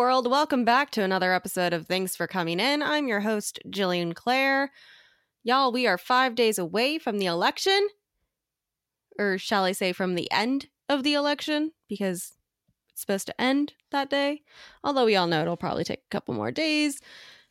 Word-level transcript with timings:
World. 0.00 0.30
Welcome 0.30 0.64
back 0.64 0.90
to 0.92 1.02
another 1.02 1.34
episode 1.34 1.74
of 1.74 1.86
Thanks 1.86 2.16
for 2.16 2.26
Coming 2.26 2.58
In. 2.58 2.82
I'm 2.82 3.06
your 3.06 3.20
host, 3.20 3.58
Jillian 3.68 4.14
Clare. 4.14 4.72
Y'all, 5.44 5.72
we 5.72 5.86
are 5.86 5.98
five 5.98 6.34
days 6.34 6.58
away 6.58 6.96
from 6.96 7.18
the 7.18 7.26
election. 7.26 7.86
Or 9.18 9.36
shall 9.36 9.64
I 9.64 9.72
say, 9.72 9.92
from 9.92 10.14
the 10.14 10.26
end 10.32 10.68
of 10.88 11.02
the 11.02 11.12
election, 11.12 11.72
because 11.86 12.32
it's 12.90 13.02
supposed 13.02 13.26
to 13.26 13.38
end 13.38 13.74
that 13.90 14.08
day. 14.08 14.40
Although 14.82 15.04
we 15.04 15.16
all 15.16 15.26
know 15.26 15.42
it'll 15.42 15.58
probably 15.58 15.84
take 15.84 15.98
a 15.98 16.10
couple 16.10 16.32
more 16.32 16.50
days. 16.50 16.98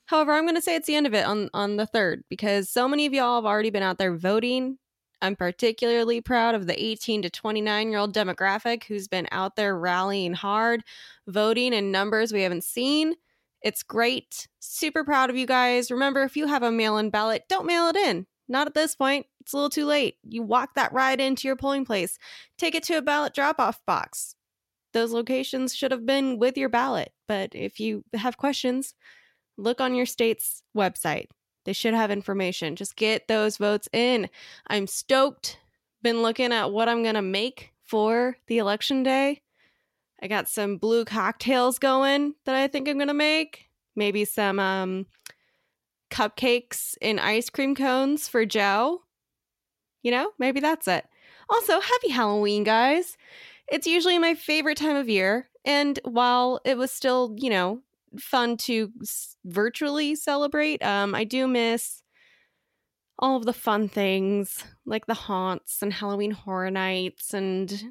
However, 0.05 0.33
I'm 0.33 0.45
going 0.45 0.55
to 0.55 0.61
say 0.61 0.75
it's 0.75 0.87
the 0.87 0.95
end 0.95 1.05
of 1.05 1.13
it 1.13 1.27
on, 1.27 1.51
on 1.53 1.77
the 1.77 1.85
3rd, 1.85 2.21
because 2.29 2.67
so 2.67 2.87
many 2.87 3.05
of 3.05 3.13
y'all 3.13 3.35
have 3.35 3.45
already 3.45 3.69
been 3.69 3.83
out 3.83 3.99
there 3.99 4.17
voting. 4.17 4.79
I'm 5.21 5.35
particularly 5.35 6.21
proud 6.21 6.55
of 6.55 6.67
the 6.67 6.81
18 6.81 7.23
to 7.23 7.29
29 7.29 7.89
year 7.89 7.99
old 7.99 8.13
demographic 8.13 8.85
who's 8.85 9.07
been 9.07 9.27
out 9.31 9.55
there 9.55 9.77
rallying 9.77 10.33
hard, 10.33 10.83
voting 11.27 11.73
in 11.73 11.91
numbers 11.91 12.31
we 12.31 12.41
haven't 12.41 12.63
seen. 12.63 13.15
It's 13.61 13.83
great. 13.83 14.47
Super 14.59 15.03
proud 15.03 15.29
of 15.29 15.35
you 15.35 15.45
guys. 15.45 15.91
Remember, 15.91 16.23
if 16.23 16.37
you 16.37 16.47
have 16.47 16.63
a 16.63 16.71
mail 16.71 16.97
in 16.97 17.09
ballot, 17.09 17.43
don't 17.49 17.65
mail 17.65 17.87
it 17.87 17.97
in. 17.97 18.25
Not 18.47 18.67
at 18.67 18.73
this 18.73 18.95
point. 18.95 19.25
It's 19.41 19.53
a 19.53 19.57
little 19.57 19.69
too 19.69 19.85
late. 19.85 20.15
You 20.23 20.41
walk 20.43 20.75
that 20.75 20.93
ride 20.93 21.19
into 21.19 21.47
your 21.47 21.55
polling 21.55 21.85
place, 21.85 22.17
take 22.57 22.73
it 22.75 22.83
to 22.83 22.97
a 22.97 23.01
ballot 23.01 23.33
drop 23.33 23.59
off 23.59 23.85
box. 23.85 24.35
Those 24.93 25.11
locations 25.11 25.75
should 25.75 25.91
have 25.91 26.05
been 26.05 26.39
with 26.39 26.57
your 26.57 26.69
ballot. 26.69 27.11
But 27.27 27.53
if 27.53 27.79
you 27.79 28.03
have 28.15 28.37
questions, 28.37 28.95
look 29.57 29.81
on 29.81 29.93
your 29.93 30.07
state's 30.07 30.63
website. 30.75 31.27
They 31.65 31.73
should 31.73 31.93
have 31.93 32.11
information. 32.11 32.75
Just 32.75 32.95
get 32.95 33.27
those 33.27 33.57
votes 33.57 33.87
in. 33.93 34.29
I'm 34.67 34.87
stoked. 34.87 35.59
Been 36.01 36.21
looking 36.21 36.53
at 36.53 36.71
what 36.71 36.89
I'm 36.89 37.03
going 37.03 37.15
to 37.15 37.21
make 37.21 37.73
for 37.83 38.37
the 38.47 38.57
election 38.57 39.03
day. 39.03 39.41
I 40.21 40.27
got 40.27 40.47
some 40.49 40.77
blue 40.77 41.05
cocktails 41.05 41.79
going 41.79 42.35
that 42.45 42.55
I 42.55 42.67
think 42.67 42.87
I'm 42.87 42.97
going 42.97 43.07
to 43.07 43.13
make. 43.13 43.69
Maybe 43.95 44.25
some 44.25 44.59
um, 44.59 45.05
cupcakes 46.09 46.95
in 47.01 47.19
ice 47.19 47.49
cream 47.49 47.75
cones 47.75 48.27
for 48.27 48.45
Joe. 48.45 49.01
You 50.01 50.11
know, 50.11 50.31
maybe 50.39 50.59
that's 50.59 50.87
it. 50.87 51.05
Also, 51.49 51.79
happy 51.79 52.09
Halloween, 52.09 52.63
guys. 52.63 53.17
It's 53.67 53.87
usually 53.87 54.17
my 54.17 54.35
favorite 54.35 54.77
time 54.77 54.95
of 54.95 55.09
year. 55.09 55.49
And 55.65 55.99
while 56.03 56.61
it 56.63 56.77
was 56.77 56.91
still, 56.91 57.35
you 57.37 57.49
know, 57.49 57.81
fun 58.17 58.57
to 58.57 58.91
s- 59.01 59.35
virtually 59.45 60.15
celebrate. 60.15 60.83
Um, 60.83 61.13
I 61.13 61.23
do 61.23 61.47
miss 61.47 62.03
all 63.17 63.35
of 63.35 63.45
the 63.45 63.53
fun 63.53 63.89
things 63.89 64.63
like 64.85 65.05
the 65.05 65.13
haunts 65.13 65.81
and 65.81 65.91
Halloween 65.91 66.31
Horror 66.31 66.71
Nights 66.71 67.33
and 67.33 67.83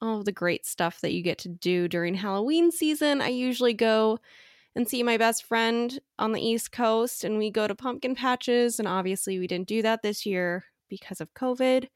all 0.00 0.18
of 0.18 0.24
the 0.24 0.32
great 0.32 0.64
stuff 0.64 1.00
that 1.00 1.12
you 1.12 1.22
get 1.22 1.38
to 1.38 1.48
do 1.48 1.88
during 1.88 2.14
Halloween 2.14 2.70
season. 2.70 3.20
I 3.20 3.28
usually 3.28 3.74
go 3.74 4.18
and 4.74 4.88
see 4.88 5.02
my 5.02 5.18
best 5.18 5.44
friend 5.44 5.98
on 6.18 6.32
the 6.32 6.40
East 6.40 6.72
Coast, 6.72 7.24
and 7.24 7.36
we 7.38 7.50
go 7.50 7.66
to 7.66 7.74
pumpkin 7.74 8.14
patches. 8.14 8.78
And 8.78 8.86
obviously, 8.86 9.38
we 9.38 9.46
didn't 9.46 9.68
do 9.68 9.82
that 9.82 10.02
this 10.02 10.24
year 10.24 10.64
because 10.88 11.20
of 11.20 11.34
COVID. 11.34 11.88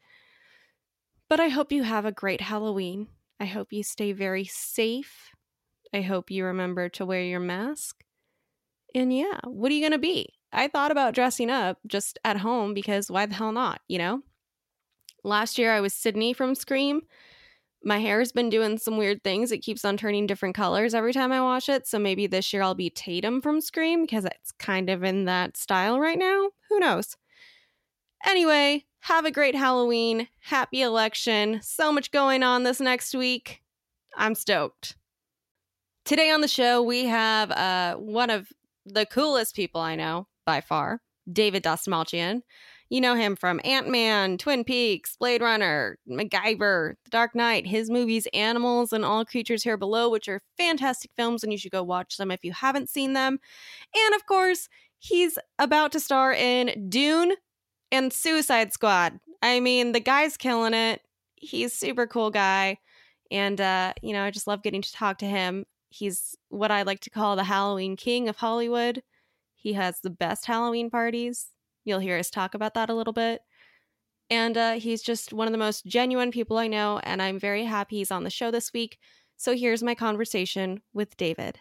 But 1.29 1.41
I 1.41 1.49
hope 1.49 1.73
you 1.73 1.85
have 1.85 2.05
a 2.05 2.13
great 2.13 2.41
Halloween. 2.41 3.09
I 3.41 3.47
hope 3.47 3.73
you 3.73 3.83
stay 3.83 4.13
very 4.13 4.45
safe 4.45 5.31
I 5.95 6.03
hope 6.03 6.31
you 6.31 6.45
remember 6.45 6.89
to 6.91 7.07
wear 7.07 7.23
your 7.23 7.39
mask. 7.39 8.03
And 8.97 9.17
yeah, 9.17 9.39
what 9.45 9.71
are 9.71 9.75
you 9.75 9.81
going 9.81 9.93
to 9.93 9.99
be? 9.99 10.29
I 10.53 10.67
thought 10.67 10.91
about 10.91 11.15
dressing 11.15 11.51
up 11.51 11.79
just 11.87 12.19
at 12.25 12.37
home 12.37 12.75
because 12.75 13.11
why 13.11 13.27
the 13.27 13.35
hell 13.35 13.53
not, 13.53 13.81
you 13.87 13.99
know? 13.99 14.23
Last 15.23 15.57
year 15.57 15.73
I 15.73 15.81
was 15.81 15.95
Sidney 15.95 16.33
from 16.33 16.57
Scream. 16.57 17.03
My 17.85 17.99
hair's 17.99 18.33
been 18.33 18.51
doing 18.51 18.77
some 18.79 18.97
weird 18.97 19.23
things. 19.23 19.53
It 19.53 19.59
keeps 19.59 19.85
on 19.85 19.97
turning 19.97 20.27
different 20.27 20.57
colors 20.57 20.95
every 20.95 21.13
time 21.13 21.31
I 21.31 21.41
wash 21.41 21.69
it. 21.69 21.87
So 21.87 22.01
maybe 22.01 22.27
this 22.27 22.53
year 22.53 22.63
I'll 22.63 22.75
be 22.75 22.91
Tatum 22.91 23.41
from 23.41 23.61
Scream 23.61 24.03
because 24.03 24.25
it's 24.25 24.51
kind 24.53 24.91
of 24.91 25.05
in 25.05 25.27
that 25.27 25.57
style 25.57 26.01
right 26.01 26.19
now. 26.19 26.51
Who 26.71 26.81
knows? 26.81 27.17
Anyway, 28.27 28.85
have 29.01 29.27
a 29.27 29.31
great 29.31 29.55
Halloween. 29.55 30.27
Happy 30.41 30.83
election. 30.83 31.61
So 31.63 31.93
much 31.93 32.11
going 32.11 32.43
on 32.43 32.65
this 32.65 32.81
next 32.81 33.15
week. 33.15 33.63
I'm 34.17 34.35
stoked. 34.35 34.97
Today 36.05 36.31
on 36.31 36.43
the 36.43 36.49
show, 36.49 36.83
we 36.83 37.07
have 37.07 37.51
uh, 37.51 37.95
one 37.95 38.29
of 38.29 38.53
the 38.85 39.07
coolest 39.07 39.57
people 39.57 39.81
I 39.81 39.97
know 39.97 40.27
by 40.45 40.61
far, 40.61 41.01
David 41.33 41.63
Dastmalchian. 41.63 42.43
You 42.91 43.01
know 43.01 43.15
him 43.15 43.37
from 43.37 43.59
Ant 43.65 43.89
Man, 43.89 44.37
Twin 44.37 44.65
Peaks, 44.65 45.17
Blade 45.17 45.41
Runner, 45.41 45.99
MacGyver, 46.07 46.97
The 47.05 47.11
Dark 47.11 47.35
Knight, 47.35 47.67
his 47.67 47.89
movies 47.89 48.29
Animals 48.35 48.93
and 48.93 49.03
All 49.03 49.25
Creatures 49.25 49.63
Here 49.63 49.79
Below, 49.79 50.11
which 50.11 50.29
are 50.29 50.43
fantastic 50.59 51.11
films, 51.17 51.43
and 51.43 51.51
you 51.51 51.59
should 51.59 51.73
go 51.73 51.83
watch 51.83 52.19
them 52.19 52.31
if 52.31 52.45
you 52.45 52.53
haven't 52.53 52.91
seen 52.91 53.15
them. 53.15 53.39
And 53.97 54.15
of 54.15 54.27
course, 54.27 54.69
he's 54.99 55.39
about 55.59 55.91
to 55.93 56.01
star 56.01 56.35
in 56.35 56.91
Dune 56.91 57.33
and 57.91 58.13
Suicide 58.13 58.75
Squad. 58.75 59.19
I 59.41 59.59
mean, 59.59 59.93
the 59.93 60.01
guy's 60.01 60.37
killing 60.37 60.75
it. 60.75 61.01
He's 61.37 61.73
super 61.73 62.07
cool 62.07 62.31
guy. 62.31 62.77
And, 63.31 63.59
uh, 63.59 63.95
you 64.03 64.13
know, 64.13 64.23
I 64.23 64.31
just 64.31 64.47
love 64.47 64.63
getting 64.63 64.83
to 64.83 64.93
talk 64.93 65.17
to 65.19 65.27
him 65.27 65.65
he's 65.95 66.37
what 66.49 66.71
I 66.71 66.83
like 66.83 67.01
to 67.01 67.11
call 67.11 67.37
the 67.37 67.45
Halloween 67.45 67.97
king 67.97 68.29
of 68.29 68.37
Hollywood. 68.37 69.03
He 69.55 69.75
has 69.75 70.01
the 70.01 70.11
best 70.11 70.47
Halloween 70.47 70.91
parties. 70.91 71.47
You'll 71.85 72.01
hear 72.01 72.19
us 72.19 72.31
talk 72.31 72.55
about 72.55 72.75
that 72.75 72.91
a 72.91 72.95
little 72.95 73.13
bit. 73.13 73.43
And 74.31 74.57
uh, 74.57 74.73
he's 74.73 75.03
just 75.03 75.33
one 75.33 75.47
of 75.47 75.53
the 75.53 75.59
most 75.59 75.87
genuine 75.87 76.31
people 76.31 76.59
I 76.59 76.67
know, 76.67 76.99
and 77.05 77.23
I'm 77.23 77.39
very 77.39 77.65
happy 77.65 77.97
he's 77.97 78.11
on 78.11 78.25
the 78.25 78.31
show 78.31 78.51
this 78.51 78.73
week. 78.73 78.99
So 79.37 79.55
here's 79.55 79.83
my 79.83 79.95
conversation 79.95 80.83
with 80.93 81.17
David. 81.17 81.59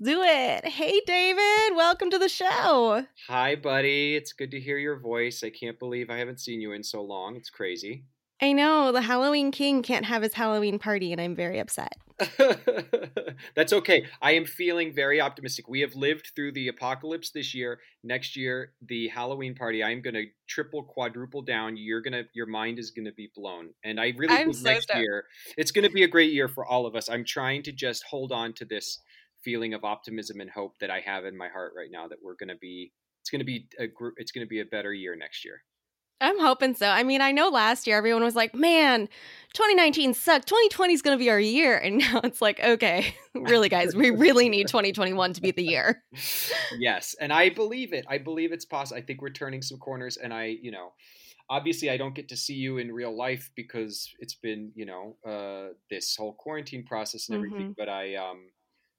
Let's 0.00 0.12
do 0.12 0.22
it. 0.22 0.66
Hey, 0.66 1.00
David, 1.06 1.76
welcome 1.76 2.10
to 2.10 2.18
the 2.18 2.28
show. 2.28 3.04
Hi, 3.26 3.56
buddy. 3.56 4.14
It's 4.14 4.32
good 4.32 4.50
to 4.52 4.60
hear 4.60 4.78
your 4.78 5.00
voice. 5.00 5.42
I 5.42 5.50
can't 5.50 5.78
believe 5.78 6.10
I 6.10 6.18
haven't 6.18 6.40
seen 6.40 6.60
you 6.60 6.72
in 6.72 6.84
so 6.84 7.02
long. 7.02 7.36
It's 7.36 7.50
crazy. 7.50 8.04
I 8.40 8.52
know 8.52 8.92
the 8.92 9.02
Halloween 9.02 9.50
King 9.50 9.82
can't 9.82 10.04
have 10.04 10.22
his 10.22 10.34
Halloween 10.34 10.78
party, 10.78 11.12
and 11.12 11.20
I'm 11.20 11.34
very 11.34 11.58
upset. 11.58 11.94
That's 13.54 13.72
okay. 13.72 14.06
I 14.22 14.32
am 14.32 14.44
feeling 14.44 14.92
very 14.92 15.20
optimistic. 15.20 15.68
We 15.68 15.80
have 15.80 15.94
lived 15.94 16.30
through 16.34 16.52
the 16.52 16.68
apocalypse 16.68 17.30
this 17.30 17.54
year. 17.54 17.80
Next 18.04 18.36
year, 18.36 18.72
the 18.86 19.08
Halloween 19.08 19.54
party, 19.54 19.82
I'm 19.82 20.02
going 20.02 20.14
to 20.14 20.26
triple, 20.48 20.84
quadruple 20.84 21.42
down. 21.42 21.76
You're 21.76 22.00
going 22.00 22.12
to, 22.12 22.24
your 22.32 22.46
mind 22.46 22.78
is 22.78 22.90
going 22.90 23.06
to 23.06 23.12
be 23.12 23.30
blown. 23.34 23.70
And 23.84 24.00
I 24.00 24.12
really 24.16 24.36
I'm 24.36 24.46
think 24.46 24.56
so 24.56 24.70
next 24.70 24.84
stoked. 24.84 25.00
year, 25.00 25.24
it's 25.56 25.70
going 25.70 25.86
to 25.86 25.92
be 25.92 26.04
a 26.04 26.08
great 26.08 26.32
year 26.32 26.48
for 26.48 26.64
all 26.66 26.86
of 26.86 26.94
us. 26.94 27.08
I'm 27.08 27.24
trying 27.24 27.62
to 27.64 27.72
just 27.72 28.04
hold 28.04 28.32
on 28.32 28.52
to 28.54 28.64
this 28.64 29.00
feeling 29.42 29.74
of 29.74 29.84
optimism 29.84 30.40
and 30.40 30.50
hope 30.50 30.78
that 30.80 30.90
I 30.90 31.00
have 31.00 31.24
in 31.24 31.36
my 31.36 31.48
heart 31.48 31.72
right 31.76 31.90
now 31.90 32.08
that 32.08 32.18
we're 32.22 32.36
going 32.36 32.48
to 32.48 32.56
be, 32.56 32.92
it's 33.20 33.30
going 33.30 33.40
to 33.40 33.44
be 33.44 33.68
a 33.78 33.86
group, 33.86 34.14
it's 34.16 34.32
going 34.32 34.44
to 34.44 34.48
be 34.48 34.60
a 34.60 34.64
better 34.64 34.92
year 34.92 35.16
next 35.16 35.44
year. 35.44 35.62
I'm 36.20 36.38
hoping 36.38 36.74
so. 36.74 36.88
I 36.88 37.02
mean, 37.02 37.20
I 37.20 37.32
know 37.32 37.48
last 37.48 37.86
year 37.86 37.96
everyone 37.96 38.24
was 38.24 38.34
like, 38.34 38.54
man, 38.54 39.08
2019 39.54 40.14
sucked. 40.14 40.48
2020 40.48 40.94
is 40.94 41.02
going 41.02 41.16
to 41.16 41.22
be 41.22 41.30
our 41.30 41.40
year. 41.40 41.76
And 41.76 41.98
now 42.12 42.20
it's 42.24 42.42
like, 42.42 42.60
okay, 42.60 43.14
really, 43.34 43.68
guys, 43.68 43.94
we 43.94 44.10
really 44.10 44.48
need 44.48 44.68
2021 44.68 45.34
to 45.34 45.40
be 45.40 45.50
the 45.50 45.62
year. 45.62 46.02
yes 46.78 47.14
and 47.20 47.32
i 47.32 47.48
believe 47.48 47.92
it 47.92 48.04
i 48.08 48.18
believe 48.18 48.52
it's 48.52 48.64
possible 48.64 48.98
i 48.98 49.02
think 49.02 49.20
we're 49.20 49.30
turning 49.30 49.62
some 49.62 49.78
corners 49.78 50.16
and 50.16 50.32
i 50.32 50.56
you 50.62 50.70
know 50.70 50.92
obviously 51.50 51.90
i 51.90 51.96
don't 51.96 52.14
get 52.14 52.28
to 52.28 52.36
see 52.36 52.54
you 52.54 52.78
in 52.78 52.92
real 52.92 53.16
life 53.16 53.50
because 53.54 54.12
it's 54.18 54.34
been 54.34 54.70
you 54.74 54.86
know 54.86 55.16
uh, 55.26 55.72
this 55.90 56.16
whole 56.16 56.32
quarantine 56.34 56.84
process 56.84 57.28
and 57.28 57.36
everything 57.36 57.74
but 57.76 57.88
i 57.88 58.14
um 58.16 58.40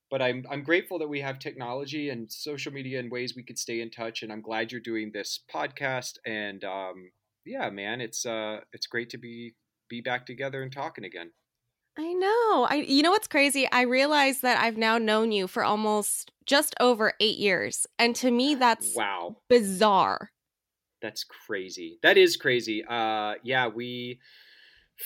but 0.10 0.22
I'm 0.22 0.46
I'm 0.50 0.64
grateful 0.64 1.00
that 1.00 1.08
we 1.10 1.22
have 1.22 1.40
technology 1.40 2.10
and 2.10 2.32
social 2.32 2.72
media 2.74 3.00
and 3.00 3.12
ways 3.12 3.36
we 3.36 3.44
could 3.44 3.60
stay 3.60 3.82
in 3.82 3.92
touch. 3.92 4.24
And 4.24 4.32
I'm 4.32 4.42
glad 4.42 4.72
you're 4.72 4.82
doing 4.82 5.12
this 5.12 5.44
podcast. 5.54 6.18
And 6.26 6.64
um, 6.64 7.12
yeah, 7.46 7.70
man, 7.70 8.02
it's 8.02 8.26
uh 8.26 8.62
it's 8.74 8.88
great 8.88 9.10
to 9.12 9.18
be 9.18 9.56
be 9.90 10.02
back 10.02 10.26
together 10.26 10.62
and 10.64 10.72
talking 10.72 11.06
again. 11.06 11.32
I 11.98 12.14
know. 12.14 12.68
I 12.70 12.76
you 12.88 13.04
know 13.04 13.12
what's 13.12 13.28
crazy? 13.28 13.70
I 13.72 13.82
realize 13.82 14.42
that 14.42 14.62
I've 14.62 14.78
now 14.78 14.98
known 14.98 15.32
you 15.32 15.48
for 15.48 15.64
almost 15.64 16.32
just 16.46 16.74
over 16.80 17.14
8 17.20 17.38
years. 17.38 17.86
And 17.98 18.16
to 18.18 18.32
me 18.32 18.56
that's 18.56 19.02
Wow, 19.02 19.44
bizarre. 19.50 20.32
that's 21.02 21.24
crazy. 21.24 22.00
That 22.04 22.18
is 22.18 22.36
crazy. 22.36 22.84
Uh, 22.84 23.36
yeah, 23.44 23.68
we 23.68 24.20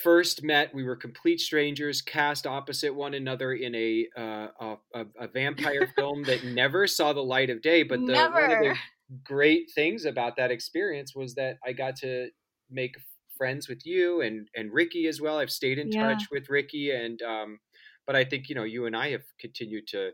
first 0.01 0.43
met. 0.43 0.73
We 0.73 0.83
were 0.83 0.95
complete 0.95 1.39
strangers, 1.39 2.01
cast 2.01 2.47
opposite 2.47 2.93
one 2.93 3.13
another 3.13 3.53
in 3.53 3.75
a 3.75 4.07
uh, 4.17 4.75
a, 4.95 5.05
a, 5.19 5.27
vampire 5.27 5.87
film 5.95 6.23
that 6.23 6.43
never 6.43 6.87
saw 6.87 7.13
the 7.13 7.23
light 7.23 7.49
of 7.49 7.61
day. 7.61 7.83
But 7.83 7.99
the, 8.05 8.13
one 8.13 8.51
of 8.51 8.59
the 8.59 8.75
great 9.23 9.69
things 9.75 10.05
about 10.05 10.35
that 10.37 10.51
experience 10.51 11.15
was 11.15 11.35
that 11.35 11.57
I 11.65 11.73
got 11.73 11.95
to 11.97 12.29
make 12.69 12.95
friends 13.37 13.67
with 13.67 13.85
you 13.85 14.21
and 14.21 14.47
and 14.55 14.73
Ricky 14.73 15.07
as 15.07 15.21
well. 15.21 15.37
I've 15.37 15.51
stayed 15.51 15.77
in 15.77 15.91
Yeah. 15.91 16.07
touch 16.07 16.23
with 16.31 16.49
Ricky 16.49 16.91
and 16.91 17.21
um 17.21 17.59
but 18.05 18.15
I 18.15 18.23
think 18.23 18.49
you 18.49 18.55
know 18.55 18.63
you 18.63 18.85
and 18.85 18.95
I 18.95 19.11
have 19.11 19.23
continued 19.39 19.87
to 19.87 20.11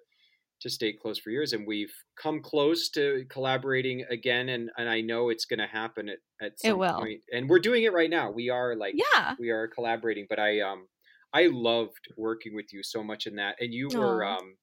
to 0.62 0.70
stay 0.70 0.92
close 0.92 1.18
for 1.18 1.30
years 1.30 1.54
and 1.54 1.66
we've 1.66 1.94
come 2.22 2.42
close 2.42 2.90
to 2.90 3.26
collaborating 3.30 4.04
again 4.10 4.50
and 4.50 4.70
and 4.78 4.90
I 4.90 5.02
know 5.02 5.30
it's 5.30 5.46
going 5.46 5.60
to 5.60 5.68
happen 5.68 6.10
at 6.10 6.20
at 6.42 6.60
some 6.60 6.78
will. 6.78 7.00
point. 7.00 7.22
And 7.34 7.50
we're 7.50 7.60
doing 7.60 7.84
it 7.84 7.94
right 7.94 8.10
now. 8.10 8.32
We 8.32 8.50
are 8.50 8.76
like 8.76 8.96
Yeah. 8.96 9.36
we 9.40 9.50
are 9.50 9.68
collaborating, 9.68 10.26
but 10.30 10.40
I 10.40 10.62
um 10.62 10.88
I 11.34 11.48
loved 11.48 12.08
working 12.18 12.56
with 12.56 12.74
you 12.74 12.82
so 12.84 13.04
much 13.04 13.28
in 13.28 13.36
that 13.36 13.56
and 13.60 13.74
you 13.74 13.90
were 13.94 14.24
Aw. 14.24 14.38
um 14.38 14.56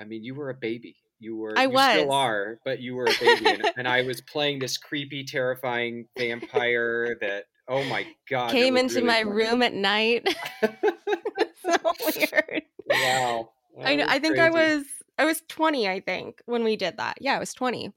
I 0.00 0.04
mean 0.04 0.24
you 0.24 0.34
were 0.34 0.50
a 0.50 0.54
baby. 0.54 0.96
You 1.18 1.36
were 1.36 1.58
I 1.58 1.64
you 1.64 1.70
was. 1.70 1.90
still 1.98 2.12
are, 2.12 2.58
but 2.64 2.80
you 2.80 2.94
were 2.94 3.04
a 3.06 3.14
baby 3.20 3.46
and, 3.50 3.70
and 3.76 3.88
I 3.88 4.02
was 4.02 4.20
playing 4.32 4.58
this 4.60 4.78
creepy 4.78 5.24
terrifying 5.24 6.06
vampire 6.18 7.16
that 7.20 7.44
oh 7.68 7.84
my 7.84 8.06
god. 8.28 8.50
Came 8.50 8.76
into 8.76 8.96
really 8.96 9.06
my 9.06 9.22
fun. 9.24 9.32
room 9.32 9.62
at 9.62 9.74
night. 9.74 10.26
so 11.62 11.76
weird. 12.16 12.62
wow. 12.88 13.50
I 13.82 13.96
know. 13.96 14.06
I 14.08 14.18
think 14.18 14.38
I 14.38 14.50
was 14.50 14.84
I 15.18 15.24
was 15.26 15.42
20, 15.48 15.86
I 15.88 16.00
think, 16.00 16.40
when 16.46 16.64
we 16.64 16.76
did 16.76 16.96
that. 16.96 17.18
Yeah, 17.20 17.36
I 17.36 17.38
was 17.38 17.52
20. 17.52 17.92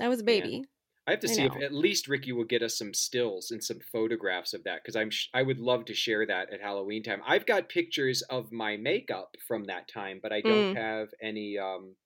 I 0.00 0.08
was 0.08 0.20
a 0.20 0.24
baby. 0.24 0.64
I 1.08 1.12
have 1.12 1.20
to 1.20 1.28
I 1.28 1.30
see 1.30 1.44
if 1.46 1.56
at 1.56 1.72
least 1.74 2.06
Ricky 2.08 2.32
will 2.32 2.44
get 2.44 2.62
us 2.62 2.78
some 2.78 2.94
stills 2.94 3.50
and 3.50 3.64
some 3.64 3.80
photographs 3.80 4.54
of 4.54 4.62
that 4.64 4.82
because 4.84 4.94
I'm 4.96 5.10
sh- 5.10 5.28
I 5.34 5.42
would 5.42 5.58
love 5.58 5.86
to 5.86 5.94
share 5.94 6.26
that 6.26 6.52
at 6.52 6.60
Halloween 6.60 7.02
time. 7.02 7.22
I've 7.26 7.46
got 7.46 7.68
pictures 7.68 8.22
of 8.22 8.52
my 8.52 8.76
makeup 8.76 9.36
from 9.48 9.64
that 9.64 9.88
time, 9.88 10.20
but 10.22 10.32
I 10.32 10.42
don't 10.42 10.68
Mm. 10.68 10.76
have 10.76 11.08
any 11.22 11.58
um 11.58 11.96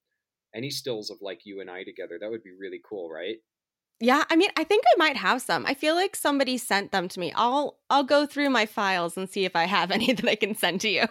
any 0.55 0.71
stills 0.71 1.11
of 1.11 1.19
like 1.23 1.47
you 1.47 1.61
and 1.61 1.71
I 1.71 1.85
together. 1.85 2.19
That 2.21 2.31
would 2.31 2.45
be 2.45 2.53
really 2.53 2.81
cool, 2.89 3.11
right? 3.11 3.39
Yeah, 4.01 4.25
I 4.31 4.37
mean, 4.37 4.51
I 4.57 4.65
think 4.65 4.85
I 4.87 4.97
might 4.99 5.17
have 5.17 5.43
some. 5.43 5.65
I 5.65 5.75
feel 5.75 5.95
like 5.95 6.17
somebody 6.17 6.59
sent 6.59 6.91
them 6.91 7.09
to 7.09 7.21
me. 7.21 7.33
I'll 7.37 7.79
I'll 7.89 8.03
go 8.03 8.27
through 8.27 8.51
my 8.51 8.67
files 8.67 9.17
and 9.17 9.31
see 9.31 9.45
if 9.45 9.55
I 9.55 9.65
have 9.65 9.91
any 9.93 10.13
that 10.13 10.29
I 10.29 10.35
can 10.35 10.55
send 10.57 10.81
to 10.83 10.89
you. 10.89 11.07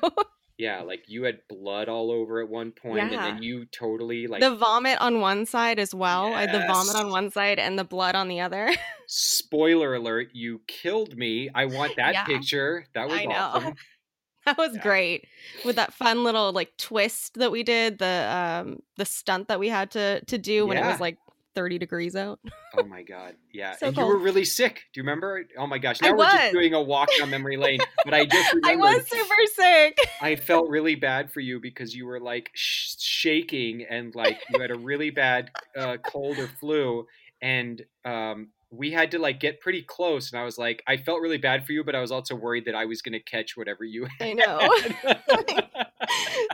Yeah, 0.61 0.81
like 0.81 1.05
you 1.07 1.23
had 1.23 1.39
blood 1.49 1.89
all 1.89 2.11
over 2.11 2.39
at 2.39 2.47
one 2.47 2.71
point, 2.71 3.01
and 3.01 3.13
Yeah. 3.13 3.31
then 3.31 3.41
you 3.41 3.65
totally 3.65 4.27
like 4.27 4.41
the 4.41 4.55
vomit 4.55 5.01
on 5.01 5.19
one 5.19 5.47
side 5.47 5.79
as 5.79 5.95
well. 5.95 6.35
I 6.35 6.41
had 6.41 6.51
the 6.51 6.59
vomit 6.67 6.95
on 6.95 7.09
one 7.09 7.31
side 7.31 7.57
and 7.57 7.79
the 7.79 7.83
blood 7.83 8.13
on 8.13 8.27
the 8.27 8.41
other. 8.41 8.69
spoiler 9.07 9.95
alert, 9.95 10.27
you 10.33 10.61
killed 10.67 11.17
me. 11.17 11.49
I 11.55 11.65
want 11.65 11.95
that 11.95 12.13
Yeah. 12.13 12.25
picture. 12.25 12.85
That 12.93 13.09
was 13.09 13.21
I 13.21 13.25
know. 13.25 13.31
awesome. 13.31 13.73
that 14.45 14.57
was 14.59 14.75
Yeah. 14.75 14.81
great. 14.83 15.25
With 15.65 15.77
that 15.77 15.95
fun 15.95 16.23
little 16.23 16.51
like 16.53 16.77
twist 16.77 17.39
that 17.39 17.51
we 17.51 17.63
did, 17.63 17.97
the 17.97 18.29
um 18.31 18.83
the 18.97 19.05
stunt 19.05 19.47
that 19.47 19.59
we 19.59 19.67
had 19.69 19.89
to 19.91 20.23
to 20.25 20.37
do 20.37 20.67
when 20.67 20.77
it 20.77 20.85
was 20.85 20.99
like 20.99 21.17
30 21.55 21.77
degrees 21.77 22.15
out. 22.15 22.39
Oh 22.77 22.83
my 22.83 23.03
god, 23.03 23.35
yeah. 23.53 23.75
So 23.79 23.87
and 23.87 23.97
you 23.97 24.05
were 24.05 24.17
really 24.17 24.45
sick. 24.45 24.83
Do 24.93 24.99
you 24.99 25.03
remember? 25.03 25.45
Oh 25.57 25.67
my 25.67 25.77
gosh, 25.77 25.99
I 26.01 26.09
now 26.09 26.17
we're 26.17 26.25
just 26.25 26.51
doing 26.53 26.73
a 26.73 26.81
walk 26.81 27.09
down 27.17 27.29
memory 27.29 27.57
lane. 27.57 27.79
But 28.03 28.13
I 28.13 28.25
just 28.25 28.55
I 28.65 28.75
was 28.75 29.07
super 29.09 29.35
sick. 29.53 29.97
I 30.21 30.35
felt 30.35 30.69
really 30.69 30.95
bad 30.95 31.31
for 31.31 31.39
you 31.39 31.59
because 31.59 31.95
you 31.95 32.05
were 32.05 32.19
like 32.19 32.51
sh- 32.53 32.95
shaking 32.99 33.85
and 33.89 34.13
like 34.15 34.39
you 34.49 34.61
had 34.61 34.71
a 34.71 34.77
really 34.77 35.09
bad 35.09 35.51
uh, 35.77 35.97
cold 35.97 36.37
or 36.39 36.47
flu, 36.47 37.05
and 37.41 37.81
um, 38.05 38.49
we 38.71 38.89
had 38.91 39.11
to 39.11 39.19
like 39.19 39.39
get 39.39 39.59
pretty 39.59 39.81
close. 39.81 40.31
And 40.31 40.39
I 40.39 40.45
was 40.45 40.57
like, 40.57 40.81
I 40.87 40.95
felt 40.95 41.21
really 41.21 41.37
bad 41.37 41.65
for 41.65 41.73
you, 41.73 41.83
but 41.83 41.93
I 41.93 41.99
was 41.99 42.11
also 42.11 42.35
worried 42.35 42.65
that 42.65 42.75
I 42.75 42.85
was 42.85 43.01
going 43.01 43.13
to 43.13 43.19
catch 43.19 43.57
whatever 43.57 43.83
you 43.83 44.05
had. 44.05 44.21
I 44.21 44.33
know. 44.33 44.59
had. 45.03 45.67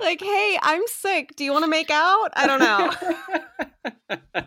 like, 0.01 0.21
hey, 0.21 0.59
I'm 0.61 0.85
sick. 0.87 1.35
Do 1.35 1.43
you 1.43 1.51
want 1.51 1.63
to 1.65 1.69
make 1.69 1.91
out? 1.91 2.29
I 2.33 2.47
don't 2.47 2.59
know. 2.59 2.91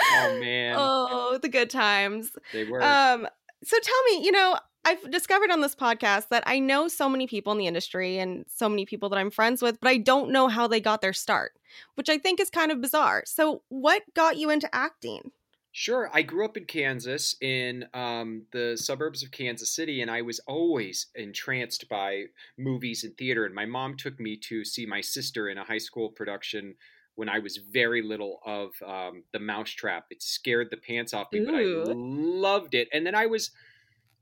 oh 0.00 0.38
man, 0.40 0.76
oh, 0.78 1.38
the 1.42 1.48
good 1.48 1.68
times. 1.68 2.30
they 2.52 2.64
were. 2.64 2.82
Um, 2.82 3.26
so 3.64 3.76
tell 3.82 4.02
me, 4.10 4.24
you 4.24 4.30
know, 4.30 4.56
I've 4.84 5.10
discovered 5.10 5.50
on 5.50 5.60
this 5.60 5.74
podcast 5.74 6.28
that 6.28 6.44
I 6.46 6.58
know 6.58 6.86
so 6.88 7.08
many 7.08 7.26
people 7.26 7.52
in 7.52 7.58
the 7.58 7.66
industry 7.66 8.18
and 8.18 8.44
so 8.48 8.68
many 8.68 8.84
people 8.84 9.08
that 9.10 9.18
I'm 9.18 9.30
friends 9.30 9.62
with, 9.62 9.78
but 9.80 9.88
I 9.88 9.96
don't 9.96 10.30
know 10.30 10.48
how 10.48 10.66
they 10.66 10.80
got 10.80 11.00
their 11.00 11.12
start, 11.12 11.52
which 11.94 12.08
I 12.08 12.18
think 12.18 12.40
is 12.40 12.50
kind 12.50 12.72
of 12.72 12.80
bizarre. 12.80 13.22
So, 13.26 13.62
what 13.68 14.02
got 14.14 14.36
you 14.36 14.50
into 14.50 14.72
acting? 14.72 15.32
Sure. 15.74 16.10
I 16.12 16.20
grew 16.20 16.44
up 16.44 16.58
in 16.58 16.66
Kansas, 16.66 17.34
in 17.40 17.86
um, 17.94 18.42
the 18.52 18.76
suburbs 18.76 19.22
of 19.22 19.30
Kansas 19.30 19.74
City, 19.74 20.02
and 20.02 20.10
I 20.10 20.20
was 20.20 20.38
always 20.40 21.06
entranced 21.14 21.88
by 21.88 22.24
movies 22.58 23.04
and 23.04 23.16
theater. 23.16 23.46
And 23.46 23.54
my 23.54 23.64
mom 23.64 23.96
took 23.96 24.20
me 24.20 24.36
to 24.48 24.66
see 24.66 24.84
my 24.84 25.00
sister 25.00 25.48
in 25.48 25.56
a 25.56 25.64
high 25.64 25.78
school 25.78 26.10
production 26.10 26.74
when 27.14 27.30
I 27.30 27.38
was 27.38 27.58
very 27.72 28.02
little 28.02 28.40
of 28.44 28.70
um, 28.86 29.24
The 29.32 29.38
Mousetrap. 29.38 30.06
It 30.10 30.22
scared 30.22 30.68
the 30.70 30.76
pants 30.76 31.14
off 31.14 31.28
me, 31.32 31.40
but 31.40 31.54
I 31.54 31.62
loved 31.64 32.74
it. 32.74 32.88
And 32.92 33.06
then 33.06 33.14
I 33.14 33.24
was 33.24 33.50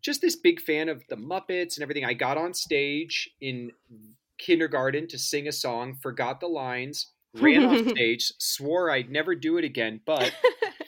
just 0.02 0.20
this 0.20 0.36
big 0.36 0.60
fan 0.60 0.88
of 0.88 1.02
the 1.08 1.16
Muppets 1.16 1.76
and 1.76 1.82
everything. 1.82 2.04
I 2.04 2.14
got 2.14 2.38
on 2.38 2.54
stage 2.54 3.28
in 3.40 3.72
kindergarten 4.38 5.08
to 5.08 5.18
sing 5.18 5.48
a 5.48 5.52
song, 5.52 5.96
forgot 6.00 6.40
the 6.40 6.46
lines, 6.46 7.08
ran 7.34 7.64
off 7.64 7.88
stage, 7.96 8.32
swore 8.38 8.90
I'd 8.90 9.10
never 9.10 9.34
do 9.34 9.58
it 9.58 9.64
again, 9.64 10.00
but 10.06 10.32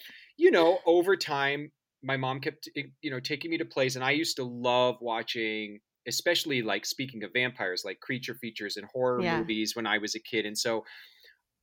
you 0.43 0.51
know, 0.51 0.81
over 0.87 1.17
time, 1.17 1.73
my 2.03 2.17
mom 2.17 2.41
kept, 2.41 2.69
eh, 2.77 2.85
you 3.03 3.11
know, 3.11 3.21
taking 3.21 3.51
me 3.53 3.59
to 3.59 3.65
plays, 3.65 3.97
and 3.97 4.05
I 4.05 4.13
used 4.13 4.37
to 4.37 4.45
love 4.45 4.97
watching, 5.01 5.81
especially 6.09 6.63
like 6.63 6.85
speaking 6.87 7.25
of 7.25 7.33
vampires, 7.35 7.85
like 7.85 8.01
creature 8.01 8.35
features 8.35 8.77
and 8.77 8.87
horror 8.93 9.23
Yeah. 9.23 9.45
movies 9.45 9.77
when 9.77 9.87
I 9.87 9.99
was 9.99 10.15
a 10.17 10.21
kid. 10.21 10.47
And 10.47 10.59
so, 10.59 10.85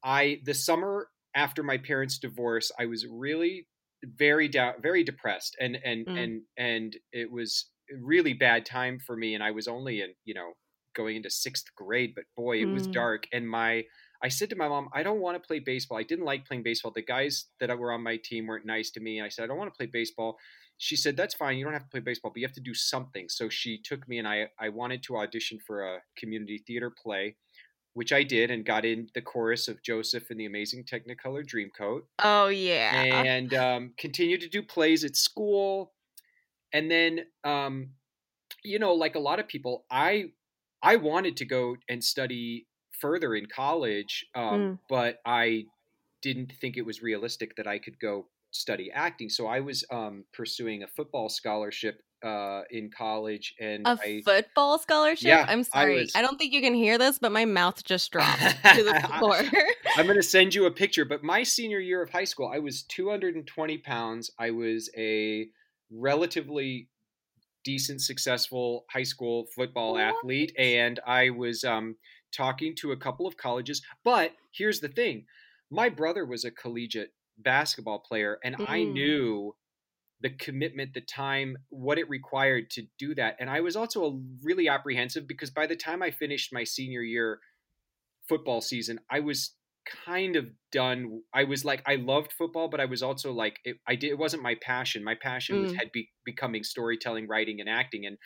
I 0.03 0.41
the 0.45 0.53
summer 0.53 1.09
after 1.35 1.63
my 1.63 1.77
parents' 1.77 2.19
divorce, 2.19 2.71
I 2.79 2.85
was 2.87 3.05
really 3.07 3.67
very 4.03 4.47
down, 4.47 4.75
very 4.81 5.03
depressed, 5.03 5.57
and 5.59 5.77
and 5.83 6.07
Mm. 6.07 6.15
and 6.15 6.43
and 6.57 6.97
it 7.11 7.31
was 7.31 7.71
really 8.01 8.33
bad 8.33 8.65
time 8.65 8.99
for 8.99 9.17
me. 9.17 9.33
And 9.35 9.43
I 9.43 9.51
was 9.51 9.67
only 9.67 10.01
in, 10.01 10.13
you 10.25 10.33
know, 10.33 10.53
going 10.95 11.17
into 11.17 11.29
sixth 11.29 11.65
grade, 11.75 12.13
but 12.15 12.25
boy, 12.37 12.61
it 12.61 12.71
was 12.71 12.87
Mm. 12.87 12.93
dark. 12.93 13.25
And 13.33 13.49
my 13.49 13.85
I 14.21 14.27
said 14.27 14.49
to 14.49 14.55
my 14.55 14.67
mom, 14.67 14.89
I 14.93 15.01
don't 15.03 15.21
want 15.21 15.41
to 15.41 15.47
play 15.47 15.59
baseball. 15.59 15.97
I 15.97 16.03
didn't 16.03 16.25
like 16.25 16.45
playing 16.45 16.63
baseball. 16.63 16.91
The 16.93 17.01
guys 17.01 17.45
that 17.59 17.77
were 17.77 17.91
on 17.91 18.03
my 18.03 18.17
team 18.17 18.47
weren't 18.47 18.65
nice 18.65 18.89
to 18.91 18.99
me. 18.99 19.21
I 19.21 19.29
said, 19.29 19.43
I 19.43 19.47
don't 19.47 19.57
want 19.57 19.73
to 19.73 19.77
play 19.77 19.85
baseball. 19.85 20.37
She 20.77 20.95
said, 20.95 21.15
That's 21.17 21.33
fine. 21.33 21.57
You 21.57 21.63
don't 21.65 21.73
have 21.73 21.83
to 21.83 21.89
play 21.89 21.99
baseball, 22.01 22.31
but 22.31 22.39
you 22.39 22.47
have 22.47 22.55
to 22.55 22.61
do 22.61 22.73
something. 22.73 23.27
So 23.29 23.49
she 23.49 23.81
took 23.81 24.07
me 24.07 24.17
and 24.19 24.27
I, 24.27 24.47
I 24.59 24.69
wanted 24.69 25.03
to 25.03 25.17
audition 25.17 25.59
for 25.65 25.83
a 25.83 25.99
community 26.17 26.63
theater 26.65 26.89
play, 26.91 27.35
which 27.93 28.11
I 28.13 28.23
did 28.23 28.51
and 28.51 28.65
got 28.65 28.85
in 28.85 29.07
the 29.13 29.21
chorus 29.21 29.67
of 29.67 29.81
Joseph 29.83 30.29
and 30.29 30.39
the 30.39 30.45
Amazing 30.45 30.85
Technicolor 30.85 31.43
Dreamcoat 31.45 32.01
Oh, 32.23 32.47
yeah. 32.47 32.91
and 32.93 33.53
um, 33.53 33.93
continued 33.97 34.41
to 34.41 34.49
do 34.49 34.61
plays 34.63 35.03
at 35.03 35.15
school. 35.15 35.93
And 36.71 36.89
then 36.91 37.21
um, 37.43 37.91
you 38.63 38.79
know, 38.79 38.93
like 38.93 39.15
a 39.15 39.19
lot 39.19 39.39
of 39.39 39.47
people, 39.47 39.85
I 39.89 40.31
I 40.81 40.95
wanted 40.95 41.37
to 41.37 41.45
go 41.45 41.75
and 41.89 42.01
study 42.03 42.67
further 43.01 43.35
in 43.35 43.45
college, 43.47 44.25
um, 44.35 44.43
Mm. 44.43 44.79
but 44.89 45.17
I 45.25 45.65
didn't 46.21 46.51
think 46.59 46.77
it 46.77 46.85
was 46.85 47.01
realistic 47.01 47.55
that 47.55 47.67
I 47.67 47.79
could 47.79 47.99
go 47.99 48.27
study 48.51 48.91
acting. 48.91 49.29
So 49.29 49.47
I 49.47 49.59
was 49.61 49.85
um, 49.91 50.25
pursuing 50.33 50.83
a 50.83 50.87
football 50.87 51.29
scholarship 51.29 52.01
uh, 52.21 52.63
in 52.69 52.89
college, 52.91 53.53
and 53.61 53.87
A 53.87 53.91
I 53.91 54.21
football 54.25 54.77
scholarship? 54.79 55.25
Yeah, 55.25 55.45
I'm 55.47 55.59
I 55.59 55.63
sorry. 55.63 55.95
was- 56.01 56.11
I 56.15 56.21
don't 56.21 56.37
think 56.37 56.51
you 56.51 56.59
can 56.59 56.73
hear 56.73 56.97
this, 56.97 57.17
but 57.17 57.31
my 57.31 57.45
mouth 57.45 57.81
just 57.85 58.11
dropped 58.11 58.41
to 58.75 58.83
the 58.83 58.99
floor. 59.19 59.41
I'm 59.95 60.05
going 60.05 60.17
to 60.17 60.23
send 60.23 60.53
you 60.53 60.65
a 60.65 60.71
picture. 60.71 61.05
But 61.05 61.23
my 61.23 61.43
senior 61.43 61.79
year 61.79 62.01
of 62.03 62.09
high 62.09 62.25
school, 62.25 62.51
I 62.53 62.59
was 62.59 62.83
220 62.83 63.77
pounds. 63.77 64.31
I 64.37 64.51
was 64.51 64.89
a 64.97 65.47
relatively 65.89 66.89
decent, 67.63 68.01
successful 68.01 68.85
high 68.91 69.03
school 69.03 69.47
football 69.55 69.97
What? 69.97 70.23
athlete, 70.23 70.53
and 70.57 70.99
I 71.05 71.29
was 71.31 71.63
um, 71.63 71.97
talking 72.35 72.75
to 72.77 72.91
a 72.91 72.97
couple 72.97 73.27
of 73.27 73.37
colleges. 73.37 73.81
But 74.03 74.33
here's 74.53 74.79
the 74.79 74.89
thing: 74.89 75.25
my 75.69 75.89
brother 75.89 76.25
was 76.25 76.45
a 76.45 76.51
collegiate 76.51 77.13
basketball 77.37 77.99
player, 77.99 78.39
and 78.43 78.57
I 78.65 78.83
Mm. 78.83 78.85
knew 78.85 79.55
the 80.21 80.31
commitment, 80.31 80.93
the 80.93 81.01
time, 81.01 81.57
what 81.69 81.97
it 81.99 82.09
required 82.09 82.69
to 82.71 82.87
do 82.97 83.15
that. 83.15 83.37
And 83.39 83.49
I 83.49 83.61
was 83.61 83.75
also 83.75 84.05
a 84.05 84.19
really 84.43 84.67
apprehensive 84.69 85.27
because 85.27 85.51
by 85.51 85.67
the 85.67 85.75
time 85.77 86.03
I 86.03 86.11
finished 86.11 86.53
my 86.53 86.63
senior 86.65 87.01
year 87.01 87.39
football 88.27 88.61
season, 88.61 88.99
I 89.09 89.19
was 89.19 89.55
kind 90.05 90.35
of 90.35 90.47
done. 90.71 91.21
I 91.33 91.43
was 91.45 91.65
like, 91.65 91.83
I 91.87 91.95
loved 91.95 92.31
football, 92.33 92.67
but 92.69 92.79
I 92.79 92.85
was 92.85 93.01
also 93.03 93.31
like, 93.33 93.59
it, 93.63 93.77
I 93.87 93.95
did. 93.95 94.11
It 94.11 94.17
wasn't 94.17 94.43
my 94.43 94.55
passion. 94.61 95.03
My 95.03 95.15
passion 95.15 95.61
was 95.61 95.71
Mm. 95.73 95.77
had 95.77 95.91
be, 95.91 96.09
becoming 96.25 96.63
storytelling, 96.63 97.27
writing, 97.27 97.59
and 97.59 97.69
acting. 97.69 98.05
And 98.05 98.17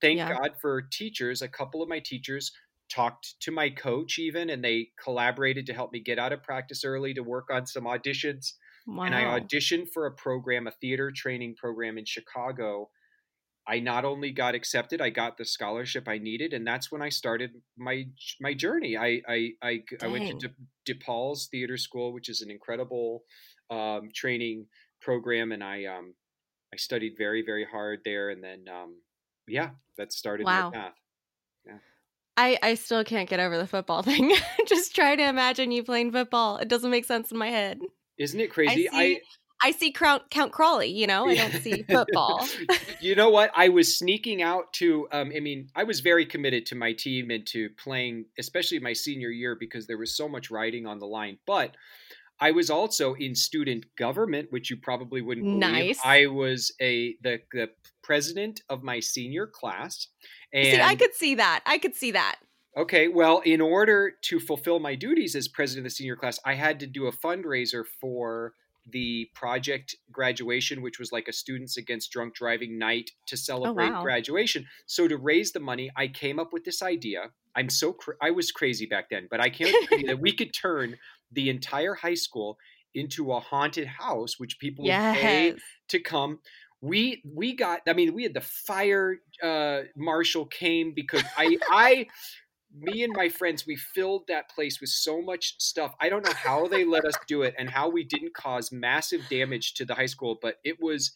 thank 0.00 0.18
Yeah. 0.18 0.32
God 0.36 0.52
for 0.60 0.82
teachers. 0.82 1.42
A 1.42 1.48
couple 1.48 1.82
of 1.82 1.88
my 1.88 2.00
teachers 2.00 2.52
talked 2.92 3.34
to 3.40 3.50
my 3.50 3.70
coach 3.70 4.18
even, 4.18 4.50
and 4.50 4.62
they 4.62 4.88
collaborated 5.02 5.66
to 5.66 5.72
help 5.74 5.92
me 5.92 6.00
get 6.00 6.18
out 6.18 6.32
of 6.32 6.42
practice 6.42 6.84
early 6.84 7.14
to 7.14 7.22
work 7.22 7.48
on 7.50 7.66
some 7.66 7.84
auditions 7.84 8.52
Wow. 8.86 9.04
and 9.04 9.14
I 9.14 9.38
auditioned 9.38 9.88
for 9.94 10.06
a 10.06 10.12
program, 10.12 10.66
a 10.66 10.72
theater 10.72 11.12
training 11.14 11.54
program 11.56 11.96
in 11.98 12.04
Chicago. 12.04 12.90
I 13.66 13.78
not 13.78 14.04
only 14.04 14.32
got 14.32 14.54
accepted, 14.54 15.00
I 15.00 15.10
got 15.10 15.36
the 15.36 15.44
scholarship 15.44 16.08
I 16.08 16.18
needed, 16.18 16.52
and 16.52 16.66
that's 16.66 16.90
when 16.90 17.02
I 17.02 17.08
started 17.08 17.52
my 17.76 18.06
my 18.40 18.54
journey. 18.54 18.96
I 18.96 19.22
I 19.28 19.50
I, 19.62 19.82
I 20.02 20.06
went 20.08 20.26
to 20.26 20.48
De, 20.48 20.94
DePaul's 20.94 21.46
Theater 21.46 21.76
School, 21.76 22.12
which 22.12 22.28
is 22.28 22.40
an 22.42 22.50
incredible 22.50 23.22
um, 23.70 24.10
training 24.12 24.66
program, 25.00 25.52
and 25.52 25.62
I 25.62 25.84
um 25.84 26.14
I 26.72 26.76
studied 26.76 27.14
very 27.16 27.42
very 27.42 27.64
hard 27.64 28.00
there, 28.04 28.30
and 28.30 28.42
then 28.42 28.64
um 28.68 28.96
yeah, 29.46 29.70
that 29.96 30.12
started 30.12 30.44
Wow. 30.46 30.70
my 30.70 30.76
path. 30.78 30.94
I, 32.36 32.58
I 32.62 32.74
still 32.74 33.04
can't 33.04 33.28
get 33.28 33.40
over 33.40 33.58
the 33.58 33.66
football 33.66 34.02
thing. 34.02 34.34
just 34.66 34.94
try 34.94 35.16
to 35.16 35.22
imagine 35.22 35.70
you 35.70 35.82
playing 35.84 36.12
football. 36.12 36.56
It 36.56 36.68
doesn't 36.68 36.90
make 36.90 37.04
sense 37.04 37.30
in 37.30 37.38
my 37.38 37.50
head. 37.50 37.80
Isn't 38.18 38.40
it 38.40 38.50
crazy? 38.50 38.88
I 38.88 38.96
see 38.96 39.20
I 39.62 39.70
see 39.70 39.92
Count, 39.92 40.28
Count 40.30 40.52
Crowley, 40.52 40.88
you 40.88 41.06
know? 41.06 41.28
I 41.28 41.34
don't 41.36 41.62
see 41.62 41.82
football. 41.88 42.46
you 43.00 43.14
know 43.14 43.30
what? 43.30 43.50
I 43.54 43.68
was 43.68 43.96
sneaking 43.96 44.42
out 44.42 44.72
to. 44.74 45.06
Um, 45.12 45.32
I 45.34 45.40
mean, 45.40 45.68
I 45.76 45.84
was 45.84 46.00
very 46.00 46.26
committed 46.26 46.66
to 46.66 46.74
my 46.74 46.92
team 46.92 47.30
and 47.30 47.46
to 47.48 47.70
playing, 47.70 48.26
especially 48.38 48.80
my 48.80 48.92
senior 48.92 49.30
year, 49.30 49.56
because 49.58 49.86
there 49.86 49.98
was 49.98 50.16
so 50.16 50.28
much 50.28 50.50
riding 50.50 50.86
on 50.86 50.98
the 50.98 51.06
line. 51.06 51.38
But 51.46 51.76
I 52.40 52.50
was 52.50 52.70
also 52.70 53.14
in 53.14 53.36
student 53.36 53.86
government, 53.96 54.48
which 54.50 54.68
you 54.68 54.76
probably 54.76 55.22
wouldn't 55.22 55.46
believe. 55.46 55.60
Nice. 55.60 56.00
I 56.04 56.26
was 56.26 56.72
a 56.80 57.14
the 57.22 57.40
the 57.52 57.70
president 58.02 58.62
of 58.68 58.82
my 58.82 58.98
senior 58.98 59.46
class. 59.46 60.08
And 60.52 60.66
see, 60.66 60.80
I 60.80 60.96
could 60.96 61.14
see 61.14 61.36
that. 61.36 61.62
I 61.64 61.78
could 61.78 61.94
see 61.94 62.10
that. 62.10 62.36
Okay, 62.76 63.06
well, 63.08 63.40
in 63.44 63.60
order 63.60 64.12
to 64.22 64.40
fulfill 64.40 64.80
my 64.80 64.94
duties 64.94 65.36
as 65.36 65.46
president 65.46 65.86
of 65.86 65.92
the 65.92 65.94
senior 65.94 66.16
class, 66.16 66.40
I 66.44 66.54
had 66.54 66.80
to 66.80 66.86
do 66.86 67.06
a 67.06 67.12
fundraiser 67.12 67.84
for 68.00 68.54
the 68.88 69.28
project 69.34 69.96
graduation, 70.10 70.82
which 70.82 70.98
was 70.98 71.12
like 71.12 71.28
a 71.28 71.32
Students 71.32 71.76
Against 71.76 72.10
Drunk 72.10 72.34
Driving 72.34 72.78
night 72.78 73.10
to 73.26 73.36
celebrate 73.36 73.90
wow. 73.90 74.02
graduation. 74.02 74.66
So 74.86 75.08
to 75.08 75.16
raise 75.16 75.52
the 75.52 75.60
money, 75.60 75.90
I 75.96 76.08
came 76.08 76.38
up 76.38 76.52
with 76.52 76.64
this 76.64 76.82
idea. 76.82 77.30
I'm 77.54 77.70
so 77.70 77.92
cra- 77.92 78.16
I 78.20 78.30
was 78.30 78.50
crazy 78.50 78.86
back 78.86 79.10
then, 79.10 79.28
but 79.30 79.40
I 79.40 79.50
came 79.50 79.68
up 79.68 79.80
with 79.82 79.90
the 79.90 79.96
idea 79.96 80.08
that 80.08 80.20
we 80.20 80.32
could 80.36 80.52
turn 80.52 80.96
the 81.30 81.48
entire 81.50 81.94
high 81.94 82.14
school 82.14 82.58
into 82.94 83.32
a 83.32 83.40
haunted 83.40 83.86
house, 83.86 84.38
which 84.38 84.58
people 84.58 84.84
would 84.84 84.90
pay 84.90 85.54
to 85.88 86.00
come. 86.00 86.40
We 86.80 87.22
we 87.24 87.54
got. 87.54 87.82
I 87.86 87.92
mean, 87.92 88.12
we 88.12 88.24
had 88.24 88.34
the 88.34 88.40
fire 88.40 89.18
uh, 89.42 89.82
marshal 89.96 90.46
came 90.46 90.92
because 90.94 91.22
I 91.36 91.56
I 91.70 92.06
me 92.74 93.02
and 93.02 93.12
my 93.14 93.28
friends 93.28 93.66
we 93.66 93.76
filled 93.76 94.26
that 94.28 94.48
place 94.50 94.80
with 94.80 94.90
so 94.90 95.20
much 95.20 95.54
stuff. 95.58 95.94
I 96.00 96.08
don't 96.08 96.24
know 96.24 96.32
how 96.32 96.66
they 96.66 96.84
let 96.84 97.04
us 97.04 97.14
do 97.26 97.42
it 97.42 97.54
and 97.58 97.68
how 97.68 97.88
we 97.88 98.04
didn't 98.04 98.34
cause 98.34 98.72
massive 98.72 99.22
damage 99.28 99.74
to 99.74 99.84
the 99.84 99.94
high 99.94 100.06
school, 100.06 100.38
but 100.40 100.56
it 100.64 100.76
was 100.80 101.12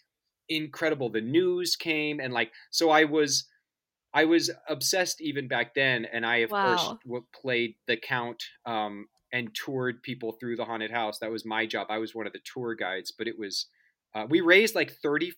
incredible. 0.49 1.09
The 1.11 1.21
news 1.21 1.77
came 1.77 2.21
and 2.21 2.33
like 2.33 2.53
so 2.71 2.91
I 2.91 3.05
was 3.05 3.47
I 4.15 4.25
was 4.25 4.51
obsessed 4.69 5.21
even 5.21 5.47
back 5.47 5.75
then, 5.75 6.07
and 6.07 6.25
I 6.25 6.37
of 6.37 6.51
course 6.51 6.87
Wow. 6.87 6.99
w- 7.05 7.27
played 7.35 7.75
the 7.87 7.99
count 7.99 8.43
um, 8.65 9.09
and 9.33 9.55
toured 9.55 10.03
people 10.03 10.33
through 10.33 10.57
the 10.57 10.65
haunted 10.65 10.91
house. 10.91 11.19
That 11.19 11.31
was 11.31 11.45
my 11.45 11.67
job. 11.67 11.89
I 11.91 11.99
was 11.99 12.15
one 12.15 12.27
of 12.27 12.33
the 12.33 12.41
tour 12.43 12.75
guides, 12.75 13.13
but 13.13 13.29
it 13.29 13.39
was 13.39 13.67
uh, 14.15 14.27
we 14.29 14.41
raised 14.41 14.75
like 14.75 14.93
thirty 14.93 15.35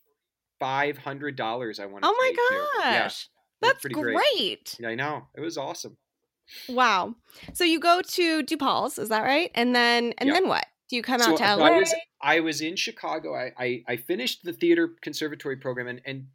five 0.61 0.99
hundred 0.99 1.35
dollars. 1.37 1.81
I 1.81 1.87
want. 1.87 2.05
To 2.05 2.11
oh 2.11 2.17
my 2.21 2.81
gosh. 2.83 3.29
was 3.61 3.71
That's 3.71 3.81
pretty 3.81 3.95
great. 3.95 4.77
Yeah, 4.79 4.89
I 4.89 4.95
know 4.95 5.27
it 5.37 5.41
was 5.41 5.59
awesome. 5.59 5.97
Wow. 6.69 7.15
So 7.55 7.65
you 7.65 7.79
go 7.81 8.01
to 8.03 8.43
DePaul's, 8.43 8.99
is 8.99 9.09
that 9.11 9.23
right? 9.23 9.51
And 9.55 9.75
then 9.75 10.15
and 10.19 10.29
Yeah. 10.29 10.35
then 10.35 10.49
what? 10.49 10.67
Do 10.89 10.97
you 10.97 11.03
come 11.03 11.21
So- 11.21 11.33
out 11.33 11.39
to 11.39 11.45
LA? 11.45 11.67
I 11.67 11.79
was 11.79 11.95
I 12.21 12.41
was 12.41 12.61
in 12.61 12.77
Chicago. 12.77 13.35
I, 13.35 13.53
I 13.59 13.85
I 13.87 13.97
finished 13.97 14.45
the 14.45 14.53
theater 14.53 14.95
conservatory 15.03 15.57
program, 15.57 15.87
and 15.89 16.01
and 16.05 16.29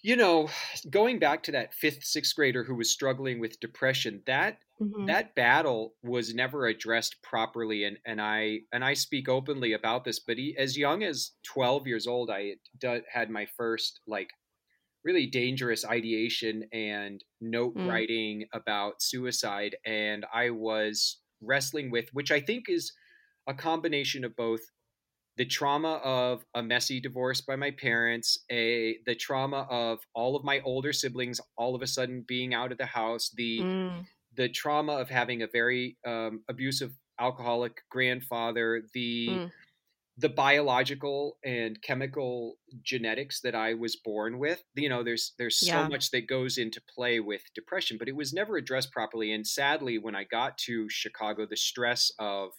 you 0.00 0.14
know, 0.14 0.48
going 0.88 1.18
back 1.18 1.42
to 1.44 1.52
that 1.52 1.74
fifth 1.74 2.04
sixth 2.04 2.34
grader 2.36 2.62
who 2.64 2.74
was 2.76 2.90
struggling 2.90 3.40
with 3.40 3.58
depression, 3.60 4.22
that 4.26 4.60
Mhm. 4.80 5.08
that 5.08 5.34
battle 5.34 5.96
was 6.04 6.32
never 6.32 6.66
addressed 6.66 7.20
properly 7.20 7.82
and 7.82 7.98
and 8.04 8.22
I 8.22 8.60
and 8.72 8.84
I 8.84 8.94
speak 8.94 9.28
openly 9.28 9.72
about 9.72 10.04
this 10.04 10.20
but 10.20 10.38
he, 10.38 10.56
as 10.56 10.78
young 10.78 11.02
as 11.02 11.32
12 11.42 11.88
years 11.88 12.06
old 12.06 12.30
I 12.30 12.54
had 13.12 13.28
my 13.28 13.44
first 13.56 13.98
like 14.06 14.30
really 15.04 15.26
dangerous 15.26 15.84
ideation 15.84 16.64
and 16.72 17.24
note 17.40 17.74
Mm. 17.74 17.82
writing 17.82 18.46
about 18.52 19.02
suicide 19.02 19.76
and 19.84 20.26
I 20.32 20.50
was 20.50 21.20
wrestling 21.40 21.90
with 21.90 22.08
which 22.12 22.30
I 22.32 22.40
think 22.40 22.68
is 22.68 22.92
a 23.46 23.54
combination 23.54 24.24
of 24.24 24.36
both 24.36 24.60
the 25.36 25.46
trauma 25.46 25.94
of 26.04 26.44
a 26.54 26.62
messy 26.62 27.00
divorce 27.00 27.40
by 27.40 27.56
my 27.56 27.70
parents, 27.70 28.44
a 28.50 28.98
the 29.06 29.14
trauma 29.14 29.66
of 29.70 30.00
all 30.14 30.36
of 30.36 30.44
my 30.44 30.60
older 30.60 30.92
siblings 30.92 31.40
all 31.56 31.74
of 31.74 31.82
a 31.82 31.86
sudden 31.86 32.22
being 32.26 32.54
out 32.54 32.72
of 32.72 32.78
the 32.78 32.86
house, 32.86 33.30
the 33.30 33.68
Mm. 33.68 34.08
the 34.34 34.48
trauma 34.48 34.94
of 34.94 35.10
having 35.10 35.42
a 35.42 35.48
very 35.48 35.98
um, 36.06 36.44
abusive 36.48 36.92
alcoholic 37.20 37.82
grandfather, 37.90 38.82
the 38.94 39.42
Mm. 39.42 39.52
The 40.18 40.28
biological 40.28 41.38
and 41.44 41.80
chemical 41.82 42.58
genetics 42.82 43.40
that 43.42 43.54
I 43.54 43.74
was 43.74 43.96
born 43.96 44.38
with. 44.38 44.64
You 44.74 44.88
know, 44.88 45.04
there's 45.04 45.34
there's 45.38 45.58
so 45.58 45.84
Yeah. 45.84 45.88
much 45.88 46.10
that 46.10 46.28
goes 46.28 46.58
into 46.58 46.82
play 46.94 47.20
with 47.20 47.42
depression, 47.54 47.98
but 47.98 48.08
it 48.08 48.16
was 48.16 48.32
never 48.32 48.56
addressed 48.56 48.92
properly. 48.92 49.32
And 49.32 49.46
sadly, 49.46 49.98
when 49.98 50.16
I 50.16 50.24
got 50.24 50.58
to 50.66 50.88
Chicago, 50.90 51.46
the 51.46 51.56
stress 51.56 52.10
of 52.18 52.52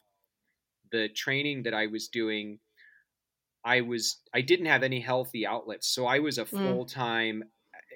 the 0.91 1.09
training 1.09 1.63
that 1.63 1.73
I 1.73 1.87
was 1.87 2.07
doing, 2.07 2.59
I 3.63 3.81
was 3.81 4.21
I 4.33 4.41
didn't 4.41 4.67
have 4.67 4.83
any 4.83 5.01
healthy 5.01 5.45
outlets, 5.45 5.87
so 5.93 6.05
I 6.05 6.19
was 6.19 6.37
a 6.37 6.45
Mm. 6.51 6.79
full 6.85 6.85
time 6.85 7.43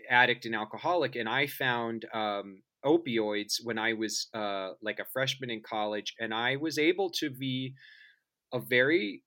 addict 0.10 0.46
and 0.46 0.56
alcoholic, 0.56 1.16
and 1.16 1.30
I 1.30 1.48
found 1.48 2.06
um, 2.14 2.64
opioids 2.86 3.56
when 3.64 3.78
I 3.80 3.94
was 3.94 4.30
uh, 4.34 4.74
like 4.82 5.00
a 5.00 5.06
freshman 5.14 5.50
in 5.50 5.62
college, 5.64 6.16
and 6.20 6.34
I 6.34 6.58
was 6.58 6.78
able 6.80 7.12
to 7.12 7.30
be 7.32 7.76
a 8.54 8.60
very 8.62 9.23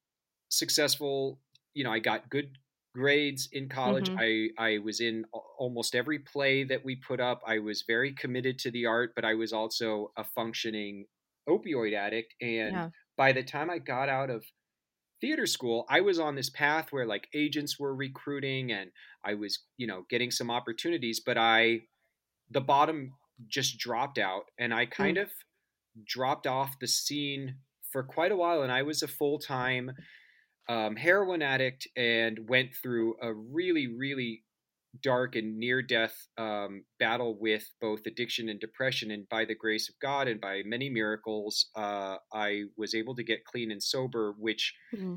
successful. 0.50 1.40
You 1.74 1.84
know, 1.84 1.92
I 1.92 1.98
got 1.98 2.30
good 2.30 2.58
grades 2.94 3.48
in 3.52 3.68
college. 3.68 4.10
Mhm. 4.10 4.16
I 4.18 4.50
I 4.74 4.78
was 4.78 5.00
in 5.00 5.24
almost 5.58 5.94
every 5.94 6.18
play 6.20 6.64
that 6.64 6.84
we 6.84 6.96
put 6.96 7.20
up. 7.20 7.42
I 7.46 7.58
was 7.58 7.82
very 7.86 8.12
committed 8.14 8.58
to 8.60 8.70
the 8.70 8.86
art, 8.86 9.12
but 9.14 9.24
I 9.24 9.34
was 9.34 9.52
also 9.52 10.12
a 10.16 10.24
functioning 10.24 11.06
opioid 11.48 11.94
addict. 11.94 12.34
And 12.40 12.72
Yeah. 12.72 12.90
by 13.16 13.32
the 13.32 13.42
time 13.44 13.70
I 13.70 13.78
got 13.78 14.08
out 14.08 14.30
of 14.30 14.46
theater 15.20 15.46
school, 15.46 15.86
I 15.88 16.00
was 16.00 16.18
on 16.18 16.34
this 16.34 16.50
path 16.50 16.92
where 16.92 17.06
like 17.06 17.28
agents 17.34 17.78
were 17.78 17.94
recruiting 17.94 18.72
and 18.72 18.92
I 19.24 19.34
was, 19.34 19.64
you 19.76 19.86
know, 19.86 20.04
getting 20.10 20.30
some 20.30 20.50
opportunities, 20.50 21.20
but 21.24 21.38
I 21.38 21.82
the 22.50 22.60
bottom 22.62 23.14
just 23.48 23.78
dropped 23.78 24.18
out 24.18 24.44
and 24.58 24.74
I 24.74 24.86
kind 24.86 25.18
of 25.18 25.32
dropped 26.04 26.46
off 26.46 26.78
the 26.80 26.88
scene 26.88 27.60
for 27.92 28.02
quite 28.02 28.32
a 28.32 28.36
while 28.36 28.62
and 28.62 28.72
I 28.72 28.82
was 28.82 29.02
a 29.02 29.08
full-time 29.08 29.92
um, 30.68 30.96
heroin 30.96 31.42
addict 31.42 31.86
and 31.96 32.48
went 32.48 32.74
through 32.74 33.16
a 33.22 33.32
really 33.32 33.86
really 33.86 34.42
dark 35.02 35.36
and 35.36 35.58
near 35.58 35.82
death 35.82 36.28
um, 36.38 36.84
battle 36.98 37.36
with 37.38 37.64
both 37.80 38.06
addiction 38.06 38.48
and 38.48 38.60
depression. 38.60 39.10
And 39.10 39.28
by 39.28 39.44
the 39.44 39.54
grace 39.54 39.88
of 39.88 39.94
God 40.00 40.28
and 40.28 40.40
by 40.40 40.62
many 40.64 40.90
miracles, 40.90 41.66
uh, 41.76 42.16
I 42.32 42.64
was 42.76 42.94
able 42.94 43.14
to 43.16 43.22
get 43.22 43.44
clean 43.44 43.70
and 43.70 43.82
sober. 43.82 44.34
Which, 44.38 44.74
mm-hmm. 44.94 45.16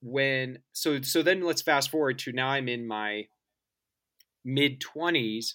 when 0.00 0.58
so 0.72 1.00
so 1.02 1.22
then 1.22 1.42
let's 1.42 1.62
fast 1.62 1.90
forward 1.90 2.18
to 2.20 2.32
now 2.32 2.48
I'm 2.48 2.68
in 2.68 2.86
my 2.86 3.26
mid 4.44 4.80
20s. 4.80 5.54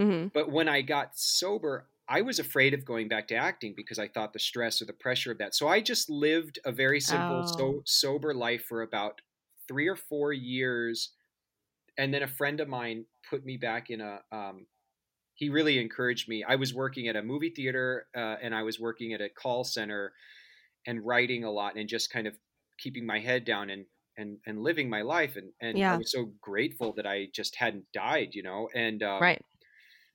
Mm-hmm. 0.00 0.28
But 0.34 0.50
when 0.50 0.68
I 0.68 0.82
got 0.82 1.10
sober, 1.14 1.88
I 2.08 2.20
was 2.20 2.38
afraid 2.38 2.74
of 2.74 2.84
going 2.84 3.08
back 3.08 3.28
to 3.28 3.34
acting 3.34 3.74
because 3.76 3.98
I 3.98 4.08
thought 4.08 4.32
the 4.32 4.38
stress 4.38 4.82
or 4.82 4.84
the 4.84 4.92
pressure 4.92 5.32
of 5.32 5.38
that. 5.38 5.54
So 5.54 5.68
I 5.68 5.80
just 5.80 6.10
lived 6.10 6.58
a 6.64 6.72
very 6.72 7.00
simple, 7.00 7.44
oh. 7.44 7.56
so 7.56 7.82
sober 7.86 8.34
life 8.34 8.64
for 8.68 8.82
about 8.82 9.20
three 9.68 9.88
or 9.88 9.96
four 9.96 10.32
years 10.32 11.12
and 11.98 12.12
then 12.12 12.22
a 12.22 12.28
friend 12.28 12.60
of 12.60 12.68
mine 12.68 13.04
put 13.28 13.44
me 13.44 13.56
back 13.56 13.90
in 13.90 14.00
a 14.00 14.20
um, 14.32 14.66
he 15.34 15.48
really 15.48 15.78
encouraged 15.78 16.28
me 16.28 16.44
i 16.46 16.54
was 16.56 16.74
working 16.74 17.08
at 17.08 17.16
a 17.16 17.22
movie 17.22 17.50
theater 17.50 18.06
uh, 18.16 18.36
and 18.42 18.54
i 18.54 18.62
was 18.62 18.78
working 18.78 19.12
at 19.12 19.20
a 19.20 19.28
call 19.28 19.64
center 19.64 20.12
and 20.86 21.04
writing 21.04 21.44
a 21.44 21.50
lot 21.50 21.76
and 21.76 21.88
just 21.88 22.12
kind 22.12 22.26
of 22.26 22.34
keeping 22.78 23.06
my 23.06 23.18
head 23.20 23.44
down 23.44 23.70
and 23.70 23.86
and 24.16 24.38
and 24.46 24.62
living 24.62 24.88
my 24.88 25.02
life 25.02 25.36
and 25.36 25.50
and 25.60 25.78
yeah. 25.78 25.94
i 25.94 25.96
was 25.96 26.12
so 26.12 26.30
grateful 26.40 26.92
that 26.92 27.06
i 27.06 27.26
just 27.34 27.56
hadn't 27.56 27.84
died 27.92 28.28
you 28.32 28.42
know 28.42 28.68
and 28.74 29.02
um, 29.02 29.20
right 29.20 29.42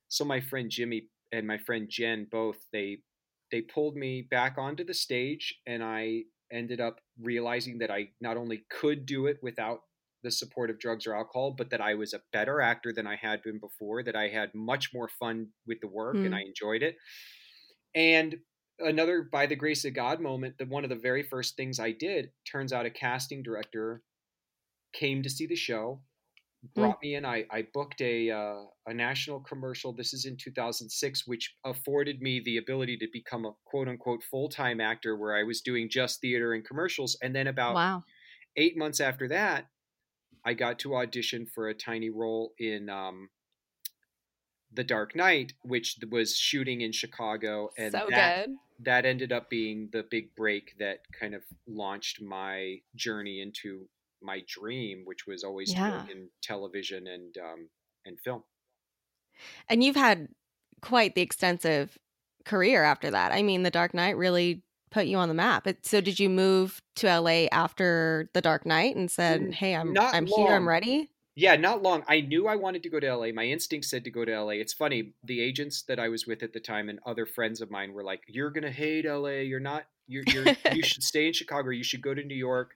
so 0.08 0.24
my 0.24 0.40
friend 0.40 0.70
jimmy 0.70 1.08
and 1.32 1.48
my 1.48 1.58
friend 1.58 1.88
jen 1.90 2.28
both 2.32 2.58
they 2.72 2.98
they 3.52 3.62
pulled 3.62 3.96
me 3.96 4.22
back 4.30 4.58
onto 4.58 4.84
the 4.84 4.94
stage 4.94 5.56
and 5.68 5.84
i 5.84 6.22
ended 6.52 6.82
up 6.82 7.00
realizing 7.22 7.78
that 7.78 7.92
i 7.92 8.08
not 8.22 8.38
only 8.38 8.64
could 8.70 9.06
do 9.06 9.28
it 9.28 9.38
without 9.42 9.82
the 10.24 10.32
support 10.32 10.70
of 10.70 10.80
drugs 10.80 11.08
or 11.08 11.16
alcohol, 11.16 11.54
but 11.58 11.70
that 11.70 11.82
I 11.82 11.96
was 11.96 12.14
a 12.14 12.22
better 12.34 12.62
actor 12.62 12.92
than 12.94 13.08
I 13.08 13.16
had 13.16 13.42
been 13.42 13.60
before, 13.60 14.04
that 14.04 14.16
I 14.16 14.28
had 14.28 14.54
much 14.54 14.90
more 14.94 15.10
fun 15.20 15.48
with 15.66 15.80
the 15.82 15.88
work 15.88 16.16
mm. 16.16 16.26
and 16.26 16.36
I 16.36 16.42
enjoyed 16.42 16.84
it. 16.84 16.96
And 17.96 18.36
another 18.80 19.28
by 19.32 19.46
the 19.46 19.56
grace 19.56 19.86
of 19.86 19.94
God 19.94 20.20
moment, 20.20 20.56
that 20.60 20.70
one 20.70 20.84
of 20.84 20.90
the 20.90 20.96
very 20.96 21.24
first 21.24 21.56
things 21.56 21.80
I 21.80 21.92
did, 21.92 22.32
turns 22.50 22.74
out 22.74 22.86
a 22.86 22.90
casting 22.90 23.44
director 23.44 24.02
came 24.94 25.24
to 25.24 25.30
see 25.30 25.46
the 25.46 25.56
show. 25.56 26.02
Brought 26.76 26.98
mm. 26.98 27.02
me 27.02 27.16
in. 27.16 27.26
I, 27.26 27.46
I 27.52 27.68
booked 27.74 28.02
a 28.02 28.32
uh, 28.32 28.64
a 28.88 28.94
national 28.94 29.40
commercial. 29.42 29.94
This 29.94 30.14
is 30.14 30.26
in 30.26 30.38
2006, 30.38 31.28
which 31.28 31.56
afforded 31.66 32.22
me 32.22 32.42
the 32.44 32.58
ability 32.58 32.98
to 32.98 33.08
become 33.12 33.46
a 33.46 33.54
quote 33.66 33.88
unquote 33.88 34.24
full 34.24 34.50
time 34.50 34.82
actor, 34.82 35.16
where 35.16 35.36
I 35.36 35.44
was 35.44 35.62
doing 35.62 35.90
just 35.90 36.22
theater 36.22 36.54
and 36.54 36.66
commercials. 36.66 37.18
And 37.22 37.36
then 37.36 37.48
about 37.48 37.76
wow. 37.76 38.04
eight 38.58 38.78
months 38.78 39.00
after 39.00 39.28
that, 39.30 39.68
I 40.46 40.54
got 40.54 40.80
to 40.80 40.96
audition 40.96 41.46
for 41.46 41.70
a 41.70 41.74
tiny 41.74 42.10
role 42.10 42.54
in 42.58 42.90
um, 42.90 43.30
The 44.74 44.84
Dark 44.84 45.16
Knight, 45.16 45.54
which 45.64 45.98
was 46.10 46.36
shooting 46.36 46.82
in 46.82 46.92
Chicago, 46.92 47.70
and 47.78 47.92
so 47.92 48.08
that, 48.10 48.48
good. 48.48 48.56
that 48.86 49.06
ended 49.06 49.32
up 49.32 49.50
being 49.50 49.90
the 49.92 50.04
big 50.10 50.36
break 50.36 50.76
that 50.80 51.00
kind 51.20 51.34
of 51.34 51.44
launched 51.68 52.22
my 52.22 52.78
journey 52.96 53.42
into 53.42 53.88
my 54.22 54.44
dream, 54.48 55.04
which 55.06 55.26
was 55.28 55.44
always 55.44 55.74
yeah. 55.74 56.06
in 56.12 56.30
television 56.42 57.08
and 57.08 57.36
um, 57.38 57.70
and 58.06 58.20
film. 58.20 58.44
And 59.70 59.84
you've 59.84 59.96
had 59.96 60.28
quite 60.82 61.16
the 61.16 61.22
extensive 61.22 61.98
career 62.46 62.84
after 62.84 63.12
that. 63.12 63.32
I 63.32 63.44
mean, 63.44 63.64
The 63.64 63.72
Dark 63.72 63.94
Knight 63.94 64.18
really 64.18 64.64
put 64.92 65.06
you 65.06 65.18
on 65.18 65.28
the 65.28 65.36
map. 65.36 65.68
So 65.84 66.02
did 66.02 66.20
you 66.20 66.30
move 66.30 66.82
to 66.98 67.20
LA 67.20 67.46
after 67.52 68.30
The 68.34 68.42
Dark 68.42 68.66
Knight 68.66 68.96
and 68.96 69.10
said, 69.10 69.54
"Hey, 69.54 69.76
I'm 69.76 69.94
Not 69.94 70.14
I'm 70.14 70.26
long. 70.26 70.48
here, 70.48 70.56
I'm 70.56 70.68
ready"? 70.68 71.10
Yeah, 71.36 71.56
not 71.56 71.82
long. 71.82 72.04
I 72.08 72.22
knew 72.22 72.48
I 72.48 72.58
wanted 72.58 72.84
to 72.84 72.90
go 72.90 73.00
to 73.00 73.16
LA. 73.16 73.28
My 73.32 73.46
instinct 73.46 73.86
said 73.86 74.04
to 74.04 74.12
go 74.12 74.26
to 74.26 74.44
LA. 74.44 74.54
It's 74.54 74.74
funny, 74.74 75.14
the 75.24 75.42
agents 75.42 75.84
that 75.84 75.98
I 75.98 76.10
was 76.10 76.28
with 76.28 76.44
at 76.44 76.52
the 76.52 76.60
time 76.60 76.90
and 76.90 77.00
other 77.06 77.26
friends 77.26 77.62
of 77.62 77.72
mine 77.72 77.94
were 77.94 78.04
like, 78.04 78.24
"You're 78.28 78.52
going 78.52 78.64
to 78.64 78.72
hate 78.72 79.06
LA. 79.06 79.42
You're 79.42 79.60
not 79.60 79.86
you're, 80.08 80.24
you're 80.28 80.46
you 80.74 80.84
should 80.84 81.04
stay 81.04 81.28
in 81.28 81.34
Chicago. 81.34 81.70
You 81.70 81.84
should 81.84 82.02
go 82.02 82.14
to 82.14 82.24
New 82.24 82.36
York." 82.36 82.74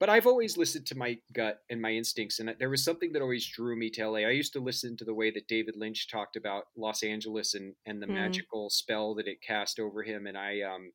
But 0.00 0.08
I've 0.08 0.26
always 0.26 0.56
listened 0.56 0.86
to 0.86 0.96
my 0.96 1.18
gut 1.32 1.62
and 1.70 1.82
my 1.82 1.92
instincts, 1.92 2.38
and 2.38 2.54
there 2.58 2.70
was 2.70 2.84
something 2.84 3.12
that 3.12 3.22
always 3.22 3.46
drew 3.46 3.76
me 3.76 3.90
to 3.90 4.08
LA. 4.08 4.20
I 4.20 4.30
used 4.30 4.52
to 4.52 4.60
listen 4.60 4.96
to 4.96 5.04
the 5.04 5.14
way 5.14 5.32
that 5.32 5.48
David 5.48 5.74
Lynch 5.76 6.08
talked 6.08 6.36
about 6.36 6.64
Los 6.76 7.02
Angeles 7.02 7.54
and 7.54 7.74
and 7.84 8.00
the 8.00 8.06
mm. 8.06 8.14
magical 8.14 8.70
spell 8.70 9.14
that 9.16 9.26
it 9.26 9.42
cast 9.42 9.80
over 9.80 10.02
him, 10.02 10.26
and 10.26 10.38
I 10.38 10.62
um 10.62 10.92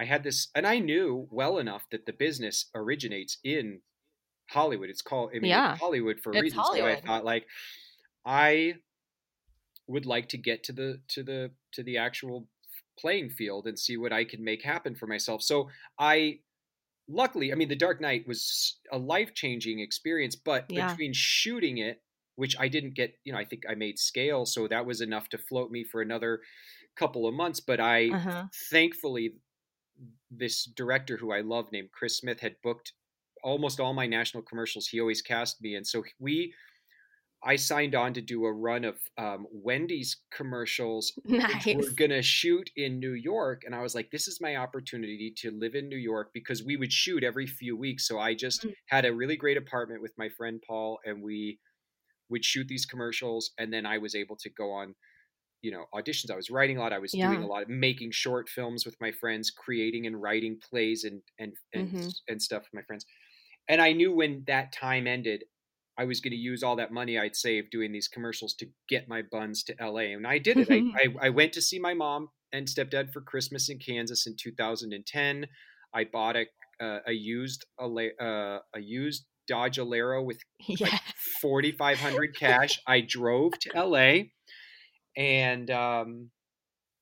I 0.00 0.04
had 0.04 0.22
this, 0.22 0.48
and 0.54 0.66
I 0.66 0.78
knew 0.78 1.28
well 1.30 1.58
enough 1.58 1.84
that 1.90 2.06
the 2.06 2.14
business 2.14 2.66
originates 2.74 3.36
in 3.44 3.80
Hollywood. 4.48 4.88
It's 4.88 5.02
called, 5.02 5.30
I 5.34 5.40
mean, 5.40 5.50
yeah. 5.50 5.76
Hollywood 5.76 6.20
for 6.20 6.32
it's 6.32 6.42
reasons. 6.42 6.62
Hollywood. 6.62 6.98
So 6.98 7.04
I 7.04 7.06
thought, 7.06 7.24
like, 7.24 7.46
I 8.24 8.74
would 9.86 10.06
like 10.06 10.30
to 10.30 10.38
get 10.38 10.64
to 10.64 10.72
the 10.72 11.00
to 11.08 11.22
the 11.22 11.50
to 11.72 11.82
the 11.82 11.98
actual 11.98 12.46
playing 12.98 13.28
field 13.30 13.66
and 13.66 13.78
see 13.78 13.98
what 13.98 14.12
I 14.12 14.24
can 14.24 14.42
make 14.42 14.62
happen 14.62 14.94
for 14.94 15.06
myself. 15.06 15.42
So 15.42 15.68
I 15.98 16.40
luckily, 17.10 17.52
I 17.52 17.56
mean, 17.56 17.68
The 17.68 17.76
Dark 17.76 18.00
Knight 18.00 18.26
was 18.26 18.78
a 18.92 18.98
life 18.98 19.34
changing 19.34 19.80
experience, 19.80 20.36
but 20.36 20.66
yeah. 20.68 20.90
between 20.90 21.12
shooting 21.12 21.78
it, 21.78 22.00
which 22.36 22.56
I 22.58 22.68
didn't 22.68 22.94
get, 22.94 23.14
you 23.24 23.32
know, 23.32 23.38
I 23.38 23.44
think 23.44 23.64
I 23.68 23.74
made 23.74 23.98
scale, 23.98 24.46
so 24.46 24.68
that 24.68 24.86
was 24.86 25.00
enough 25.00 25.28
to 25.30 25.38
float 25.38 25.70
me 25.70 25.84
for 25.84 26.00
another 26.00 26.40
couple 26.96 27.26
of 27.26 27.34
months. 27.34 27.60
But 27.60 27.80
I 27.80 28.10
uh-huh. 28.10 28.44
thankfully 28.70 29.34
this 30.30 30.64
director 30.64 31.16
who 31.16 31.32
I 31.32 31.40
love 31.40 31.72
named 31.72 31.90
Chris 31.92 32.16
Smith 32.16 32.40
had 32.40 32.56
booked 32.62 32.92
almost 33.42 33.80
all 33.80 33.92
my 33.92 34.06
national 34.06 34.42
commercials. 34.42 34.86
He 34.86 35.00
always 35.00 35.22
cast 35.22 35.60
me, 35.60 35.74
and 35.74 35.86
so 35.86 36.04
we. 36.18 36.54
I 37.42 37.56
signed 37.56 37.94
on 37.94 38.12
to 38.14 38.20
do 38.20 38.44
a 38.44 38.52
run 38.52 38.84
of 38.84 38.98
um, 39.16 39.46
Wendy's 39.50 40.18
commercials. 40.30 41.12
Nice. 41.24 41.64
Which 41.64 41.76
we're 41.76 41.90
gonna 41.92 42.22
shoot 42.22 42.70
in 42.76 42.98
New 42.98 43.12
York, 43.12 43.62
and 43.64 43.74
I 43.74 43.82
was 43.82 43.94
like, 43.94 44.10
"This 44.10 44.28
is 44.28 44.40
my 44.40 44.56
opportunity 44.56 45.32
to 45.38 45.50
live 45.52 45.74
in 45.74 45.88
New 45.88 45.96
York 45.96 46.30
because 46.34 46.62
we 46.62 46.76
would 46.76 46.92
shoot 46.92 47.24
every 47.24 47.46
few 47.46 47.76
weeks." 47.76 48.06
So 48.06 48.18
I 48.18 48.34
just 48.34 48.66
mm. 48.66 48.74
had 48.86 49.04
a 49.04 49.14
really 49.14 49.36
great 49.36 49.56
apartment 49.56 50.02
with 50.02 50.12
my 50.18 50.28
friend 50.28 50.60
Paul, 50.66 50.98
and 51.04 51.22
we 51.22 51.58
would 52.28 52.44
shoot 52.44 52.68
these 52.68 52.84
commercials, 52.84 53.52
and 53.58 53.72
then 53.72 53.86
I 53.86 53.98
was 53.98 54.14
able 54.14 54.36
to 54.36 54.50
go 54.50 54.72
on 54.72 54.94
you 55.62 55.70
know 55.70 55.84
auditions 55.94 56.30
i 56.30 56.36
was 56.36 56.50
writing 56.50 56.78
a 56.78 56.80
lot 56.80 56.92
i 56.92 56.98
was 56.98 57.12
yeah. 57.14 57.28
doing 57.28 57.42
a 57.42 57.46
lot 57.46 57.62
of 57.62 57.68
making 57.68 58.10
short 58.10 58.48
films 58.48 58.86
with 58.86 58.96
my 59.00 59.12
friends 59.12 59.50
creating 59.50 60.06
and 60.06 60.20
writing 60.20 60.58
plays 60.58 61.04
and 61.04 61.20
and 61.38 61.52
and, 61.74 61.88
mm-hmm. 61.88 62.08
and 62.28 62.40
stuff 62.40 62.62
with 62.62 62.74
my 62.74 62.82
friends 62.82 63.04
and 63.68 63.80
i 63.80 63.92
knew 63.92 64.12
when 64.12 64.42
that 64.46 64.72
time 64.72 65.06
ended 65.06 65.44
i 66.00 66.04
was 66.04 66.20
going 66.20 66.32
to 66.32 66.36
use 66.36 66.62
all 66.62 66.76
that 66.76 66.92
money 66.92 67.18
i'd 67.18 67.36
saved 67.36 67.70
doing 67.70 67.92
these 67.92 68.08
commercials 68.08 68.54
to 68.54 68.66
get 68.88 69.08
my 69.08 69.22
buns 69.22 69.62
to 69.62 69.74
la 69.80 69.98
and 69.98 70.26
i 70.26 70.38
did 70.38 70.56
it 70.56 70.70
I, 70.70 70.82
I, 71.24 71.26
I 71.26 71.30
went 71.30 71.52
to 71.54 71.62
see 71.62 71.78
my 71.78 71.94
mom 71.94 72.28
and 72.52 72.66
stepdad 72.66 73.12
for 73.12 73.20
christmas 73.20 73.68
in 73.68 73.78
kansas 73.78 74.26
in 74.26 74.36
2010 74.36 75.46
i 75.94 76.04
bought 76.04 76.36
a 76.36 76.46
uh, 76.80 77.00
a 77.06 77.12
used 77.12 77.66
a, 77.78 77.84
uh, 77.84 78.58
a 78.74 78.80
used 78.80 79.26
Dodge 79.50 79.78
Alero 79.78 80.24
with 80.24 80.38
yeah. 80.68 80.86
like 80.86 81.00
4500 81.40 82.36
cash. 82.38 82.80
I 82.86 83.00
drove 83.06 83.58
to 83.60 83.70
LA 83.74 84.22
and 85.16 85.70
um, 85.70 86.30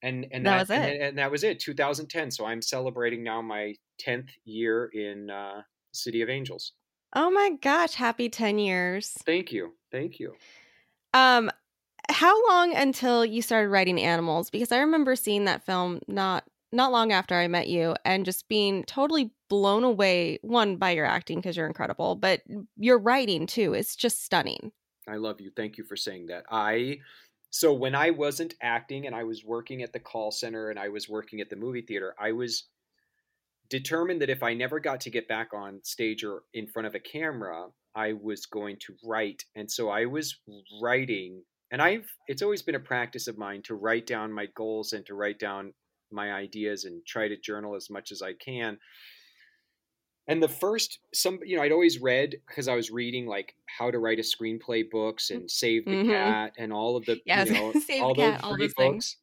and 0.03 0.27
and 0.33 0.47
that, 0.47 0.69
that 0.69 0.69
was 0.69 0.71
it. 0.71 0.93
And, 0.93 1.03
and, 1.03 1.19
that 1.19 1.31
was 1.31 1.45
it. 1.45 1.61
2010. 1.61 2.31
So 2.31 2.47
I'm 2.47 2.63
celebrating 2.63 3.23
now 3.23 3.43
my 3.43 3.75
10th 4.07 4.31
year 4.45 4.91
in 4.93 5.31
uh, 5.31 5.63
City 5.93 6.23
of 6.23 6.31
Angels. 6.31 6.73
Oh 7.15 7.31
my 7.31 7.53
gosh! 7.61 7.95
Happy 7.95 8.29
10 8.29 8.59
years. 8.59 9.13
Thank 9.25 9.53
you. 9.53 9.75
Thank 9.91 10.21
you. 10.21 10.35
Um, 11.15 11.51
how 12.11 12.49
long 12.49 12.75
until 12.75 13.25
you 13.25 13.43
started 13.43 13.69
writing 13.69 14.01
animals? 14.01 14.51
Because 14.51 14.73
I 14.73 14.79
remember 14.79 15.17
seeing 15.17 15.45
that 15.45 15.65
film 15.65 16.01
not 16.07 16.45
not 16.71 16.93
long 16.93 17.13
after 17.13 17.35
I 17.35 17.49
met 17.49 17.69
you 17.69 17.97
and 18.05 18.25
just 18.25 18.49
being 18.49 18.85
totally 18.85 19.31
blown 19.49 19.85
away 19.85 20.39
one 20.43 20.77
by 20.77 20.91
your 20.91 21.07
acting 21.07 21.39
because 21.39 21.57
you're 21.57 21.67
incredible, 21.67 22.15
but 22.15 22.43
your 22.77 22.99
writing 22.99 23.47
too 23.47 23.75
is 23.75 23.97
just 23.97 24.23
stunning. 24.23 24.73
I 25.09 25.17
love 25.17 25.41
you. 25.41 25.51
Thank 25.57 25.79
you 25.79 25.85
for 25.85 25.97
saying 25.97 26.27
that. 26.27 26.45
I 26.51 26.99
so 27.51 27.73
when 27.73 27.95
I 27.95 28.11
wasn't 28.11 28.55
acting 28.61 29.07
and 29.07 29.15
I 29.15 29.25
was 29.25 29.45
working 29.45 29.83
at 29.83 29.93
the 29.93 30.01
call 30.01 30.31
center 30.31 30.69
and 30.69 30.79
I 30.79 30.91
was 30.91 31.09
working 31.09 31.41
at 31.41 31.49
the 31.49 31.57
movie 31.57 31.81
theater, 31.81 32.15
I 32.19 32.33
was 32.33 32.65
determined 33.71 34.21
that 34.23 34.31
if 34.31 34.43
I 34.43 34.55
never 34.55 34.81
got 34.81 35.01
to 35.03 35.11
get 35.11 35.29
back 35.29 35.53
on 35.53 35.81
stage 35.83 36.25
or 36.25 36.43
in 36.55 36.67
front 36.67 36.87
of 36.87 36.95
a 36.95 37.01
camera, 37.01 37.67
I 37.95 38.15
was 38.15 38.47
going 38.47 38.77
to 38.87 38.95
write. 39.05 39.45
And 39.57 39.71
so 39.71 39.89
I 39.91 40.07
was 40.07 40.37
writing 40.83 41.43
and 41.71 41.83
I've 41.83 42.11
it's 42.27 42.43
always 42.43 42.63
been 42.63 42.75
a 42.75 42.81
practice 42.81 43.27
of 43.29 43.37
mine 43.37 43.63
to 43.65 43.75
write 43.75 44.07
down 44.07 44.33
my 44.33 44.47
goals 44.57 44.93
and 44.93 45.05
to 45.07 45.15
write 45.15 45.39
down 45.39 45.75
my 46.11 46.33
ideas 46.33 46.85
and 46.85 47.05
try 47.07 47.29
to 47.29 47.37
journal 47.37 47.75
as 47.75 47.91
much 47.91 48.11
as 48.11 48.23
I 48.23 48.33
can 48.33 48.79
and 50.29 50.43
the 50.43 50.49
first 50.49 51.01
some 51.13 51.41
you 51.45 51.57
know 51.57 51.63
i'd 51.63 51.73
always 51.73 52.01
read 52.01 52.37
because 52.47 52.69
i 52.69 52.75
was 52.75 52.91
reading 52.91 53.27
like 53.27 53.55
how 53.79 53.91
to 53.91 53.99
write 53.99 54.19
a 54.19 54.23
screenplay 54.23 54.89
books 54.89 55.31
and 55.31 55.51
save 55.51 55.85
the 55.87 55.91
mm-hmm. 55.91 56.11
cat 56.11 56.53
and 56.59 56.73
all 56.73 56.97
of 56.97 57.05
the 57.07 57.19
yes, 57.25 57.49
you 57.49 57.55
know, 57.55 57.73
all 58.03 58.15
those 58.15 58.31
cat, 58.31 58.45
all 58.45 58.57
those 58.57 58.75
books 58.75 58.77
things. 58.77 59.17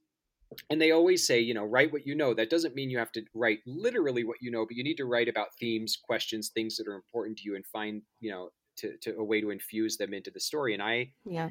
And 0.69 0.81
they 0.81 0.91
always 0.91 1.25
say 1.25 1.39
you 1.39 1.53
know 1.53 1.63
write 1.65 1.91
what 1.91 2.05
you 2.05 2.15
know 2.15 2.33
that 2.33 2.49
doesn't 2.49 2.75
mean 2.75 2.89
you 2.89 2.97
have 2.97 3.11
to 3.11 3.23
write 3.33 3.59
literally 3.65 4.23
what 4.23 4.37
you 4.41 4.51
know 4.51 4.65
but 4.65 4.75
you 4.75 4.83
need 4.83 4.97
to 4.97 5.05
write 5.05 5.27
about 5.27 5.55
themes 5.59 5.97
questions 6.01 6.49
things 6.49 6.75
that 6.77 6.87
are 6.87 6.95
important 6.95 7.37
to 7.37 7.43
you 7.45 7.55
and 7.55 7.65
find 7.65 8.01
you 8.19 8.31
know 8.31 8.49
to, 8.77 8.97
to 8.97 9.15
a 9.17 9.23
way 9.23 9.41
to 9.41 9.49
infuse 9.49 9.97
them 9.97 10.13
into 10.13 10.31
the 10.31 10.39
story. 10.39 10.73
And 10.73 10.83
I 10.83 11.13
Yeah. 11.25 11.49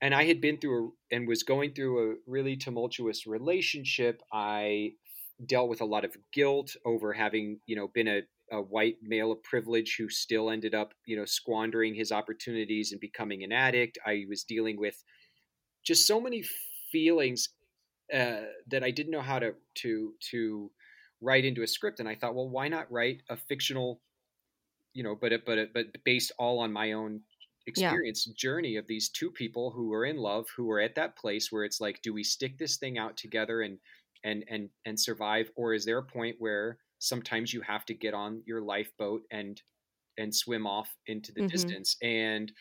and 0.00 0.14
I 0.14 0.24
had 0.24 0.40
been 0.40 0.58
through 0.58 0.94
a, 1.10 1.14
and 1.14 1.26
was 1.26 1.42
going 1.42 1.74
through 1.74 2.12
a 2.12 2.14
really 2.26 2.56
tumultuous 2.56 3.26
relationship. 3.26 4.22
I 4.32 4.92
dealt 5.44 5.68
with 5.68 5.80
a 5.80 5.86
lot 5.86 6.04
of 6.04 6.16
guilt 6.32 6.76
over 6.84 7.12
having, 7.12 7.60
you 7.66 7.76
know, 7.76 7.88
been 7.88 8.08
a, 8.08 8.22
a 8.50 8.60
white 8.60 8.96
male 9.02 9.32
of 9.32 9.42
privilege 9.42 9.96
who 9.98 10.08
still 10.08 10.50
ended 10.50 10.74
up, 10.74 10.94
you 11.06 11.16
know, 11.16 11.24
squandering 11.24 11.94
his 11.94 12.12
opportunities 12.12 12.92
and 12.92 13.00
becoming 13.00 13.42
an 13.42 13.52
addict. 13.52 13.98
I 14.06 14.24
was 14.28 14.44
dealing 14.44 14.78
with 14.78 15.02
just 15.84 16.06
so 16.06 16.20
many 16.20 16.44
feelings 16.90 17.48
uh, 18.12 18.46
that 18.68 18.84
I 18.84 18.90
didn't 18.90 19.12
know 19.12 19.22
how 19.22 19.38
to 19.38 19.54
to 19.76 20.14
to 20.30 20.72
write 21.20 21.44
into 21.44 21.62
a 21.62 21.66
script. 21.66 22.00
And 22.00 22.08
I 22.08 22.14
thought, 22.14 22.34
well, 22.34 22.48
why 22.48 22.68
not 22.68 22.90
write 22.92 23.22
a 23.28 23.36
fictional, 23.36 24.02
you 24.94 25.02
know, 25.02 25.14
but 25.16 25.32
but 25.44 25.72
but 25.72 25.86
based 26.04 26.32
all 26.38 26.58
on 26.60 26.72
my 26.72 26.92
own 26.92 27.22
experience 27.66 28.24
journey 28.26 28.76
of 28.76 28.86
these 28.86 29.10
two 29.10 29.30
people 29.30 29.70
who 29.70 29.88
were 29.88 30.04
in 30.06 30.16
love 30.16 30.48
who 30.56 30.70
are 30.70 30.80
at 30.80 30.94
that 30.94 31.16
place 31.16 31.52
where 31.52 31.64
it's 31.64 31.80
like 31.82 32.00
do 32.02 32.14
we 32.14 32.24
stick 32.24 32.56
this 32.56 32.78
thing 32.78 32.96
out 32.96 33.16
together 33.18 33.60
and 33.60 33.78
and 34.24 34.42
and 34.48 34.70
and 34.86 34.98
survive 34.98 35.50
or 35.54 35.74
is 35.74 35.84
there 35.84 35.98
a 35.98 36.02
point 36.02 36.36
where 36.38 36.78
sometimes 36.98 37.52
you 37.52 37.60
have 37.60 37.84
to 37.84 37.92
get 37.92 38.14
on 38.14 38.42
your 38.46 38.62
lifeboat 38.62 39.22
and 39.30 39.62
and 40.18 40.34
swim 40.34 40.66
off 40.66 40.96
into 41.06 41.32
the 41.32 41.40
Mhm. 41.40 41.78
distance 41.82 41.96
and 42.02 42.52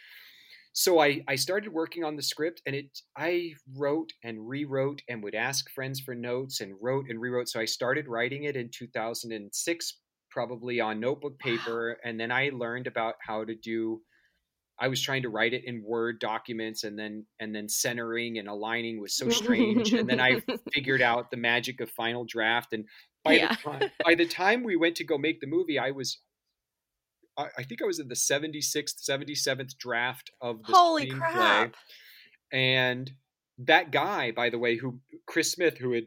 so 0.78 1.00
I, 1.00 1.24
I 1.28 1.38
started 1.38 1.74
working 1.74 2.04
on 2.04 2.16
the 2.16 2.22
script 2.22 2.62
and 2.68 2.76
it 2.76 3.00
I 3.18 3.54
wrote 3.76 4.14
and 4.24 4.48
rewrote 4.48 5.02
and 5.10 5.24
would 5.24 5.34
ask 5.34 5.72
friends 5.72 6.00
for 6.00 6.14
notes 6.14 6.62
and 6.62 6.76
wrote 6.80 7.06
and 7.10 7.20
rewrote. 7.20 7.50
So 7.50 7.60
I 7.60 7.66
started 7.66 8.08
writing 8.08 8.44
it 8.44 8.56
in 8.56 8.70
2006, 8.70 10.00
probably 10.30 10.80
on 10.80 11.00
notebook 11.00 11.40
paper. 11.40 11.98
And 12.04 12.20
then 12.20 12.32
I 12.32 12.52
learned 12.54 12.86
about 12.86 13.16
how 13.22 13.44
to 13.44 13.56
do 13.56 14.04
I 14.80 14.88
was 14.90 15.02
trying 15.02 15.24
to 15.24 15.30
write 15.30 15.54
it 15.54 15.66
in 15.66 15.84
Word 15.84 16.20
documents 16.20 16.84
and 16.84 16.98
then 17.00 17.26
and 17.40 17.56
then 17.56 17.68
centering 17.68 18.38
and 18.38 18.48
aligning 18.48 19.02
was 19.02 19.16
so 19.16 19.30
strange. 19.30 19.96
and 19.98 20.08
then 20.08 20.20
I 20.20 20.44
figured 20.74 21.02
out 21.02 21.32
the 21.32 21.38
magic 21.38 21.82
of 21.82 21.90
Final 21.90 22.26
Draft. 22.26 22.74
And 22.74 22.86
by 23.24 23.38
Yeah. 23.38 23.48
the 23.48 23.56
time 23.64 23.92
by 24.04 24.14
the 24.16 24.28
time 24.28 24.64
we 24.64 24.76
went 24.76 24.96
to 24.98 25.04
go 25.04 25.18
make 25.18 25.42
the 25.42 25.48
movie, 25.48 25.80
I 25.80 25.92
was 25.92 26.22
I, 27.38 27.64
think 27.64 27.82
I 27.82 27.86
was 27.86 28.00
in 28.00 28.08
the 28.08 28.16
76th, 28.16 29.00
77th 29.08 29.78
draft 29.78 30.32
of 30.42 30.64
the 30.66 30.74
Holy 30.74 31.12
screenplay. 31.12 31.20
crap. 31.20 31.76
And 32.52 33.12
that 33.60 33.92
guy, 33.92 34.32
by 34.32 34.50
the 34.50 34.58
way, 34.60 34.78
who 34.78 35.00
Chris 35.28 35.52
Smith, 35.52 35.78
who 35.78 35.94
had 35.94 36.06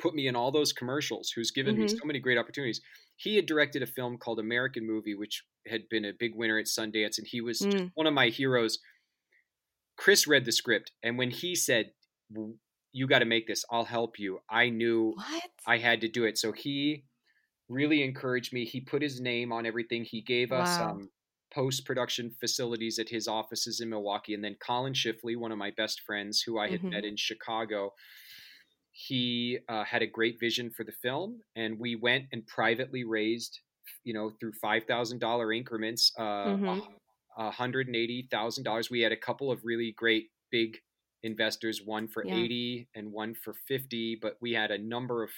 put 0.00 0.14
me 0.14 0.28
in 0.28 0.36
all 0.36 0.52
those 0.52 0.72
commercials, 0.72 1.30
who's 1.34 1.50
given 1.50 1.76
me 1.76 1.84
Mhm. 1.84 1.98
so 1.98 2.04
many 2.04 2.20
great 2.20 2.38
opportunities, 2.38 2.80
he 3.16 3.34
had 3.36 3.46
directed 3.46 3.82
a 3.82 3.86
film 3.86 4.16
called 4.18 4.38
American 4.38 4.86
Movie, 4.86 5.14
which 5.14 5.42
had 5.66 5.88
been 5.88 6.04
a 6.04 6.12
big 6.12 6.34
winner 6.36 6.58
at 6.58 6.66
Sundance, 6.66 7.18
and 7.18 7.26
he 7.26 7.40
was 7.40 7.60
Mm. 7.60 7.90
one 7.94 8.06
of 8.06 8.14
my 8.14 8.28
heroes. 8.28 8.78
Chris 9.96 10.26
read 10.28 10.44
the 10.44 10.52
script, 10.52 10.92
and 11.02 11.18
when 11.18 11.30
he 11.32 11.56
said, 11.56 11.92
"You 12.92 13.06
got 13.08 13.18
to 13.20 13.24
make 13.24 13.48
this. 13.48 13.64
I'll 13.70 13.84
help 13.86 14.18
you," 14.20 14.40
I 14.48 14.70
knew 14.70 15.14
What? 15.16 15.50
I 15.66 15.78
had 15.78 16.00
to 16.02 16.08
do 16.08 16.24
it. 16.24 16.38
So 16.38 16.52
he 16.52 17.04
really 17.68 18.02
encouraged 18.02 18.52
me. 18.52 18.64
He 18.64 18.80
put 18.80 19.02
his 19.02 19.20
name 19.20 19.52
on 19.52 19.66
everything. 19.66 20.04
He 20.04 20.22
gave 20.22 20.52
us 20.52 20.80
um, 20.80 21.10
post 21.52 21.84
production 21.84 22.30
facilities 22.30 22.98
at 22.98 23.08
his 23.08 23.28
offices 23.28 23.80
in 23.80 23.90
Milwaukee. 23.90 24.34
And 24.34 24.44
then 24.44 24.56
Colin 24.56 24.94
Schiffli, 24.94 25.36
one 25.36 25.52
of 25.52 25.58
my 25.58 25.70
best 25.70 26.02
friends 26.02 26.42
who 26.42 26.58
I 26.58 26.68
had 26.68 26.80
Mhm. 26.80 26.94
met 26.94 27.04
in 27.04 27.16
Chicago, 27.16 27.92
he 28.90 29.58
uh, 29.68 29.84
had 29.84 30.02
a 30.02 30.06
great 30.06 30.38
vision 30.40 30.70
for 30.70 30.84
the 30.84 30.92
film. 30.92 31.40
And 31.54 31.78
we 31.78 31.94
went 31.96 32.26
and 32.32 32.46
privately 32.46 33.04
raised, 33.04 33.60
you 34.04 34.12
know, 34.12 34.30
through 34.40 34.52
$5,000 34.54 35.52
increments, 35.52 36.12
uh, 36.18 36.22
Mhm. 36.44 36.98
a 37.38 37.50
$180,000. 37.50 38.90
We 38.90 39.00
had 39.00 39.12
a 39.12 39.16
couple 39.16 39.50
of 39.50 39.60
really 39.64 39.92
great 39.92 40.30
big 40.50 40.78
investors, 41.22 41.82
one 41.84 42.08
for 42.08 42.22
Yeah. 42.22 42.32
80 42.32 42.88
and 42.94 43.12
one 43.12 43.34
for 43.34 43.54
50, 43.54 44.16
but 44.16 44.36
we 44.40 44.52
had 44.52 44.70
a 44.70 44.78
number 44.78 45.22
of 45.22 45.30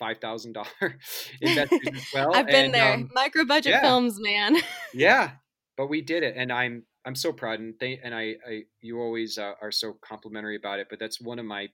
$5,000 0.00 0.66
investors 1.40 1.80
as 1.94 2.06
well. 2.14 2.34
I've 2.34 2.46
been 2.46 2.66
and, 2.66 2.74
there. 2.74 2.94
um, 2.94 3.10
Micro 3.14 3.44
budget 3.44 3.72
yeah. 3.72 3.80
films, 3.82 4.18
man. 4.20 4.56
yeah, 4.94 5.32
but 5.76 5.88
we 5.88 6.00
did 6.02 6.22
it. 6.22 6.34
And 6.36 6.52
I'm, 6.52 6.84
I'm 7.04 7.14
so 7.14 7.32
proud. 7.32 7.60
And 7.60 7.74
they, 7.80 8.00
and 8.02 8.14
I, 8.14 8.34
I, 8.48 8.62
you 8.80 9.00
always 9.00 9.38
uh, 9.38 9.52
are 9.62 9.70
so 9.72 9.96
complimentary 10.04 10.56
about 10.56 10.78
it, 10.80 10.88
but 10.90 10.98
that's 10.98 11.20
one 11.20 11.38
of 11.38 11.44
my 11.44 11.68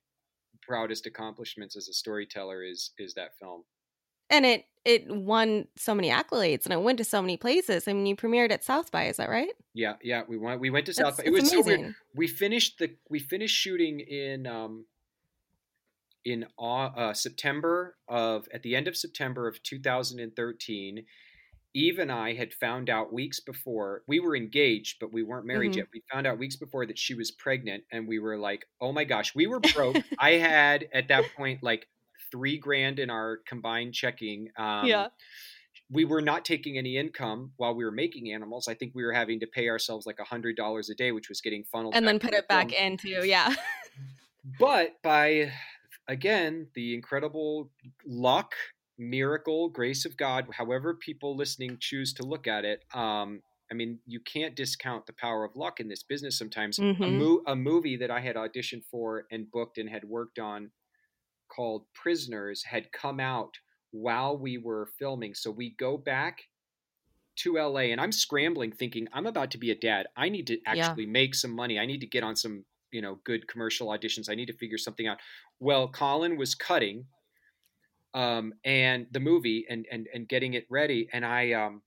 proudest 0.62 1.06
accomplishments 1.06 1.76
as 1.76 1.88
a 1.88 1.92
storyteller 1.92 2.62
is, 2.62 2.92
is 2.98 3.14
that 3.14 3.30
film. 3.40 3.64
and 4.30 4.46
it 4.46 4.64
it 4.84 5.04
won 5.08 5.66
so 5.76 5.94
many 5.94 6.10
accolades 6.10 6.64
and 6.64 6.72
it 6.72 6.82
went 6.82 6.98
to 6.98 7.04
so 7.04 7.22
many 7.22 7.36
places. 7.36 7.86
I 7.86 7.92
mean, 7.92 8.04
you 8.04 8.16
premiered 8.16 8.50
at 8.50 8.64
South 8.64 8.90
by, 8.90 9.04
is 9.06 9.18
that 9.18 9.28
right? 9.30 9.52
Yeah. 9.74 9.94
Yeah. 10.02 10.22
We 10.28 10.36
went, 10.38 10.60
we 10.60 10.70
went 10.70 10.86
to 10.86 10.92
South. 10.92 11.18
That's, 11.18 11.18
by- 11.18 11.24
It 11.26 11.32
was 11.32 11.48
so 11.50 11.62
weird. 11.62 11.78
amazing. 11.78 11.94
we 12.16 12.26
finished 12.26 12.78
the 12.80 12.90
we 13.08 13.20
finished 13.20 13.56
shooting 13.56 14.00
in 14.00 14.44
um 14.48 14.84
in 16.24 16.46
uh, 16.58 17.12
September 17.12 17.96
of 18.08 18.46
at 18.52 18.62
the 18.62 18.76
end 18.76 18.88
of 18.88 18.96
September 18.96 19.48
of 19.48 19.62
2013 19.62 21.04
Eve 21.74 21.98
and 21.98 22.12
I 22.12 22.34
had 22.34 22.52
found 22.52 22.90
out 22.90 23.14
weeks 23.14 23.40
before 23.40 24.02
we 24.06 24.20
were 24.20 24.36
engaged 24.36 24.98
but 25.00 25.12
we 25.12 25.22
weren't 25.22 25.46
married 25.46 25.72
Mhm. 25.72 25.76
yet 25.76 25.86
we 25.92 26.02
found 26.12 26.26
out 26.26 26.38
weeks 26.38 26.56
before 26.56 26.86
that 26.86 26.98
she 26.98 27.14
was 27.14 27.30
pregnant 27.30 27.84
and 27.90 28.06
we 28.06 28.18
were 28.18 28.38
like 28.38 28.66
oh 28.80 28.92
my 28.92 29.04
gosh 29.04 29.34
we 29.34 29.46
were 29.46 29.60
broke 29.74 29.96
I 30.18 30.32
had 30.32 30.88
at 30.92 31.08
that 31.08 31.24
point 31.36 31.62
like 31.62 31.88
3 32.30 32.58
grand 32.58 32.98
in 32.98 33.10
our 33.10 33.38
combined 33.46 33.94
checking 33.94 34.50
um 34.56 34.86
yeah. 34.86 35.08
we 35.90 36.04
were 36.04 36.22
not 36.22 36.44
taking 36.44 36.78
any 36.78 36.96
income 36.96 37.52
while 37.56 37.74
we 37.74 37.84
were 37.84 37.90
making 37.90 38.32
animals. 38.32 38.68
I 38.68 38.74
think 38.74 38.92
we 38.94 39.04
were 39.04 39.12
having 39.12 39.40
to 39.40 39.46
pay 39.46 39.68
ourselves 39.68 40.06
like 40.06 40.18
a 40.20 40.24
hundred 40.24 40.56
dollars 40.56 40.88
a 40.88 40.94
day, 40.94 41.12
which 41.12 41.28
was 41.28 41.42
getting 41.42 41.64
funneled 41.64 41.94
And 41.94 42.06
then 42.08 42.18
put 42.18 42.32
it 42.32 42.48
back 42.48 42.72
into, 42.72 43.26
yeah. 43.26 43.54
But 44.58 45.00
by 45.02 45.52
again 46.12 46.70
the 46.74 46.94
incredible 46.94 47.72
luck, 48.06 48.54
miracle, 48.98 49.68
grace 49.70 50.04
of 50.04 50.16
God, 50.16 50.46
however 50.52 50.94
people 50.94 51.36
listening 51.36 51.78
choose 51.80 52.12
to 52.14 52.22
look 52.24 52.46
at 52.46 52.64
it. 52.64 52.84
Um, 52.94 53.42
I 53.70 53.74
mean, 53.74 54.00
you 54.06 54.20
can't 54.20 54.54
discount 54.54 55.06
the 55.06 55.14
power 55.14 55.44
of 55.44 55.56
luck 55.56 55.80
in 55.80 55.88
this 55.88 56.02
business. 56.02 56.38
Sometimes 56.38 56.82
a, 57.02 57.08
Mhm. 57.08 57.10
mo- 57.10 57.42
a 57.46 57.56
movie 57.56 57.96
that 57.96 58.10
I 58.10 58.20
had 58.20 58.36
auditioned 58.36 58.84
for 58.90 59.26
and 59.30 59.50
booked 59.50 59.78
and 59.78 59.88
had 59.88 60.04
worked 60.04 60.38
on 60.38 60.72
called 61.48 61.86
Prisoners 61.94 62.64
had 62.64 62.92
come 62.92 63.20
out 63.20 63.58
while 63.90 64.36
we 64.38 64.58
were 64.58 64.86
filming. 64.98 65.34
So 65.34 65.50
we 65.50 65.70
go 65.76 65.96
back 65.98 66.44
to 67.36 67.58
LA 67.58 67.92
and 67.92 68.00
I'm 68.00 68.12
scrambling 68.12 68.72
thinking 68.72 69.08
I'm 69.12 69.26
about 69.26 69.50
to 69.52 69.58
be 69.58 69.70
a 69.70 69.74
dad. 69.78 70.06
I 70.16 70.28
need 70.28 70.46
to 70.48 70.60
Yeah. 70.70 70.96
actually 70.96 71.06
make 71.06 71.34
some 71.34 71.52
money. 71.52 71.78
I 71.78 71.86
need 71.86 72.00
to 72.00 72.06
get 72.06 72.24
on 72.24 72.36
some, 72.36 72.64
you 72.92 73.02
know, 73.02 73.16
good 73.24 73.48
commercial 73.48 73.88
auditions. 73.88 74.28
I 74.30 74.34
need 74.34 74.46
to 74.46 74.56
figure 74.56 74.78
something 74.78 75.06
out. 75.06 75.18
Well, 75.60 75.88
Colin 75.88 76.36
was 76.36 76.54
cutting 76.54 77.06
um 78.14 78.52
and 78.64 79.06
the 79.10 79.20
movie 79.20 79.64
and 79.68 79.86
and 79.90 80.08
and 80.12 80.28
getting 80.28 80.54
it 80.54 80.66
ready 80.70 81.08
and 81.12 81.24
I 81.24 81.52
um 81.52 81.82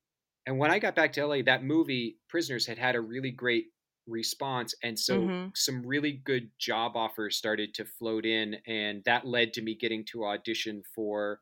and 0.48 0.58
when 0.58 0.72
I 0.72 0.80
got 0.80 0.96
back 0.96 1.14
to 1.14 1.22
LA 1.22 1.42
that 1.44 1.64
movie 1.64 2.20
Prisoners 2.30 2.66
had 2.66 2.78
had 2.80 2.96
a 2.96 3.02
really 3.02 3.32
great 3.32 3.68
response 4.08 4.74
and 4.84 4.98
so 4.98 5.34
Mhm. 5.34 5.56
some 5.56 5.86
really 5.86 6.12
good 6.12 6.52
job 6.60 6.96
offers 6.96 7.38
started 7.38 7.74
to 7.76 7.86
float 7.86 8.26
in 8.26 8.56
and 8.68 9.04
that 9.06 9.26
led 9.26 9.54
to 9.54 9.62
me 9.62 9.76
getting 9.76 10.04
to 10.06 10.26
audition 10.26 10.84
for 10.94 11.42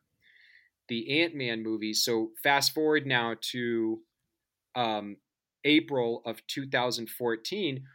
the 0.90 1.22
ant-man 1.22 1.64
movie 1.64 1.94
so 1.94 2.32
fast 2.44 2.74
forward 2.74 3.06
now 3.08 3.36
to 3.42 4.02
um, 4.76 5.18
april 5.66 6.22
of 6.26 6.46
2014 6.48 7.86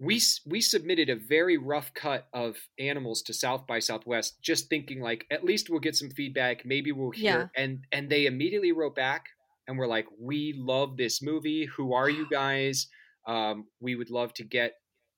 we 0.00 0.20
we 0.46 0.60
submitted 0.62 1.10
a 1.10 1.14
very 1.16 1.58
rough 1.58 1.92
cut 1.94 2.26
of 2.32 2.56
animals 2.78 3.20
to 3.22 3.34
south 3.34 3.66
by 3.66 3.78
southwest 3.78 4.40
just 4.40 4.68
thinking 4.70 5.00
like 5.00 5.26
at 5.30 5.44
least 5.44 5.68
we'll 5.68 5.78
get 5.78 5.94
some 5.94 6.08
feedback 6.10 6.64
maybe 6.64 6.90
we'll 6.90 7.10
hear 7.10 7.50
Yeah. 7.54 7.62
and 7.62 7.84
and 7.92 8.08
they 8.10 8.24
immediately 8.26 8.72
wrote 8.72 8.96
back 8.96 9.26
and 9.68 9.76
were 9.78 9.86
like 9.86 10.06
we 10.18 10.54
love 10.56 10.96
this 10.96 11.22
movie. 11.22 11.66
Who 11.76 11.92
are 11.92 12.08
you 12.10 12.26
guys? 12.42 12.88
Um, 13.26 13.66
we 13.80 13.94
would 13.94 14.10
love 14.10 14.32
to 14.34 14.44
get 14.44 14.72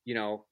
you 0.05 0.15
know 0.15 0.45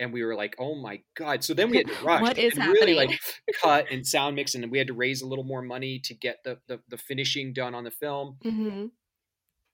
and 0.00 0.12
we 0.12 0.24
were 0.24 0.34
like 0.34 0.56
oh 0.58 0.74
my 0.74 1.00
god. 1.16 1.44
So 1.44 1.54
then 1.54 1.70
we 1.70 1.76
had 1.78 1.86
to 1.86 1.94
rush 2.04 2.22
What 2.22 2.38
is 2.38 2.58
and 2.58 2.66
really 2.68 2.94
like 2.94 3.18
cut 3.62 3.86
and 3.90 4.04
sound 4.04 4.34
mix 4.36 4.54
and 4.56 4.68
we 4.70 4.78
had 4.78 4.88
to 4.88 4.94
raise 4.94 5.22
a 5.22 5.26
little 5.28 5.44
more 5.44 5.62
money 5.62 6.00
to 6.00 6.12
get 6.12 6.38
the, 6.44 6.58
the 6.66 6.80
the 6.88 6.98
finishing 6.98 7.52
done 7.52 7.72
on 7.74 7.84
the 7.84 7.92
film. 7.92 8.36
Hmm 8.42 8.86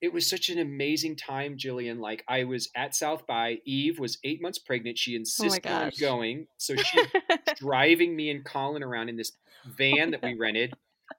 it 0.03 0.11
was 0.13 0.29
such 0.29 0.49
an 0.49 0.59
amazing 0.59 1.15
time 1.15 1.57
jillian 1.57 1.99
like 1.99 2.23
i 2.27 2.43
was 2.43 2.69
at 2.75 2.93
south 2.93 3.25
by 3.25 3.57
eve 3.65 3.97
was 3.99 4.17
eight 4.23 4.41
months 4.41 4.59
pregnant 4.59 4.97
she 4.97 5.15
insisted 5.15 5.65
on 5.65 5.81
Oh 5.83 5.85
gosh. 5.85 5.97
going 5.97 6.45
so 6.57 6.75
she's 6.87 7.07
driving 7.55 8.15
me 8.15 8.29
and 8.29 8.43
colin 8.45 8.83
around 8.83 9.09
in 9.09 9.15
this 9.15 9.31
van 9.77 10.11
that 10.11 10.21
we 10.21 10.35
rented 10.37 10.73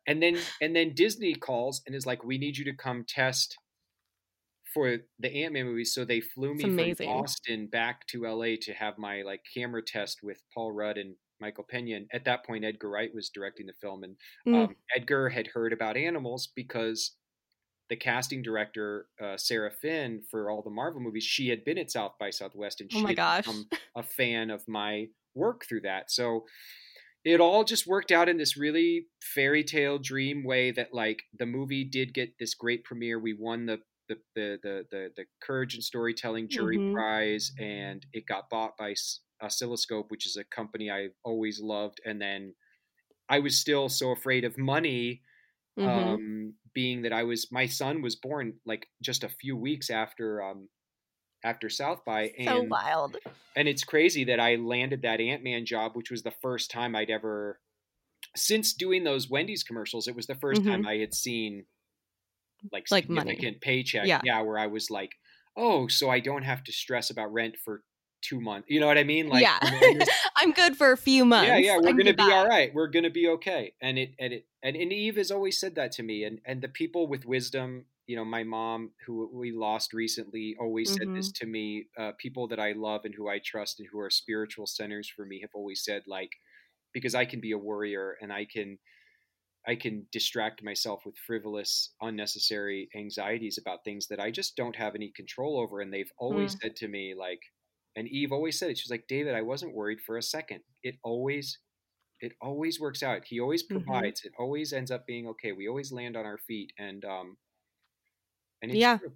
and 0.06 0.22
then 0.22 0.38
and 0.60 0.76
then 0.76 0.94
disney 0.94 1.34
calls 1.34 1.82
and 1.86 1.96
is 1.96 2.06
like 2.06 2.22
we 2.24 2.38
need 2.38 2.56
you 2.56 2.64
to 2.66 2.74
come 2.76 3.04
test 3.08 3.56
for 4.72 4.98
the 5.20 5.32
ant-man 5.44 5.66
movie 5.66 5.84
so 5.84 6.04
they 6.04 6.20
flew 6.20 6.52
me 6.54 6.94
from 6.94 7.06
Austin 7.08 7.68
back 7.68 8.06
to 8.08 8.22
la 8.26 8.46
to 8.60 8.72
have 8.74 8.98
my 8.98 9.22
like 9.22 9.40
camera 9.56 9.82
test 9.82 10.18
with 10.22 10.42
paul 10.52 10.72
rudd 10.72 10.98
and 10.98 11.14
michael 11.40 11.64
pena 11.68 11.96
and 11.96 12.06
at 12.12 12.24
that 12.24 12.44
point 12.44 12.64
edgar 12.64 12.90
wright 12.90 13.14
was 13.14 13.30
directing 13.30 13.66
the 13.66 13.72
film 13.80 14.02
and 14.04 14.16
Mm. 14.46 14.64
um, 14.64 14.76
edgar 14.96 15.28
had 15.28 15.46
heard 15.46 15.72
about 15.72 15.96
animals 15.96 16.48
because 16.54 17.12
the 17.88 17.96
casting 17.96 18.42
director 18.42 19.08
uh, 19.20 19.36
Sarah 19.36 19.70
Finn 19.70 20.22
for 20.30 20.50
all 20.50 20.62
the 20.62 20.70
Marvel 20.70 21.00
movies, 21.00 21.24
she 21.24 21.48
had 21.48 21.64
been 21.64 21.78
at 21.78 21.90
South 21.90 22.14
by 22.18 22.30
Southwest, 22.30 22.80
and 22.80 22.92
she 22.92 22.94
Oh 22.94 23.00
my 23.00 23.12
had 23.12 23.14
gosh. 23.14 23.46
become 23.46 23.70
a 23.96 24.02
fan 24.02 24.50
of 24.50 24.66
my 24.68 25.08
work 25.34 25.64
through 25.66 25.82
that. 25.82 26.10
So 26.10 26.46
it 27.24 27.40
all 27.40 27.64
just 27.64 27.86
worked 27.86 28.12
out 28.12 28.28
in 28.28 28.36
this 28.36 28.56
really 28.56 29.08
fairy 29.22 29.64
tale 29.64 29.98
dream 29.98 30.44
way 30.44 30.70
that 30.72 30.92
like 30.92 31.24
the 31.38 31.46
movie 31.46 31.84
did 31.84 32.14
get 32.14 32.38
this 32.38 32.54
great 32.54 32.84
premiere. 32.84 33.18
We 33.18 33.34
won 33.34 33.66
the 33.66 33.82
the 34.08 34.16
the 34.34 34.58
the 34.62 34.86
the, 34.90 35.10
the 35.16 35.24
courage 35.42 35.74
and 35.74 35.82
storytelling 35.82 36.48
jury 36.48 36.80
Mhm. 36.80 36.94
prize, 36.94 37.52
and 37.58 38.04
it 38.12 38.26
got 38.26 38.50
bought 38.50 38.76
by 38.76 38.94
Oscilloscope, 39.40 40.10
which 40.10 40.26
is 40.26 40.36
a 40.36 40.44
company 40.44 40.90
I've 40.90 41.14
always 41.24 41.60
loved. 41.60 42.00
And 42.04 42.20
then 42.20 42.54
I 43.28 43.38
was 43.40 43.58
still 43.58 43.88
so 43.88 44.10
afraid 44.12 44.44
of 44.44 44.58
money 44.58 45.22
Mhm. 45.78 45.86
um, 45.88 46.54
being 46.72 47.02
that 47.02 47.12
I 47.12 47.22
was 47.24 47.50
my 47.52 47.66
son 47.66 48.02
was 48.02 48.16
born 48.16 48.54
like 48.64 48.86
just 49.02 49.24
a 49.24 49.28
few 49.28 49.56
weeks 49.56 49.90
after 49.90 50.42
um, 50.42 50.68
after 51.44 51.68
South 51.68 52.04
by, 52.04 52.32
and 52.38 52.48
so 52.48 52.62
wild. 52.62 53.16
and 53.56 53.68
it's 53.68 53.84
crazy 53.84 54.24
that 54.24 54.40
I 54.40 54.56
landed 54.56 55.02
that 55.02 55.20
Ant 55.20 55.42
Man 55.42 55.66
job, 55.66 55.92
which 55.96 56.10
was 56.10 56.22
the 56.22 56.30
first 56.42 56.70
time 56.70 56.94
I'd 56.96 57.10
ever 57.10 57.60
since 58.36 58.72
doing 58.72 59.04
those 59.04 59.28
Wendy's 59.28 59.62
commercials. 59.64 60.08
It 60.08 60.16
was 60.16 60.26
the 60.26 60.34
1st 60.36 60.64
time 60.64 60.86
I 60.86 60.96
had 60.96 61.14
seen 61.14 61.66
like 62.72 62.84
Mm-hmm. 62.84 62.94
Like 62.94 63.08
money. 63.10 63.30
significant 63.32 63.60
paycheck, 63.60 64.06
Yeah. 64.06 64.20
yeah, 64.24 64.40
where 64.42 64.58
I 64.58 64.66
was 64.68 64.90
like, 64.90 65.10
oh, 65.56 65.86
so 65.88 66.08
I 66.10 66.20
don't 66.20 66.42
have 66.44 66.64
to 66.64 66.72
stress 66.72 67.10
about 67.10 67.32
rent 67.32 67.56
for 67.62 67.82
two 68.24 68.40
months. 68.40 68.68
You 68.70 68.80
know 68.80 68.86
what 68.86 68.98
I 68.98 69.04
mean? 69.04 69.28
Like, 69.28 69.42
yeah, 69.42 69.58
I'm 70.36 70.52
good 70.52 70.76
for 70.76 70.92
a 70.92 70.96
few 70.96 71.24
months. 71.24 71.48
yeah, 71.48 71.58
yeah, 71.58 71.76
we're 71.76 71.88
can 71.88 71.98
gonna 71.98 72.14
be 72.14 72.22
all 72.22 72.48
that. 72.48 72.74
We're 72.74 72.88
gonna 72.88 73.10
be 73.10 73.28
okay. 73.28 73.74
And 73.82 73.98
it 73.98 74.14
and 74.18 74.32
it 74.32 74.46
and, 74.62 74.76
and 74.76 74.92
Eve 74.92 75.16
has 75.16 75.30
always 75.30 75.60
said 75.60 75.74
that 75.76 75.92
to 75.92 76.02
me. 76.02 76.24
And 76.24 76.40
and 76.44 76.62
the 76.62 76.68
people 76.68 77.06
with 77.06 77.24
wisdom, 77.26 77.84
you 78.06 78.16
know, 78.16 78.24
my 78.24 78.42
mom 78.44 78.92
who 79.06 79.30
we 79.32 79.52
lost 79.52 79.92
recently 79.92 80.56
always 80.60 80.90
said 80.92 81.08
this 81.14 81.28
Mm-hmm. 81.28 81.44
to 81.44 81.50
me. 81.50 81.86
Uh, 81.98 82.12
people 82.18 82.48
that 82.48 82.58
I 82.60 82.72
love 82.72 83.02
and 83.04 83.14
who 83.14 83.28
I 83.28 83.40
trust 83.44 83.78
and 83.80 83.88
who 83.90 83.98
are 84.00 84.10
spiritual 84.10 84.66
centers 84.66 85.08
for 85.14 85.24
me 85.26 85.40
have 85.42 85.50
always 85.54 85.84
said 85.84 86.02
like, 86.06 86.30
because 86.92 87.14
I 87.14 87.24
can 87.26 87.40
be 87.40 87.52
a 87.52 87.58
worrier 87.58 88.16
and 88.20 88.32
I 88.32 88.46
can. 88.46 88.78
I 89.66 89.76
can 89.76 90.04
distract 90.12 90.62
myself 90.62 91.06
with 91.06 91.16
frivolous, 91.26 91.94
unnecessary 92.02 92.90
anxieties 92.94 93.56
about 93.58 93.82
things 93.82 94.08
that 94.08 94.20
I 94.20 94.30
just 94.30 94.56
don't 94.56 94.76
have 94.76 94.94
any 94.94 95.10
control 95.16 95.58
over. 95.58 95.80
And 95.80 95.90
they've 95.90 96.12
always 96.18 96.54
said 96.60 96.76
to 96.76 96.86
me, 96.86 97.14
like, 97.18 97.40
and 97.96 98.08
Eve 98.08 98.32
always 98.32 98.58
said 98.58 98.70
it. 98.70 98.78
She's 98.78 98.90
like, 98.90 99.06
David, 99.08 99.34
I 99.34 99.42
wasn't 99.42 99.74
worried 99.74 100.00
for 100.00 100.16
a 100.16 100.22
second. 100.22 100.60
It 100.82 100.96
always, 101.02 101.58
it 102.20 102.32
always 102.40 102.80
works 102.80 103.02
out. 103.02 103.24
He 103.24 103.40
always 103.40 103.62
Mhm. 103.62 103.84
provides. 103.84 104.24
It 104.24 104.32
always 104.38 104.72
ends 104.72 104.90
up 104.90 105.06
being 105.06 105.26
okay. 105.28 105.52
We 105.52 105.68
always 105.68 105.92
land 105.92 106.16
on 106.16 106.24
our 106.26 106.38
feet, 106.38 106.72
and 106.78 107.04
um, 107.04 107.36
and 108.62 108.70
it's 108.70 108.78
Yeah. 108.80 108.98
true. 108.98 109.12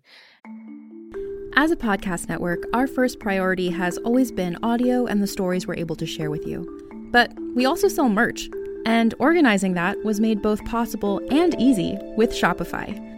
As 1.57 1.71
a 1.73 1.77
podcast 1.77 2.29
network, 2.29 2.65
our 2.73 2.87
first 2.87 3.19
priority 3.19 3.71
has 3.71 3.99
always 3.99 4.31
been 4.31 4.57
audio 4.63 5.07
and 5.07 5.21
the 5.23 5.27
stories 5.27 5.67
we're 5.67 5.75
able 5.75 5.97
to 5.97 6.07
share 6.07 6.31
with 6.31 6.47
you. 6.47 6.67
But 7.11 7.33
we 7.55 7.65
also 7.65 7.89
sell 7.89 8.09
merch, 8.09 8.49
and 8.87 9.15
organizing 9.19 9.75
that 9.75 9.97
was 10.05 10.21
made 10.21 10.41
both 10.43 10.65
possible 10.67 11.21
and 11.33 11.61
easy 11.61 11.97
with 12.17 12.31
Shopify. 12.31 13.18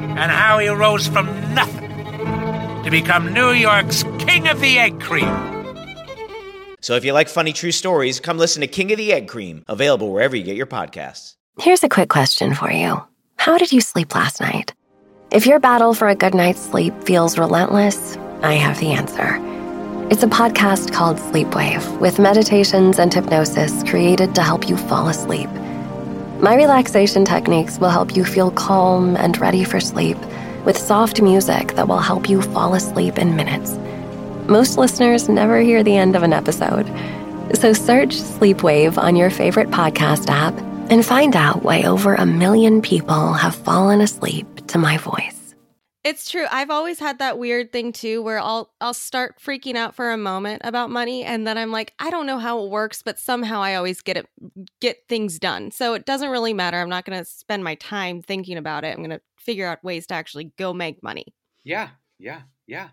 and 0.17 0.31
how 0.31 0.59
he 0.59 0.67
rose 0.67 1.07
from 1.07 1.25
nothing 1.53 1.91
to 2.83 2.89
become 2.89 3.33
New 3.33 3.51
York's 3.51 4.03
King 4.19 4.47
of 4.47 4.59
the 4.59 4.79
Egg 4.79 4.99
Cream. 4.99 5.51
So 6.81 6.95
if 6.95 7.05
you 7.05 7.13
like 7.13 7.29
funny 7.29 7.53
true 7.53 7.71
stories, 7.71 8.19
come 8.19 8.37
listen 8.37 8.61
to 8.61 8.67
King 8.67 8.91
of 8.91 8.97
the 8.97 9.13
Egg 9.13 9.27
Cream, 9.27 9.63
available 9.67 10.11
wherever 10.11 10.35
you 10.35 10.43
get 10.43 10.55
your 10.55 10.65
podcasts. 10.65 11.35
Here's 11.59 11.83
a 11.83 11.89
quick 11.89 12.09
question 12.09 12.55
for 12.55 12.71
you 12.71 13.01
How 13.37 13.57
did 13.57 13.71
you 13.71 13.81
sleep 13.81 14.15
last 14.15 14.41
night? 14.41 14.73
If 15.31 15.45
your 15.45 15.59
battle 15.59 15.93
for 15.93 16.07
a 16.09 16.15
good 16.15 16.33
night's 16.33 16.61
sleep 16.61 16.93
feels 17.03 17.37
relentless, 17.37 18.17
I 18.41 18.53
have 18.53 18.79
the 18.79 18.91
answer. 18.91 19.37
It's 20.09 20.23
a 20.23 20.27
podcast 20.27 20.91
called 20.91 21.17
Sleepwave 21.17 22.01
with 22.01 22.19
meditations 22.19 22.99
and 22.99 23.13
hypnosis 23.13 23.83
created 23.89 24.35
to 24.35 24.43
help 24.43 24.67
you 24.67 24.75
fall 24.75 25.07
asleep. 25.07 25.49
My 26.41 26.55
relaxation 26.55 27.23
techniques 27.23 27.77
will 27.77 27.91
help 27.91 28.15
you 28.15 28.25
feel 28.25 28.49
calm 28.49 29.15
and 29.15 29.37
ready 29.37 29.63
for 29.63 29.79
sleep 29.79 30.17
with 30.65 30.75
soft 30.75 31.21
music 31.21 31.75
that 31.75 31.87
will 31.87 31.99
help 31.99 32.27
you 32.27 32.41
fall 32.41 32.73
asleep 32.73 33.19
in 33.19 33.35
minutes. 33.35 33.77
Most 34.49 34.75
listeners 34.75 35.29
never 35.29 35.59
hear 35.59 35.83
the 35.83 35.95
end 35.95 36.15
of 36.15 36.23
an 36.23 36.33
episode. 36.33 36.87
So 37.53 37.73
search 37.73 38.15
Sleepwave 38.15 38.97
on 38.97 39.15
your 39.15 39.29
favorite 39.29 39.69
podcast 39.69 40.29
app 40.29 40.57
and 40.89 41.05
find 41.05 41.35
out 41.35 41.61
why 41.61 41.83
over 41.83 42.15
a 42.15 42.25
million 42.25 42.81
people 42.81 43.33
have 43.33 43.53
fallen 43.53 44.01
asleep 44.01 44.47
to 44.69 44.79
my 44.79 44.97
voice. 44.97 45.40
It's 46.03 46.31
true. 46.31 46.47
I've 46.49 46.71
always 46.71 46.97
had 46.99 47.19
that 47.19 47.37
weird 47.37 47.71
thing 47.71 47.93
too 47.93 48.23
where 48.23 48.39
I'll 48.39 48.73
I'll 48.81 48.93
start 48.93 49.39
freaking 49.39 49.75
out 49.75 49.93
for 49.93 50.11
a 50.11 50.17
moment 50.17 50.63
about 50.65 50.89
money 50.89 51.23
and 51.23 51.45
then 51.45 51.59
I'm 51.59 51.71
like, 51.71 51.93
I 51.99 52.09
don't 52.09 52.25
know 52.25 52.39
how 52.39 52.63
it 52.63 52.71
works, 52.71 53.03
but 53.03 53.19
somehow 53.19 53.61
I 53.61 53.75
always 53.75 54.01
get 54.01 54.17
it 54.17 54.27
get 54.79 55.07
things 55.07 55.37
done. 55.37 55.69
So 55.69 55.93
it 55.93 56.05
doesn't 56.05 56.31
really 56.31 56.53
matter. 56.53 56.77
I'm 56.77 56.89
not 56.89 57.05
going 57.05 57.19
to 57.19 57.25
spend 57.25 57.63
my 57.63 57.75
time 57.75 58.23
thinking 58.23 58.57
about 58.57 58.83
it. 58.83 58.95
I'm 58.95 59.03
going 59.03 59.11
to 59.11 59.21
figure 59.37 59.67
out 59.67 59.83
ways 59.83 60.07
to 60.07 60.15
actually 60.15 60.45
go 60.57 60.73
make 60.73 61.03
money. 61.03 61.25
Yeah. 61.63 61.89
Yeah. 62.17 62.41
Yeah. 62.65 62.89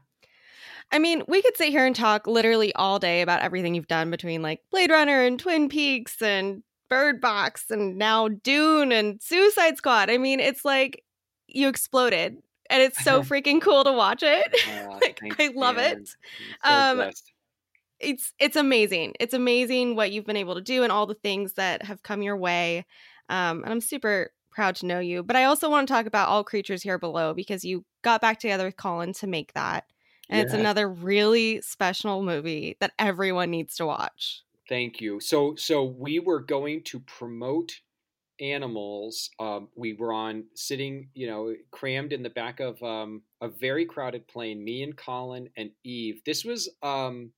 I 0.92 0.98
mean, 0.98 1.22
we 1.28 1.40
could 1.40 1.56
sit 1.56 1.70
here 1.70 1.86
and 1.86 1.96
talk 1.96 2.26
literally 2.26 2.74
all 2.74 2.98
day 2.98 3.22
about 3.22 3.40
everything 3.40 3.74
you've 3.74 3.88
done 3.88 4.10
between 4.10 4.42
like 4.42 4.60
Blade 4.70 4.90
Runner 4.90 5.22
and 5.22 5.38
Twin 5.38 5.68
Peaks 5.68 6.20
and 6.20 6.62
Bird 6.90 7.20
Box 7.20 7.70
and 7.70 7.96
now 7.96 8.28
Dune 8.28 8.92
and 8.92 9.22
Suicide 9.22 9.78
Squad. 9.78 10.10
I 10.10 10.18
mean, 10.18 10.40
it's 10.40 10.64
like 10.64 11.04
you 11.46 11.68
exploded 11.68 12.38
and 12.70 12.82
it's 12.82 13.02
so 13.02 13.22
freaking 13.22 13.60
cool 13.60 13.84
to 13.84 13.92
watch 13.92 14.22
it. 14.22 14.54
Uh, 14.68 14.98
like 15.02 15.20
I 15.38 15.52
love 15.54 15.76
man. 15.76 16.02
it. 16.02 16.08
So 16.08 16.14
Um, 16.64 16.96
blessed. 16.96 17.32
It's 18.00 18.32
it's 18.38 18.56
amazing. 18.56 19.14
It's 19.18 19.34
amazing 19.34 19.96
what 19.96 20.12
you've 20.12 20.26
been 20.26 20.36
able 20.36 20.54
to 20.54 20.60
do 20.60 20.82
and 20.84 20.92
all 20.92 21.06
the 21.06 21.14
things 21.14 21.54
that 21.54 21.82
have 21.82 22.02
come 22.02 22.22
your 22.22 22.36
way. 22.36 22.86
Um, 23.28 23.64
and 23.64 23.72
I'm 23.72 23.80
super 23.80 24.30
proud 24.52 24.76
to 24.76 24.86
know 24.86 25.00
you. 25.00 25.22
But 25.22 25.36
I 25.36 25.44
also 25.44 25.68
want 25.68 25.88
to 25.88 25.94
talk 25.94 26.06
about 26.06 26.28
All 26.28 26.44
Creatures 26.44 26.82
Here 26.82 26.98
Below 26.98 27.34
because 27.34 27.64
you 27.64 27.84
got 28.02 28.20
back 28.20 28.38
together 28.38 28.64
with 28.64 28.76
Colin 28.76 29.12
to 29.14 29.26
make 29.26 29.52
that. 29.54 29.84
And 30.30 30.40
it's 30.42 30.52
another 30.52 30.90
really 30.90 31.62
special 31.62 32.22
movie 32.22 32.76
that 32.80 32.92
everyone 32.98 33.50
needs 33.50 33.76
to 33.76 33.86
watch. 33.86 34.42
Thank 34.68 35.00
you. 35.00 35.20
So 35.20 35.54
so 35.54 35.82
we 35.84 36.18
were 36.18 36.40
going 36.40 36.82
to 36.84 37.00
promote 37.00 37.80
animals. 38.40 39.30
Um, 39.38 39.68
we 39.76 39.94
were 39.94 40.12
on 40.12 40.44
sitting, 40.54 41.08
you 41.14 41.26
know, 41.26 41.54
crammed 41.70 42.12
in 42.12 42.22
the 42.22 42.30
back 42.30 42.60
of 42.60 42.82
um, 42.82 43.22
a 43.40 43.48
very 43.48 43.84
crowded 43.84 44.26
plane. 44.28 44.62
Me 44.62 44.82
and 44.82 44.96
Colin 44.96 45.48
and 45.56 45.70
Eve. 45.84 46.20
This 46.24 46.44
was, 46.44 46.68
um, 46.82 47.32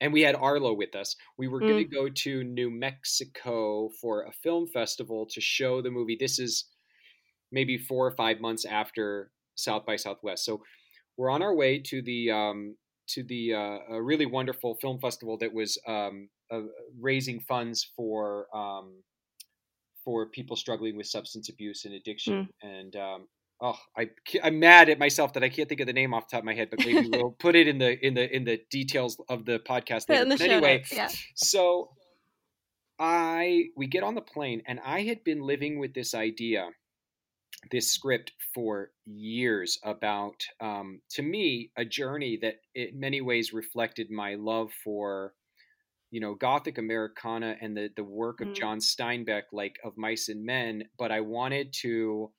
and 0.00 0.12
we 0.12 0.22
had 0.22 0.34
Arlo 0.34 0.74
with 0.74 0.94
us. 0.94 1.14
We 1.38 1.48
were 1.48 1.60
going 1.60 1.78
to 1.78 1.84
go 1.84 2.08
to 2.08 2.44
New 2.44 2.70
Mexico 2.70 3.90
for 4.00 4.22
a 4.22 4.32
film 4.32 4.66
festival 4.66 5.26
to 5.30 5.40
show 5.40 5.80
the 5.80 5.90
movie. 5.90 6.16
This 6.18 6.38
is 6.38 6.66
maybe 7.52 7.78
four 7.78 8.06
or 8.06 8.16
five 8.16 8.40
months 8.40 8.64
after 8.64 9.30
South 9.54 9.86
by 9.86 9.96
Southwest. 9.96 10.44
So 10.44 10.62
we're 11.16 11.30
on 11.30 11.42
our 11.42 11.54
way 11.54 11.78
to 11.78 12.02
the 12.02 12.30
um, 12.30 12.76
to 13.08 13.22
the 13.22 13.54
uh, 13.54 13.78
a 13.94 14.02
really 14.02 14.26
wonderful 14.26 14.76
film 14.80 14.98
festival 14.98 15.36
that 15.38 15.52
was 15.52 15.78
um, 15.86 16.28
uh, 16.50 16.62
raising 17.00 17.40
funds 17.40 17.90
for 17.96 18.46
um, 18.54 18.94
for 20.04 20.26
people 20.26 20.56
struggling 20.56 20.96
with 20.96 21.06
substance 21.06 21.48
abuse 21.48 21.84
and 21.84 21.94
addiction. 21.94 22.48
And 22.62 22.96
um, 22.96 23.28
oh, 23.60 23.78
I, 23.96 24.10
I'm 24.42 24.58
mad 24.58 24.88
at 24.88 24.98
myself 24.98 25.32
that 25.34 25.44
I 25.44 25.48
can't 25.48 25.68
think 25.68 25.80
of 25.80 25.86
the 25.86 25.92
name 25.92 26.12
off 26.14 26.28
the 26.28 26.36
top 26.36 26.40
of 26.40 26.46
my 26.46 26.54
head, 26.54 26.68
but 26.70 26.80
maybe 26.80 27.08
we'll 27.12 27.30
put 27.38 27.54
it 27.54 27.68
in 27.68 27.78
the 27.78 28.04
in 28.04 28.14
the 28.14 28.34
in 28.34 28.44
the 28.44 28.60
details 28.70 29.20
of 29.28 29.44
the 29.44 29.58
podcast. 29.58 30.08
Later. 30.08 30.22
in 30.22 30.28
the 30.28 30.42
anyway, 30.42 30.78
notes, 30.78 30.92
yeah. 30.92 31.08
so 31.34 31.90
I 32.98 33.66
we 33.76 33.86
get 33.86 34.02
on 34.02 34.14
the 34.14 34.22
plane, 34.22 34.62
and 34.66 34.80
I 34.84 35.02
had 35.02 35.24
been 35.24 35.42
living 35.42 35.78
with 35.78 35.94
this 35.94 36.14
idea 36.14 36.68
this 37.70 37.92
script 37.92 38.32
for 38.54 38.90
years 39.06 39.78
about 39.84 40.44
um, 40.60 41.00
to 41.10 41.22
me 41.22 41.70
a 41.76 41.84
journey 41.84 42.38
that 42.42 42.56
in 42.74 42.98
many 42.98 43.20
ways 43.20 43.52
reflected 43.52 44.10
my 44.10 44.34
love 44.34 44.70
for 44.82 45.34
you 46.12 46.20
know 46.20 46.36
gothic 46.36 46.78
americana 46.78 47.56
and 47.62 47.76
the 47.76 47.90
the 47.96 48.04
work 48.04 48.42
of 48.42 48.52
Mm. 48.52 48.54
john 48.54 48.78
steinbeck 48.80 49.44
like 49.52 49.80
of 49.84 49.98
mice 49.98 50.30
and 50.30 50.44
men 50.46 50.84
but 50.98 51.12
i 51.12 51.20
wanted 51.20 51.74
to 51.74 52.32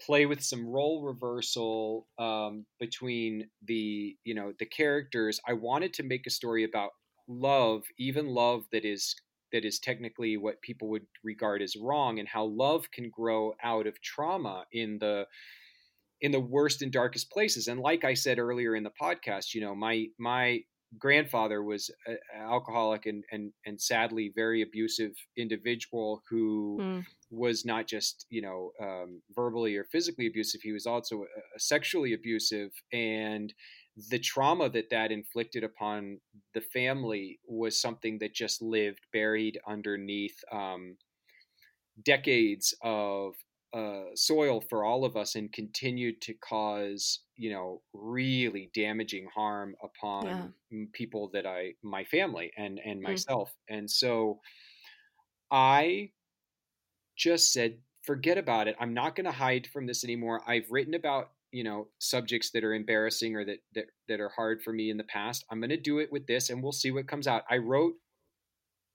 play 0.00 0.26
with 0.26 0.42
some 0.42 0.66
role 0.66 1.04
reversal 1.04 2.08
um, 2.18 2.66
between 2.78 3.50
the 3.62 4.16
you 4.24 4.34
know 4.34 4.52
the 4.58 4.66
characters 4.66 5.40
i 5.46 5.52
wanted 5.52 5.92
to 5.94 6.02
make 6.02 6.26
a 6.26 6.30
story 6.30 6.64
about 6.64 6.92
love 7.28 7.84
even 7.98 8.26
love 8.28 8.64
that 8.72 8.84
is 8.84 9.14
that 9.52 9.64
is 9.64 9.78
technically 9.80 10.36
what 10.36 10.62
people 10.62 10.88
would 10.88 11.06
regard 11.24 11.62
as 11.62 11.76
wrong 11.76 12.18
and 12.18 12.28
how 12.28 12.44
love 12.44 12.90
can 12.92 13.10
grow 13.10 13.54
out 13.62 13.86
of 13.86 14.00
trauma 14.00 14.64
in 14.72 14.98
the 15.00 15.26
in 16.20 16.32
the 16.32 16.40
worst 16.40 16.82
and 16.82 16.92
darkest 16.92 17.30
places 17.30 17.66
and 17.68 17.80
like 17.80 18.04
i 18.04 18.14
said 18.14 18.38
earlier 18.38 18.74
in 18.76 18.82
the 18.84 18.92
podcast 19.00 19.54
you 19.54 19.60
know 19.60 19.74
my 19.74 20.06
my 20.18 20.60
grandfather 20.98 21.62
was 21.62 21.90
an 22.06 22.18
alcoholic 22.34 23.06
and 23.06 23.24
and 23.30 23.52
and 23.64 23.80
sadly 23.80 24.32
very 24.34 24.62
abusive 24.62 25.12
individual 25.36 26.22
who 26.28 26.82
Mm. 26.82 27.04
was 27.30 27.64
not 27.64 27.86
just 27.86 28.26
you 28.28 28.42
know 28.42 28.72
um, 28.80 29.22
verbally 29.30 29.76
or 29.76 29.84
physically 29.84 30.26
abusive 30.26 30.60
he 30.62 30.72
was 30.72 30.86
also 30.86 31.26
sexually 31.58 32.12
abusive 32.12 32.72
and 32.92 33.54
the 34.10 34.18
trauma 34.18 34.68
that 34.68 34.90
that 34.90 35.12
inflicted 35.12 35.62
upon 35.62 36.20
the 36.54 36.60
family 36.60 37.38
was 37.46 37.80
something 37.80 38.18
that 38.18 38.34
just 38.34 38.60
lived 38.62 39.06
buried 39.12 39.60
underneath 39.66 40.42
um, 40.50 40.96
decades 42.02 42.74
of 42.82 43.34
uh, 43.72 44.06
soil 44.14 44.60
for 44.60 44.84
all 44.84 45.04
of 45.04 45.16
us 45.16 45.36
and 45.36 45.52
continued 45.52 46.20
to 46.22 46.34
cause 46.34 47.20
you 47.36 47.50
know 47.50 47.82
really 47.92 48.70
damaging 48.74 49.28
harm 49.34 49.76
upon 49.82 50.26
Yeah. 50.26 50.88
people 50.92 51.28
that 51.30 51.46
I 51.46 51.74
my 51.82 52.04
family 52.04 52.52
and 52.56 52.80
and 52.80 53.00
Mm. 53.00 53.02
myself. 53.02 53.54
And 53.68 53.90
so 53.90 54.40
I 55.50 56.12
just 57.16 57.52
said 57.52 57.82
forget 58.02 58.38
about 58.38 58.66
it. 58.68 58.76
I'm 58.80 58.94
not 58.94 59.14
going 59.14 59.26
to 59.26 59.32
hide 59.32 59.66
from 59.66 59.86
this 59.86 60.04
anymore. 60.04 60.42
I've 60.48 60.70
written 60.70 60.94
about 60.94 61.32
you 61.52 61.64
know 61.64 61.88
subjects 61.98 62.50
that 62.52 62.64
are 62.64 62.74
embarrassing 62.74 63.36
or 63.36 63.44
that 63.44 63.58
that, 63.74 63.86
that 64.08 64.20
are 64.20 64.28
hard 64.30 64.62
for 64.62 64.72
me 64.72 64.90
in 64.90 64.96
the 64.96 65.04
past. 65.04 65.44
I'm 65.50 65.60
going 65.60 65.70
to 65.70 65.76
do 65.76 65.98
it 65.98 66.10
with 66.12 66.26
this 66.26 66.50
and 66.50 66.62
we'll 66.62 66.72
see 66.72 66.90
what 66.90 67.08
comes 67.08 67.26
out. 67.26 67.44
I 67.50 67.58
wrote 67.58 67.94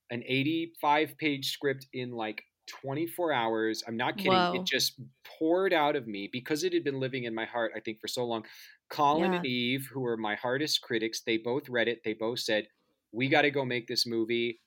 an 0.09 0.23
85 0.25 1.17
page 1.17 1.51
script 1.51 1.87
in 1.93 2.11
like 2.11 2.43
24 2.67 3.31
hours. 3.31 3.83
I'm 3.87 3.97
not 3.97 4.17
kidding. 4.17 4.31
Whoa. 4.31 4.53
It 4.53 4.65
just 4.65 4.99
poured 5.39 5.73
out 5.73 5.95
of 5.95 6.07
me 6.07 6.29
because 6.31 6.63
it 6.63 6.73
had 6.73 6.83
been 6.83 6.99
living 6.99 7.25
in 7.25 7.33
my 7.35 7.45
heart, 7.45 7.71
I 7.75 7.79
think, 7.79 7.99
for 8.01 8.07
so 8.07 8.25
long. 8.25 8.45
Colin 8.89 9.33
Yeah. 9.33 9.37
and 9.37 9.45
Eve, 9.45 9.87
who 9.91 10.05
are 10.05 10.17
my 10.17 10.35
hardest 10.35 10.81
critics, 10.81 11.21
they 11.25 11.37
both 11.37 11.69
read 11.69 11.87
it. 11.87 12.01
They 12.03 12.13
both 12.13 12.39
said, 12.39 12.67
We 13.11 13.29
got 13.29 13.43
to 13.43 13.51
go 13.51 13.65
make 13.65 13.87
this 13.87 14.05
movie. 14.05 14.59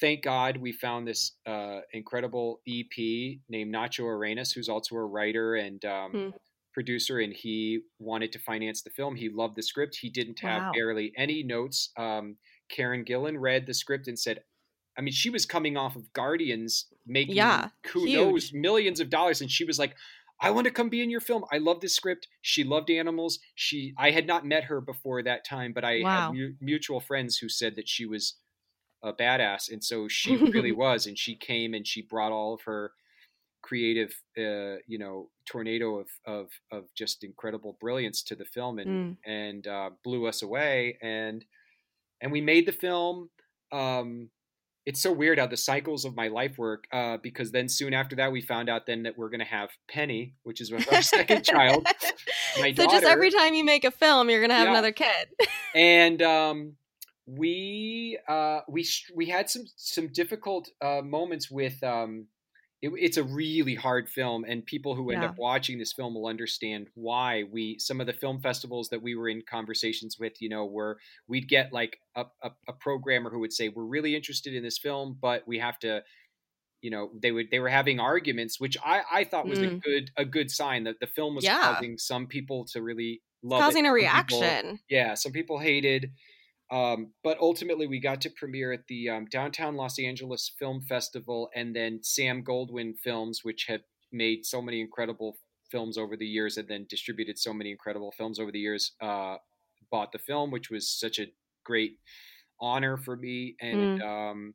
Thank 0.00 0.24
God 0.24 0.56
we 0.58 0.72
found 0.72 1.06
this 1.06 1.36
uh, 1.46 1.80
incredible 1.92 2.60
EP 2.66 3.40
named 3.48 3.74
Nacho 3.74 4.04
Arenas, 4.04 4.52
who's 4.52 4.68
also 4.68 4.96
a 4.96 5.04
writer 5.04 5.56
and 5.56 5.84
um, 5.84 6.12
Hmm. 6.12 6.30
producer, 6.72 7.18
and 7.20 7.32
he 7.34 7.80
wanted 7.98 8.32
to 8.32 8.38
finance 8.38 8.82
the 8.82 8.90
film. 8.90 9.14
He 9.16 9.28
loved 9.28 9.56
the 9.56 9.62
script. 9.62 9.96
He 10.00 10.08
didn't 10.10 10.40
have 10.40 10.62
Wow. 10.62 10.72
barely 10.72 11.12
any 11.16 11.42
notes. 11.42 11.90
Um, 11.96 12.38
Karen 12.70 13.04
Gillan 13.04 13.38
read 13.38 13.66
the 13.66 13.74
script 13.74 14.08
and 14.08 14.18
said, 14.18 14.42
I 14.96 15.00
mean, 15.02 15.12
she 15.12 15.30
was 15.30 15.46
coming 15.46 15.76
off 15.76 15.96
of 15.96 16.12
Guardians 16.12 16.86
making 17.06 17.36
Yeah, 17.36 17.70
who 17.92 18.06
huge. 18.06 18.12
knows 18.12 18.52
millions 18.52 19.00
of 19.00 19.10
dollars, 19.10 19.40
and 19.40 19.50
she 19.50 19.64
was 19.64 19.78
like, 19.78 19.96
"I 20.40 20.50
want 20.50 20.66
to 20.66 20.72
come 20.72 20.88
be 20.88 21.02
in 21.02 21.10
your 21.10 21.20
film. 21.20 21.44
I 21.52 21.58
love 21.58 21.80
this 21.80 21.96
script. 21.96 22.28
She 22.42 22.64
loved 22.64 22.90
animals. 22.90 23.38
She, 23.54 23.94
I 23.98 24.10
had 24.12 24.26
not 24.26 24.46
met 24.46 24.64
her 24.64 24.80
before 24.80 25.22
that 25.22 25.44
time, 25.44 25.72
but 25.72 25.84
I 25.84 25.98
Wow. 25.98 26.10
had 26.30 26.30
mu- 26.30 26.54
mutual 26.60 27.00
friends 27.00 27.38
who 27.38 27.48
said 27.48 27.76
that 27.76 27.88
she 27.88 28.06
was 28.06 28.40
a 29.02 29.12
badass, 29.12 29.70
and 29.70 29.84
so 29.84 30.08
she 30.08 30.36
really 30.52 30.72
was. 30.84 31.06
And 31.06 31.18
she 31.18 31.36
came 31.36 31.74
and 31.74 31.86
she 31.86 32.02
brought 32.02 32.32
all 32.32 32.54
of 32.54 32.62
her 32.62 32.92
creative, 33.62 34.12
uh, 34.38 34.76
you 34.86 34.98
know, 34.98 35.30
tornado 35.46 35.98
of 35.98 36.08
of 36.26 36.50
of 36.70 36.92
just 36.94 37.24
incredible 37.24 37.76
brilliance 37.80 38.22
to 38.24 38.36
the 38.36 38.44
film, 38.44 38.78
and 38.78 38.88
Mm. 38.88 39.16
and 39.24 39.66
uh, 39.66 39.90
blew 40.04 40.26
us 40.26 40.42
away. 40.42 40.98
And 41.02 41.44
and 42.20 42.32
we 42.32 42.40
made 42.40 42.66
the 42.66 42.72
film. 42.72 43.30
Um, 43.72 44.30
it's 44.86 45.00
so 45.00 45.10
weird 45.12 45.38
how 45.38 45.46
the 45.46 45.56
cycles 45.56 46.04
of 46.04 46.14
my 46.14 46.28
life 46.28 46.58
work 46.58 46.84
uh, 46.92 47.16
because 47.22 47.50
then 47.52 47.68
soon 47.68 47.94
after 47.94 48.16
that 48.16 48.30
we 48.32 48.40
found 48.40 48.68
out 48.68 48.86
then 48.86 49.02
that 49.04 49.16
we're 49.16 49.30
going 49.30 49.40
to 49.40 49.46
have 49.46 49.70
penny 49.88 50.34
which 50.42 50.60
is 50.60 50.72
our 50.72 51.02
second 51.02 51.44
child 51.44 51.86
my 52.60 52.72
so 52.74 52.86
just 52.86 53.04
every 53.04 53.30
time 53.30 53.54
you 53.54 53.64
make 53.64 53.84
a 53.84 53.90
film, 53.90 54.30
you're 54.30 54.40
gonna 54.40 54.54
have 54.54 54.64
Yeah. 54.64 54.70
another 54.70 54.92
kid. 54.92 55.28
and 55.74 56.22
um, 56.22 56.76
we 57.26 58.18
uh, 58.28 58.60
we 58.68 58.86
we 59.14 59.26
had 59.26 59.48
some 59.50 59.64
some 59.76 60.08
difficult 60.08 60.68
uh, 60.80 61.00
moments 61.02 61.50
with 61.50 61.82
um, 61.82 62.26
it, 62.82 62.90
it's 62.98 63.16
a 63.16 63.24
really 63.24 63.74
hard 63.74 64.08
film 64.08 64.44
and 64.46 64.64
people 64.66 64.94
who 64.94 65.10
end 65.10 65.22
Yeah. 65.22 65.30
up 65.30 65.38
watching 65.38 65.78
this 65.78 65.92
film 65.92 66.14
will 66.14 66.26
understand 66.26 66.88
why 66.94 67.44
we 67.50 67.78
some 67.78 68.00
of 68.00 68.06
the 68.06 68.12
film 68.12 68.40
festivals 68.40 68.88
that 68.90 69.02
we 69.02 69.14
were 69.14 69.28
in 69.28 69.42
conversations 69.48 70.16
with 70.18 70.34
you 70.40 70.48
know 70.48 70.64
were 70.66 70.98
we'd 71.28 71.48
get 71.48 71.72
like 71.72 71.98
a, 72.16 72.24
a, 72.42 72.50
a 72.68 72.72
programmer 72.72 73.30
who 73.30 73.38
would 73.40 73.52
say 73.52 73.68
we're 73.68 73.84
really 73.84 74.14
interested 74.14 74.54
in 74.54 74.62
this 74.62 74.78
film 74.78 75.16
but 75.20 75.42
we 75.46 75.58
have 75.58 75.78
to 75.78 76.02
you 76.82 76.90
know 76.90 77.10
they 77.22 77.32
would 77.32 77.46
they 77.50 77.60
were 77.60 77.70
having 77.70 77.98
arguments 78.00 78.60
which 78.60 78.76
i 78.84 79.00
i 79.10 79.24
thought 79.24 79.46
was 79.48 79.60
a 79.60 79.68
Mm. 79.68 79.82
good 79.82 80.10
a 80.18 80.24
good 80.26 80.50
sign 80.50 80.84
that 80.84 81.00
the 81.00 81.06
film 81.06 81.34
was 81.34 81.44
Yeah. 81.44 81.60
causing 81.74 81.96
some 81.96 82.26
people 82.26 82.66
to 82.72 82.82
really 82.82 83.22
love 83.42 83.60
it. 83.60 83.64
causing 83.64 83.86
a 83.86 83.88
Some 83.88 83.96
people- 83.96 84.40
reaction. 84.42 84.78
yeah 84.90 85.14
some 85.14 85.32
people 85.32 85.58
hated 85.58 86.10
um, 86.74 87.12
but 87.22 87.38
ultimately 87.38 87.86
we 87.86 88.00
got 88.00 88.20
to 88.22 88.30
premiere 88.30 88.72
at 88.72 88.86
the 88.88 89.08
um, 89.08 89.26
downtown 89.26 89.76
los 89.76 89.98
angeles 89.98 90.50
film 90.58 90.80
festival 90.80 91.50
and 91.54 91.74
then 91.74 92.00
sam 92.02 92.42
goldwyn 92.42 92.98
films 92.98 93.40
which 93.44 93.66
had 93.66 93.82
made 94.12 94.46
so 94.46 94.62
many 94.62 94.80
incredible 94.80 95.36
films 95.70 95.98
over 95.98 96.16
the 96.16 96.26
years 96.26 96.56
and 96.56 96.68
then 96.68 96.86
distributed 96.88 97.36
so 97.38 97.52
many 97.52 97.70
incredible 97.70 98.12
films 98.12 98.38
over 98.38 98.52
the 98.52 98.60
years, 98.60 98.92
uh, 99.00 99.36
bought 99.90 100.12
the 100.12 100.18
film, 100.18 100.52
which 100.52 100.70
was 100.70 100.88
such 100.88 101.18
a 101.18 101.26
great 101.64 101.98
honor 102.60 102.96
for 102.96 103.16
me. 103.16 103.56
And 103.60 103.80
Mm. 103.80 104.00
um, 104.06 104.54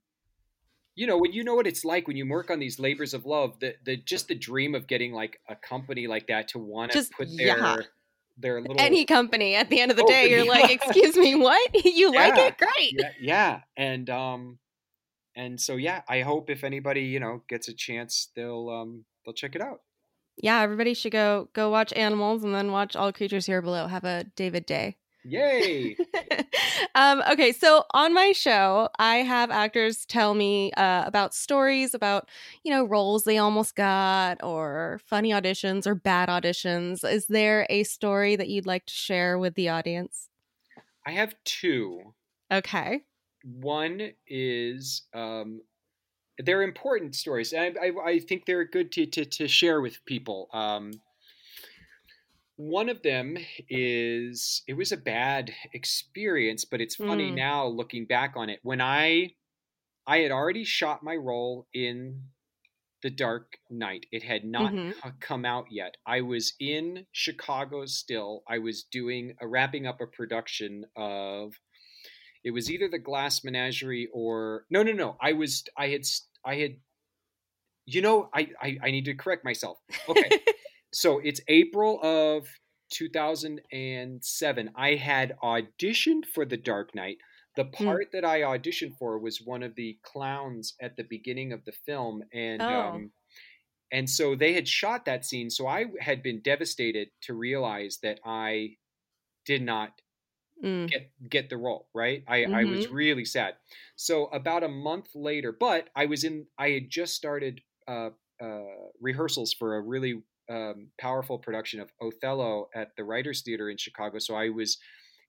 you 0.95 1.07
know, 1.07 1.17
when 1.17 1.33
you 1.33 1.43
know 1.43 1.55
what 1.55 1.67
it's 1.67 1.85
like 1.85 2.07
when 2.07 2.17
you 2.17 2.27
work 2.27 2.49
on 2.49 2.59
these 2.59 2.79
labors 2.79 3.13
of 3.13 3.25
love, 3.25 3.59
the 3.59 3.75
the 3.83 3.97
just 3.97 4.27
the 4.27 4.35
dream 4.35 4.75
of 4.75 4.87
getting 4.87 5.13
like 5.13 5.39
a 5.47 5.55
company 5.55 6.07
like 6.07 6.27
that 6.27 6.47
to 6.49 6.59
want 6.59 6.91
to 6.91 7.05
put 7.17 7.27
their 7.37 7.47
yeah. 7.57 7.77
Their 8.39 8.61
little 8.61 8.75
Any 8.79 9.05
company 9.05 9.55
at 9.55 9.69
the 9.69 9.79
end 9.81 9.91
of 9.91 9.97
the 9.97 10.03
Oh, 10.03 10.07
day, 10.07 10.29
you're 10.29 10.45
like, 10.47 10.69
excuse 10.71 11.15
me, 11.17 11.35
what? 11.35 11.71
You 11.85 12.11
like 12.15 12.37
it? 12.37 12.57
Great. 12.57 12.93
yeah, 12.93 13.11
yeah, 13.19 13.59
and 13.77 14.09
um, 14.09 14.59
and 15.35 15.59
so 15.59 15.75
yeah, 15.75 16.01
I 16.07 16.21
hope 16.21 16.49
if 16.49 16.63
anybody 16.63 17.01
you 17.01 17.19
know 17.19 17.43
gets 17.49 17.67
a 17.67 17.73
chance, 17.73 18.29
they'll 18.35 18.69
um 18.69 19.05
they'll 19.25 19.33
check 19.33 19.55
it 19.55 19.61
out. 19.61 19.81
Yeah, 20.41 20.61
everybody 20.61 20.93
should 20.93 21.11
go 21.11 21.49
go 21.53 21.69
watch 21.69 21.91
Animals 21.93 22.43
and 22.43 22.55
then 22.55 22.71
watch 22.71 22.95
All 22.95 23.11
Creatures 23.11 23.45
Here 23.45 23.61
Below. 23.61 23.87
Have 23.87 24.05
a 24.05 24.25
David 24.35 24.65
Day. 24.65 24.97
Yay! 25.25 25.97
um, 26.95 27.23
okay, 27.31 27.51
so 27.51 27.83
on 27.93 28.13
my 28.13 28.31
show, 28.31 28.89
I 28.97 29.17
have 29.17 29.51
actors 29.51 30.05
tell 30.05 30.33
me 30.33 30.71
uh, 30.73 31.03
about 31.05 31.33
stories 31.33 31.93
about, 31.93 32.29
you 32.63 32.71
know, 32.71 32.83
roles 32.85 33.23
they 33.23 33.37
almost 33.37 33.75
got, 33.75 34.43
or 34.43 34.99
funny 35.05 35.31
auditions, 35.31 35.87
or 35.87 35.95
bad 35.95 36.29
auditions. 36.29 37.03
Is 37.09 37.27
there 37.27 37.65
a 37.69 37.83
story 37.83 38.35
that 38.35 38.49
you'd 38.49 38.65
like 38.65 38.85
to 38.85 38.93
share 38.93 39.37
with 39.37 39.55
the 39.55 39.69
audience? 39.69 40.29
I 41.05 41.11
have 41.11 41.35
two. 41.43 42.13
Okay. 42.51 43.01
One 43.43 44.11
is 44.27 45.03
um, 45.13 45.61
they're 46.37 46.61
important 46.61 47.15
stories, 47.15 47.53
and 47.53 47.77
I, 47.77 47.87
I, 47.87 48.05
I 48.05 48.19
think 48.19 48.45
they're 48.45 48.65
good 48.65 48.91
to, 48.93 49.05
to, 49.05 49.25
to 49.25 49.47
share 49.47 49.81
with 49.81 50.03
people. 50.05 50.49
Um, 50.53 50.91
one 52.59 52.89
of 52.89 53.01
them 53.03 53.37
is 53.69 54.63
it 54.67 54.73
was 54.73 54.91
a 54.91 54.97
bad 54.97 55.53
experience, 55.73 56.65
but 56.65 56.81
it's 56.81 56.95
funny 56.95 57.31
Mm. 57.31 57.35
now 57.35 57.65
looking 57.67 58.05
back 58.05 58.33
on 58.35 58.49
it. 58.49 58.59
When 58.63 58.81
I 58.81 59.35
I 60.05 60.17
had 60.19 60.31
already 60.31 60.65
shot 60.65 61.01
my 61.01 61.15
role 61.15 61.67
in 61.73 62.31
The 63.01 63.09
Dark 63.11 63.59
Knight. 63.69 64.07
It 64.11 64.23
had 64.23 64.43
not 64.43 64.73
Mhm. 64.73 65.19
come 65.21 65.45
out 65.45 65.71
yet. 65.71 65.95
I 66.05 66.19
was 66.19 66.53
in 66.59 67.07
Chicago 67.13 67.85
still. 67.85 68.43
I 68.45 68.57
was 68.59 68.83
doing 68.83 69.37
a 69.39 69.47
wrapping 69.47 69.87
up 69.87 70.01
a 70.01 70.07
production 70.07 70.85
of 70.97 71.53
it 72.43 72.51
was 72.51 72.69
either 72.69 72.89
the 72.89 72.99
Glass 72.99 73.41
Menagerie 73.43 74.09
or 74.11 74.65
no 74.69 74.83
no 74.83 74.91
no. 74.91 75.15
I 75.21 75.31
was 75.31 75.63
I 75.77 75.87
had 75.89 76.01
I 76.43 76.55
had 76.55 76.81
you 77.85 78.01
know 78.01 78.29
I 78.33 78.49
I, 78.61 78.77
I 78.83 78.91
need 78.91 79.05
to 79.05 79.13
correct 79.15 79.45
myself. 79.45 79.79
Okay. 80.09 80.29
so 80.93 81.19
it's 81.19 81.41
April 81.47 81.99
of 82.03 82.47
2007. 82.91 84.71
I 84.75 84.95
had 84.95 85.37
auditioned 85.43 86.25
for 86.25 86.45
The 86.45 86.57
Dark 86.57 86.95
Knight. 86.95 87.17
The 87.55 87.65
part 87.65 88.07
that 88.13 88.25
I 88.25 88.41
auditioned 88.41 88.97
for 88.97 89.19
was 89.19 89.41
one 89.41 89.63
of 89.63 89.75
the 89.75 89.99
clowns 90.03 90.75
at 90.81 90.95
the 90.95 91.03
beginning 91.03 91.51
of 91.53 91.65
the 91.65 91.71
film, 91.71 92.23
and 92.33 92.69
Oh. 92.69 92.69
um, 92.71 93.11
and 93.91 94.09
so 94.09 94.35
they 94.35 94.53
had 94.53 94.67
shot 94.67 95.05
that 95.05 95.25
scene. 95.25 95.49
So 95.49 95.67
I 95.67 95.87
had 96.01 96.23
been 96.23 96.41
devastated 96.41 97.11
to 97.23 97.33
realize 97.33 97.99
that 98.03 98.19
I 98.25 98.77
did 99.45 99.63
not 99.63 100.01
Mm. 100.63 100.91
get 100.91 101.11
get 101.29 101.49
the 101.49 101.57
role 101.57 101.89
right 101.93 102.23
I, 102.27 102.45
I 102.45 102.65
was 102.65 102.87
Mhm. 102.87 102.91
really 102.91 103.25
sad 103.25 103.55
so 103.95 104.25
about 104.27 104.63
a 104.63 104.67
month 104.69 105.09
later 105.13 105.51
but 105.51 105.89
i 105.95 106.05
was 106.05 106.23
in 106.23 106.47
i 106.57 106.69
had 106.69 106.89
just 106.89 107.15
started 107.15 107.61
uh, 107.87 108.11
uh, 108.41 108.65
rehearsals 108.99 109.53
for 109.53 109.75
a 109.75 109.81
really 109.81 110.23
um, 110.49 110.87
powerful 110.99 111.37
production 111.37 111.79
of 111.79 111.91
othello 112.01 112.69
at 112.73 112.95
the 112.97 113.03
writers 113.03 113.41
theater 113.41 113.69
in 113.69 113.77
chicago 113.77 114.19
so 114.19 114.35
i 114.35 114.49
was 114.49 114.77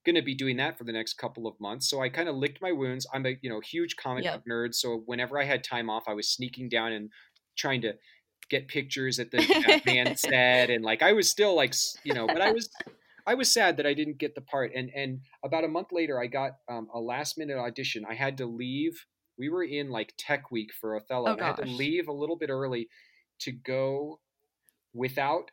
going 0.05 0.17
to 0.17 0.23
be 0.23 0.35
doing 0.35 0.57
that 0.57 0.79
for 0.79 0.85
the 0.85 0.93
next 0.93 1.15
couple 1.15 1.47
of 1.47 1.61
months 1.61 1.89
so 1.89 2.01
i 2.01 2.09
kind 2.09 2.29
of 2.29 2.35
licked 2.37 2.63
my 2.63 2.73
wounds 2.73 3.07
i'm 3.13 3.27
a 3.27 3.37
you 3.43 3.51
know 3.51 3.61
huge 3.61 3.97
comic 3.97 4.25
Yep. 4.25 4.35
book 4.35 4.45
nerd 4.51 4.75
so 4.75 5.03
whenever 5.07 5.39
i 5.39 5.45
had 5.45 5.63
time 5.63 5.91
off 5.91 6.05
i 6.09 6.15
was 6.15 6.29
sneaking 6.29 6.69
down 6.71 6.93
and 6.93 7.11
trying 7.57 7.83
to 7.83 7.93
get 8.49 8.67
pictures 8.67 9.19
at 9.19 9.31
the 9.31 9.47
batman 9.65 10.17
set 10.17 10.71
and 10.71 10.83
like 10.85 11.03
i 11.03 11.13
was 11.13 11.31
still 11.31 11.55
like 11.55 11.75
you 12.05 12.15
know 12.15 12.27
but 12.27 12.41
i 12.41 12.51
was 12.51 12.71
I 13.27 13.35
was 13.35 13.53
sad 13.53 13.77
that 13.77 13.87
I 13.87 13.93
didn't 13.95 14.19
get 14.19 14.35
the 14.35 14.41
part, 14.41 14.73
and 14.75 14.91
and 14.95 15.21
about 15.45 15.63
a 15.63 15.69
month 15.69 15.89
later, 15.93 16.19
I 16.19 16.27
got 16.27 16.53
um, 16.69 16.89
a 16.93 16.99
last 16.99 17.37
minute 17.37 17.59
audition. 17.59 18.05
I 18.09 18.15
had 18.15 18.39
to 18.39 18.47
leave. 18.47 19.05
We 19.39 19.51
were 19.51 19.63
in 19.63 19.91
like 19.91 20.15
Tech 20.17 20.51
Week 20.51 20.71
for 20.73 20.97
Othello. 20.97 21.37
Oh, 21.39 21.41
I 21.41 21.47
had 21.49 21.57
to 21.59 21.67
leave 21.67 22.09
a 22.09 22.13
little 22.13 22.35
bit 22.35 22.49
early 22.51 22.89
to 23.41 23.53
go 23.53 24.21
without. 24.95 25.51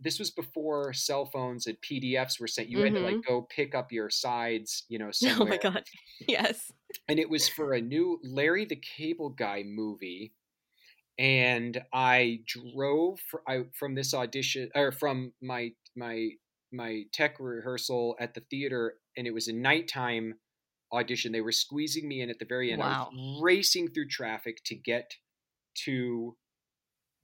This 0.00 0.18
was 0.18 0.30
before 0.30 0.92
cell 0.92 1.24
phones 1.24 1.66
and 1.66 1.76
PDFs 1.80 2.40
were 2.40 2.48
sent. 2.48 2.68
You 2.68 2.80
had 2.80 2.94
to 2.94 3.00
like 3.00 3.24
go 3.26 3.42
pick 3.42 3.74
up 3.74 3.92
your 3.92 4.10
sides, 4.10 4.84
you 4.88 4.98
know. 4.98 5.10
Somewhere. 5.12 5.58
Mm-hmm. 5.58 5.66
Oh 5.66 5.70
my 5.70 5.74
god. 5.74 5.84
Yes. 6.28 6.72
And 7.08 7.18
it 7.18 7.30
was 7.30 7.48
for 7.48 7.72
a 7.72 7.80
new 7.80 8.20
Larry 8.24 8.64
the 8.64 8.76
Cable 8.76 9.30
Guy 9.30 9.62
movie. 9.64 10.32
And 11.18 11.80
I 11.92 12.40
drove 12.46 13.20
fr- 13.20 13.38
I, 13.46 13.64
from 13.72 13.94
this 13.94 14.14
audition 14.14 14.70
or 14.74 14.90
from 14.90 15.32
my 15.40 15.72
my 15.96 16.30
my 16.72 17.04
tech 17.12 17.36
rehearsal 17.38 18.16
at 18.18 18.34
the 18.34 18.40
theater, 18.50 18.94
and 19.16 19.26
it 19.28 19.32
was 19.32 19.46
a 19.46 19.52
nighttime 19.52 20.34
audition. 20.92 21.30
They 21.30 21.40
were 21.40 21.52
squeezing 21.52 22.08
me 22.08 22.20
in 22.20 22.30
at 22.30 22.40
the 22.40 22.44
very 22.44 22.72
end. 22.72 22.82
I 22.82 23.06
was 23.12 23.40
racing 23.40 23.90
through 23.92 24.08
traffic 24.08 24.62
to 24.64 24.74
get 24.74 25.14
to 25.84 26.36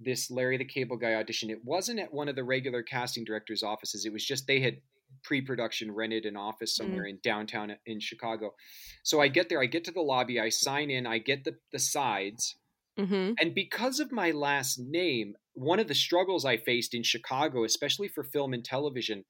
this 0.01 0.31
Larry 0.31 0.57
the 0.57 0.65
Cable 0.65 0.97
Guy 0.97 1.15
audition. 1.15 1.51
It 1.51 1.65
wasn't 1.65 2.01
at 2.01 2.13
one 2.13 2.29
of 2.29 2.37
the 2.37 2.45
regular 2.45 2.83
casting 2.83 3.25
directors' 3.25 3.63
offices. 3.63 4.05
It 4.05 4.13
was 4.13 4.25
just 4.25 4.47
they 4.47 4.61
had 4.61 4.79
pre-production 5.25 5.93
rented 5.93 6.25
an 6.25 6.37
office 6.37 6.77
somewhere 6.77 7.05
in 7.05 7.19
downtown 7.23 7.77
in 7.87 8.01
Chicago. 8.01 8.55
So 9.03 9.21
I 9.21 9.29
get 9.29 9.49
there, 9.49 9.61
I 9.61 9.67
get 9.67 9.85
to 9.85 9.91
the 9.91 10.01
lobby, 10.01 10.41
I 10.41 10.49
sign 10.49 10.91
in, 10.91 11.07
I 11.07 11.19
get 11.19 11.45
the 11.45 11.57
the 11.73 11.79
sides. 11.79 12.57
Mm-hmm. 12.99 13.33
And 13.41 13.55
because 13.55 14.01
of 14.01 14.13
my 14.13 14.31
last 14.31 14.79
name, 14.79 15.35
one 15.55 15.81
of 15.81 15.89
the 15.89 15.95
struggles 15.95 16.45
I 16.45 16.57
faced 16.57 16.95
in 16.95 17.03
Chicago, 17.03 17.65
especially 17.65 18.09
for 18.09 18.25
film 18.25 18.53
and 18.53 18.65
television, 18.65 19.25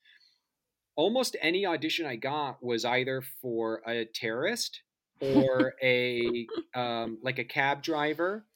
almost 0.96 1.36
any 1.40 1.66
audition 1.66 2.06
I 2.06 2.16
got 2.16 2.62
was 2.62 2.84
either 2.84 3.22
for 3.40 3.82
a 3.86 4.06
terrorist 4.14 4.82
or 5.20 5.74
a 5.82 6.46
um, 6.74 7.18
like 7.22 7.38
a 7.38 7.44
cab 7.44 7.82
driver. 7.82 8.46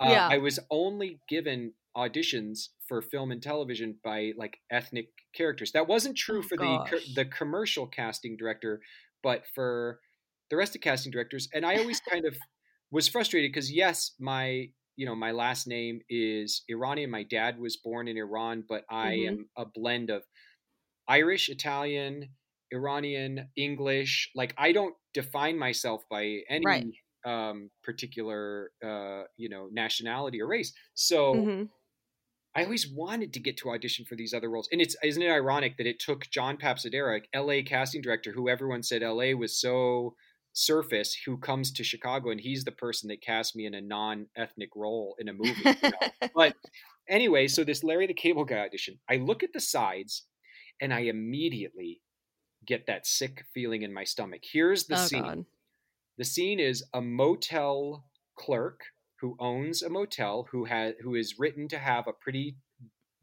Uh, 0.00 0.04
Yeah. 0.10 0.28
I 0.28 0.38
was 0.38 0.58
only 0.70 1.20
given 1.28 1.74
auditions 1.96 2.70
for 2.88 3.00
film 3.00 3.30
and 3.30 3.42
television 3.42 3.98
by 4.02 4.32
like 4.36 4.58
ethnic 4.70 5.10
characters. 5.34 5.72
That 5.72 5.86
wasn't 5.88 6.16
true 6.16 6.42
Oh, 6.42 6.48
for 6.48 6.56
the 6.56 6.80
co- 6.80 6.98
the 7.14 7.24
commercial 7.24 7.86
casting 7.86 8.36
director, 8.36 8.82
but 9.22 9.46
for 9.54 10.00
the 10.50 10.56
rest 10.56 10.74
of 10.74 10.82
casting 10.82 11.12
directors. 11.12 11.48
And 11.54 11.64
I 11.64 11.76
always 11.76 12.00
kind 12.00 12.26
of 12.26 12.36
was 12.90 13.08
frustrated 13.08 13.52
because 13.52 13.72
yes, 13.72 14.14
my 14.18 14.70
you 14.96 15.06
know 15.06 15.14
my 15.14 15.30
last 15.32 15.66
name 15.66 16.00
is 16.08 16.64
Iranian. 16.68 17.10
My 17.10 17.22
dad 17.22 17.58
was 17.58 17.76
born 17.76 18.08
in 18.08 18.16
Iran, 18.18 18.64
but 18.68 18.84
I 18.90 19.12
Mhm. 19.12 19.28
am 19.28 19.50
a 19.56 19.64
blend 19.66 20.10
of 20.10 20.24
Irish, 21.08 21.48
Italian, 21.48 22.34
Iranian, 22.72 23.50
English. 23.56 24.30
Like 24.34 24.54
I 24.58 24.72
don't 24.72 24.96
define 25.14 25.58
myself 25.58 26.04
by 26.10 26.42
any 26.48 26.64
Right. 26.64 27.03
Um, 27.24 27.70
particular 27.82 28.70
uh, 28.84 29.22
you 29.36 29.48
know 29.48 29.68
nationality 29.72 30.40
or 30.42 30.46
race. 30.46 30.72
So. 30.94 31.34
Mhm. 31.34 31.68
I 32.56 32.62
always 32.62 32.88
wanted 32.88 33.32
to 33.32 33.40
get 33.40 33.56
to 33.58 33.70
audition 33.70 34.04
for 34.04 34.14
these 34.14 34.32
other 34.32 34.48
roles, 34.48 34.68
and 34.70 34.80
it's 34.80 34.94
isn't 35.02 35.20
it 35.20 35.28
ironic 35.28 35.76
that 35.76 35.88
it 35.88 35.98
took 35.98 36.30
John 36.30 36.56
Papsidera, 36.56 37.20
L.A. 37.32 37.64
casting 37.64 38.00
director, 38.00 38.30
who 38.30 38.48
everyone 38.48 38.84
said 38.84 39.02
L.A. 39.02 39.34
was 39.34 39.58
so 39.58 40.14
surface, 40.52 41.16
who 41.26 41.36
comes 41.36 41.72
to 41.72 41.82
Chicago, 41.82 42.30
and 42.30 42.40
he's 42.40 42.62
the 42.62 42.70
person 42.70 43.08
that 43.08 43.20
cast 43.22 43.56
me 43.56 43.66
in 43.66 43.74
a 43.74 43.80
non-ethnic 43.80 44.68
role 44.76 45.16
in 45.18 45.28
a 45.28 45.32
movie. 45.32 45.62
you 45.64 45.74
know? 45.82 46.28
but 46.36 46.54
anyway, 47.08 47.48
so 47.48 47.64
this 47.64 47.82
Larry 47.82 48.06
the 48.06 48.14
Cable 48.14 48.44
Guy 48.44 48.58
audition, 48.58 49.00
I 49.10 49.16
look 49.16 49.42
at 49.42 49.52
the 49.52 49.58
sides, 49.60 50.22
and 50.80 50.94
I 50.94 51.00
immediately 51.00 52.02
get 52.64 52.86
that 52.86 53.04
sick 53.04 53.42
feeling 53.52 53.82
in 53.82 53.92
my 53.92 54.04
stomach. 54.04 54.42
Here's 54.52 54.86
the 54.86 54.94
Oh, 54.94 55.06
scene. 55.06 55.22
God. 55.24 55.44
The 56.18 56.24
scene 56.24 56.60
is 56.60 56.84
a 56.92 57.00
motel 57.00 58.10
clerk 58.36 58.80
who 59.20 59.36
owns 59.40 59.82
a 59.82 59.90
motel 59.90 60.44
who 60.50 60.64
has 60.66 60.94
who 61.00 61.14
is 61.14 61.38
written 61.38 61.68
to 61.68 61.78
have 61.78 62.06
a 62.06 62.12
pretty 62.12 62.56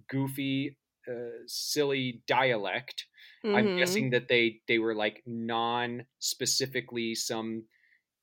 goofy, 0.10 0.78
uh, 1.10 1.44
silly 1.48 2.24
dialect. 2.28 3.08
I'm 3.54 3.70
Mhm. 3.70 3.78
guessing 3.78 4.12
that 4.12 4.28
they 4.30 4.62
they 4.68 4.80
were 4.80 4.96
like 4.96 5.24
non 5.26 6.08
specifically 6.20 7.16
some 7.16 7.68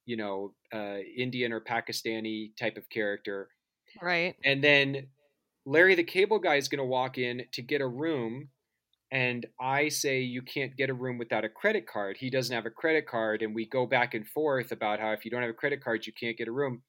you 0.07 0.17
know 0.17 0.57
uh, 0.73 0.99
Indian 1.17 1.53
or 1.53 1.61
Pakistani 1.63 2.57
type 2.57 2.77
of 2.79 2.89
character. 2.91 3.51
Right. 4.01 4.37
And 4.45 4.63
then 4.63 5.11
Larry 5.65 5.95
the 5.95 6.05
Cable 6.05 6.39
Guy 6.39 6.57
is 6.57 6.69
going 6.69 6.79
to 6.81 6.85
walk 6.85 7.19
in 7.19 7.47
to 7.53 7.63
get 7.63 7.81
a 7.81 7.89
room. 7.89 8.51
And 9.11 9.47
I 9.61 9.89
say, 9.89 10.21
you 10.21 10.43
can't 10.43 10.77
get 10.77 10.91
a 10.91 10.95
room 10.95 11.17
without 11.17 11.45
a 11.45 11.49
credit 11.49 11.87
card. 11.87 12.19
He 12.19 12.29
doesn't 12.29 12.55
have 12.55 12.67
a 12.67 12.71
credit 12.71 13.07
card. 13.07 13.43
And 13.43 13.55
we 13.55 13.67
go 13.67 13.87
back 13.87 14.13
and 14.15 14.27
forth 14.27 14.71
about 14.71 15.01
how 15.01 15.13
if 15.13 15.25
you 15.25 15.31
don't 15.31 15.41
have 15.41 15.51
a 15.51 15.55
credit 15.55 15.83
card, 15.83 16.07
you 16.07 16.13
can't 16.13 16.37
get 16.37 16.49
a 16.49 16.53
room. 16.53 16.83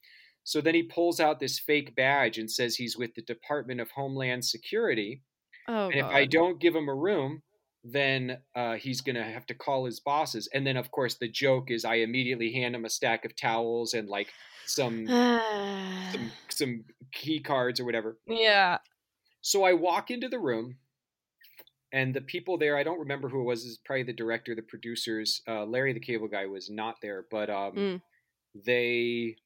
So 0.43 0.61
then 0.61 0.75
he 0.75 0.83
pulls 0.83 1.19
out 1.19 1.39
this 1.39 1.59
fake 1.59 1.95
badge 1.95 2.37
and 2.37 2.49
says 2.49 2.75
he's 2.75 2.97
with 2.97 3.13
the 3.15 3.21
Department 3.21 3.79
of 3.79 3.91
Homeland 3.91 4.43
Security. 4.43 5.21
Oh, 5.67 5.89
and 5.89 5.99
if 5.99 6.05
I 6.05 6.25
don't 6.25 6.59
give 6.59 6.75
him 6.75 6.89
a 6.89 6.95
room, 6.95 7.43
then 7.83 8.39
uh, 8.55 8.73
he's 8.73 9.01
gonna 9.01 9.23
have 9.23 9.45
to 9.47 9.53
call 9.53 9.85
his 9.85 9.99
bosses. 9.99 10.49
And 10.53 10.65
then, 10.65 10.75
of 10.75 10.91
course, 10.91 11.15
the 11.15 11.29
joke 11.29 11.71
is 11.71 11.85
I 11.85 11.95
immediately 11.95 12.51
hand 12.51 12.75
him 12.75 12.85
a 12.85 12.89
stack 12.89 13.25
of 13.25 13.35
towels 13.35 13.93
and 13.93 14.09
like 14.09 14.29
some 14.65 15.05
some, 16.11 16.31
some 16.49 16.83
key 17.13 17.39
cards 17.39 17.79
or 17.79 17.85
whatever. 17.85 18.17
yeah. 18.27 18.79
So 19.41 19.63
I 19.63 19.73
walk 19.73 20.11
into 20.11 20.27
the 20.27 20.39
room, 20.39 20.77
and 21.91 22.13
the 22.13 22.21
people 22.21 22.57
there, 22.57 22.77
I 22.77 22.83
don't 22.83 22.99
remember 22.99 23.29
who 23.29 23.41
it 23.41 23.45
was, 23.45 23.65
is 23.65 23.77
probably 23.77 24.03
the 24.03 24.13
director, 24.13 24.55
the 24.55 24.61
producers. 24.61 25.41
Uh, 25.47 25.65
Larry 25.65 25.93
the 25.93 25.99
Cable 25.99 26.27
Guy 26.27 26.45
was 26.45 26.69
not 26.69 27.01
there, 27.01 27.25
but 27.31 27.49
um, 27.49 27.73
Mm. 27.75 28.01
they, 28.55 29.37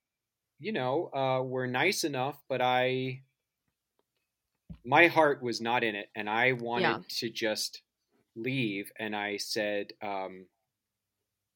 you 0.60 0.72
know, 0.72 1.10
uh, 1.14 1.44
were 1.44 1.68
nice 1.68 2.04
enough, 2.04 2.42
but 2.50 2.62
I, 2.62 3.24
my 4.86 5.08
heart 5.08 5.42
was 5.42 5.62
not 5.62 5.84
in 5.84 5.96
it, 5.96 6.10
and 6.16 6.30
I 6.30 6.54
wanted 6.54 6.84
Yeah. 6.84 7.00
to 7.20 7.30
just 7.30 7.82
leave. 8.36 8.92
And 9.00 9.16
I 9.16 9.38
said, 9.38 9.94
um, 10.02 10.48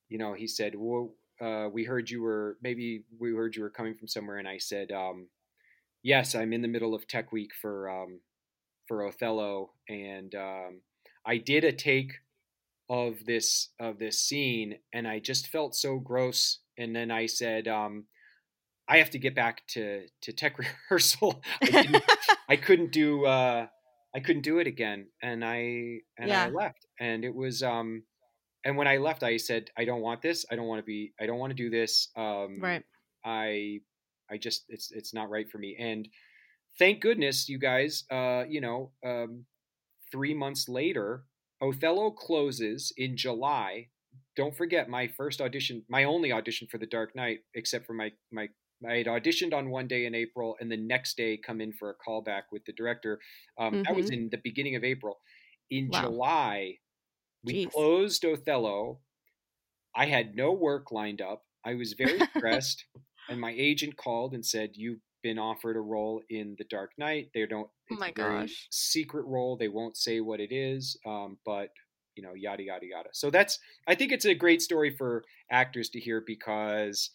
you 0.09 0.17
know, 0.17 0.33
he 0.33 0.47
said, 0.47 0.75
well, 0.75 1.15
uh, 1.41 1.69
we 1.71 1.83
heard 1.83 2.09
you 2.09 2.21
were 2.21 2.57
maybe 2.61 3.05
we 3.19 3.33
heard 3.33 3.55
you 3.55 3.61
were 3.61 3.69
coming 3.69 3.95
from 3.95 4.07
somewhere, 4.07 4.37
and 4.37 4.47
I 4.47 4.57
said, 4.57 4.91
um, 4.91 5.29
yes, 6.03 6.35
I'm 6.35 6.53
in 6.53 6.61
the 6.61 6.67
middle 6.67 6.95
of 6.95 7.07
Tech 7.07 7.31
Week 7.31 7.53
for 7.53 7.89
um, 7.89 8.21
for 8.87 9.05
Othello, 9.05 9.71
and 9.87 10.33
um, 10.35 10.81
I 11.25 11.37
did 11.37 11.63
a 11.63 11.71
take 11.71 12.13
of 12.89 13.25
this 13.25 13.69
of 13.79 13.99
this 13.99 14.21
scene, 14.21 14.79
and 14.93 15.07
I 15.07 15.19
just 15.19 15.47
felt 15.47 15.75
so 15.75 15.99
gross. 15.99 16.59
And 16.77 16.95
then 16.95 17.09
I 17.11 17.25
said, 17.25 17.67
um, 17.67 18.05
I 18.87 18.97
have 18.99 19.09
to 19.11 19.19
get 19.19 19.35
back 19.35 19.65
to 19.69 20.07
to 20.21 20.31
tech 20.33 20.57
rehearsal. 20.89 21.41
I, 21.61 21.65
didn't, 21.65 22.03
I 22.49 22.55
couldn't 22.55 22.91
do 22.91 23.25
uh, 23.25 23.67
I 24.15 24.19
couldn't 24.19 24.43
do 24.43 24.59
it 24.59 24.67
again, 24.67 25.07
and 25.21 25.43
I 25.43 25.99
and 26.17 26.29
I 26.45 26.49
left. 26.49 26.85
And 26.99 27.25
it 27.25 27.35
was 27.35 27.61
um, 27.63 28.03
and 28.63 28.77
when 28.77 28.87
I 28.87 28.97
left, 28.97 29.23
I 29.23 29.37
said, 29.37 29.69
I 29.77 29.85
don't 29.85 30.01
want 30.01 30.21
this. 30.21 30.45
I 30.51 30.55
don't 30.55 30.67
want 30.67 30.79
to 30.79 30.85
be. 30.85 31.13
I 31.19 31.25
don't 31.25 31.39
want 31.39 31.51
to 31.51 31.55
do 31.55 31.69
this. 31.69 32.09
Um, 32.15 32.59
Right. 32.59 32.83
I 33.25 33.79
I 34.29 34.37
just 34.37 34.65
it's 34.69 34.91
it's 34.91 35.13
not 35.13 35.29
right 35.29 35.49
for 35.49 35.57
me. 35.57 35.75
And 35.79 36.07
thank 36.79 37.01
goodness 37.01 37.49
you 37.49 37.57
guys. 37.59 38.03
Uh, 38.09 38.45
you 38.47 38.61
know, 38.61 38.93
um, 39.05 39.45
three 40.11 40.33
months 40.33 40.69
later, 40.69 41.25
Othello 41.61 42.11
closes 42.11 42.93
in 42.97 43.17
July. 43.17 43.89
Don't 44.35 44.55
forget 44.55 44.89
my 44.89 45.07
first 45.07 45.41
audition, 45.41 45.85
my 45.89 46.03
only 46.05 46.31
audition 46.31 46.67
for 46.69 46.77
The 46.77 46.87
Dark 46.87 47.15
Knight, 47.15 47.41
except 47.55 47.85
for 47.87 47.93
my 47.93 48.11
my. 48.31 48.49
I 48.87 48.97
had 48.97 49.07
auditioned 49.07 49.53
on 49.55 49.71
one 49.71 49.87
day 49.87 50.05
in 50.05 50.15
April, 50.15 50.57
and 50.59 50.71
the 50.71 50.77
next 50.77 51.17
day 51.17 51.37
come 51.37 51.61
in 51.61 51.73
for 51.73 51.89
a 51.89 51.95
callback 51.97 52.43
with 52.51 52.65
the 52.65 52.73
director. 52.73 53.19
Um, 53.59 53.79
That 53.87 53.95
was 53.95 54.09
Mhm. 54.09 54.11
in 54.11 54.29
the 54.29 54.37
beginning 54.43 54.75
of 54.75 54.83
April. 54.83 55.19
In 55.71 55.89
Wow. 55.89 56.17
July, 56.17 56.77
we 57.43 57.59
Jeez. 57.59 57.73
closed 57.73 58.25
Othello. 58.25 59.01
I 59.95 60.05
had 60.05 60.35
no 60.35 60.53
work 60.53 60.91
lined 60.93 61.21
up. 61.21 61.45
I 61.65 61.73
was 61.75 61.93
very 61.93 62.21
stressed, 62.37 62.85
and 63.27 63.39
my 63.41 63.51
agent 63.51 63.97
called 63.97 64.33
and 64.33 64.45
said, 64.45 64.77
"You've 64.77 65.01
been 65.23 65.39
offered 65.39 65.75
a 65.77 65.81
role 65.81 66.21
in 66.29 66.55
The 66.57 66.65
Dark 66.65 66.91
Knight. 66.97 67.29
They 67.33 67.45
don't. 67.45 67.69
Oh 67.91 67.95
my 67.97 68.09
a 68.09 68.13
gosh. 68.13 68.67
secret 68.71 69.25
role. 69.25 69.57
They 69.57 69.67
won't 69.69 69.97
say 69.97 70.19
what 70.21 70.39
it 70.39 70.51
is, 70.53 70.97
um, 71.05 71.37
but 71.45 71.69
you 72.15 72.23
know, 72.23 72.33
yada 72.33 72.63
yada 72.63 72.85
yada. 72.85 73.09
So 73.13 73.29
that's. 73.29 73.59
I 73.87 73.95
think 73.95 74.11
it's 74.11 74.25
a 74.25 74.33
great 74.35 74.61
story 74.61 74.95
for 74.95 75.23
actors 75.51 75.89
to 75.91 75.99
hear 75.99 76.23
because 76.25 77.09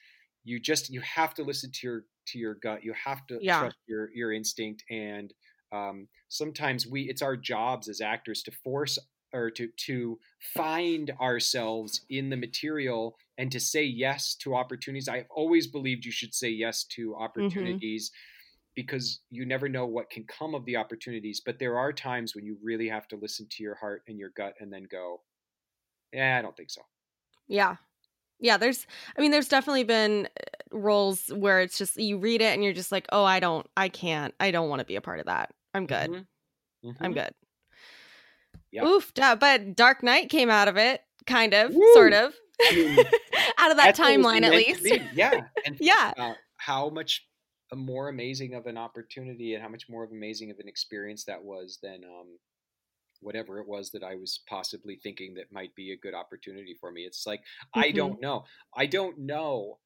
you 0.45 0.61
just 0.61 0.91
you 0.91 1.01
have 1.03 1.35
to 1.35 1.43
listen 1.45 1.71
to 1.73 1.87
your 1.87 2.05
to 2.29 2.39
your 2.39 2.55
gut. 2.55 2.85
You 2.85 2.95
have 3.05 3.27
to 3.29 3.39
Yeah. 3.41 3.59
trust 3.61 3.77
your 3.87 4.11
your 4.15 4.33
instinct 4.33 4.85
and. 4.91 5.33
Um, 5.75 6.09
sometimes 6.29 6.87
we 6.87 7.09
it's 7.09 7.23
our 7.23 7.35
jobs 7.35 7.89
as 7.89 8.03
actors 8.03 8.43
to 8.43 8.53
force 8.63 8.99
or 9.33 9.51
to 9.53 9.69
to 9.69 10.19
find 10.41 11.11
ourselves 11.21 12.05
in 12.09 12.31
the 12.31 12.37
material 12.37 13.17
and 13.39 13.51
to 13.53 13.61
say 13.61 13.85
yes 13.85 14.35
to 14.37 14.55
opportunities. 14.55 15.09
I've 15.09 15.27
always 15.31 15.67
believed 15.67 16.05
you 16.05 16.13
should 16.13 16.35
say 16.35 16.51
yes 16.51 16.85
to 16.97 17.15
opportunities 17.17 18.11
because 18.75 19.23
you 19.31 19.47
never 19.47 19.69
know 19.69 19.87
what 19.87 20.11
can 20.11 20.25
come 20.27 20.55
of 20.55 20.65
the 20.67 20.77
opportunities. 20.77 21.41
But 21.45 21.59
there 21.59 21.79
are 21.79 21.93
times 21.93 22.35
when 22.35 22.47
you 22.47 22.59
really 22.63 22.89
have 22.89 23.09
to 23.09 23.17
listen 23.17 23.49
to 23.51 23.63
your 23.63 23.75
heart 23.77 24.05
and 24.09 24.19
your 24.19 24.31
gut 24.31 24.55
and 24.61 24.73
then 24.73 24.85
go, 24.85 25.23
Yeah, 26.13 26.39
I 26.39 26.43
don't 26.43 26.57
think 26.57 26.71
so. 26.71 26.83
Yeah. 27.49 27.77
Yeah, 28.41 28.57
there's 28.59 28.87
I 29.17 29.21
mean 29.23 29.31
there's 29.33 29.49
definitely 29.49 29.85
been 29.85 30.27
uh, 30.27 30.79
roles 30.79 31.29
where 31.29 31.61
it's 31.61 31.79
just 31.79 31.97
you 31.99 32.19
read 32.19 32.43
it 32.43 32.55
and 32.55 32.65
you're 32.65 32.73
just 32.75 32.93
like, 32.93 33.07
"Oh, 33.13 33.25
I 33.25 33.41
don't 33.41 33.67
I 33.77 33.89
can't. 33.89 34.35
I 34.41 34.51
don't 34.53 34.69
want 34.71 34.81
to 34.81 34.87
be 34.87 34.97
a 34.97 35.03
part 35.03 35.21
of 35.21 35.27
that. 35.27 35.55
I'm 35.75 35.87
good. 35.87 36.13
Mhm. 36.13 36.27
I'm 37.01 37.13
Mhm. 37.13 37.15
good." 37.15 37.35
Yep. 38.73 38.85
Oof, 38.85 39.13
but 39.15 39.77
Dark 39.77 40.03
Knight 40.03 40.29
came 40.31 40.51
out 40.51 40.69
of 40.69 40.77
it, 40.77 41.03
kind 41.27 41.53
of, 41.55 41.75
Woo! 41.75 41.93
sort 41.95 42.13
of. 42.15 42.35
I 42.61 42.75
mean, 42.75 42.99
out 43.59 43.71
of 43.71 43.77
that 43.77 43.97
That's 43.97 43.99
what 43.99 44.11
it 44.13 44.19
was 44.19 44.27
timeline 44.27 44.43
at 44.45 44.53
least. 44.53 44.95
Yeah. 45.15 45.41
And 45.67 45.77
Yeah. 45.81 46.13
uh, 46.19 46.35
how 46.57 46.89
much 46.91 47.27
more 47.75 48.09
amazing 48.09 48.55
of 48.55 48.67
an 48.67 48.77
opportunity 48.79 49.55
and 49.55 49.63
how 49.63 49.69
much 49.69 49.89
more 49.89 50.05
of 50.05 50.11
amazing 50.11 50.51
of 50.51 50.59
an 50.59 50.69
experience 50.69 51.25
that 51.25 51.43
was 51.43 51.79
than 51.83 52.03
um, 52.05 52.39
whatever 53.21 53.59
it 53.61 53.69
was 53.69 53.91
that 53.91 54.03
I 54.03 54.15
was 54.15 54.41
possibly 54.49 54.99
thinking 55.03 55.35
that 55.35 55.53
might 55.53 55.75
be 55.75 55.93
a 55.93 55.97
good 55.97 56.15
opportunity 56.15 56.77
for 56.81 56.91
me. 56.93 57.03
It's 57.03 57.27
like 57.27 57.41
I 57.75 57.89
Mhm. 57.91 57.95
don't 57.95 58.21
know. 58.21 58.45
I 58.77 58.87
don't 58.87 59.19
know. 59.19 59.79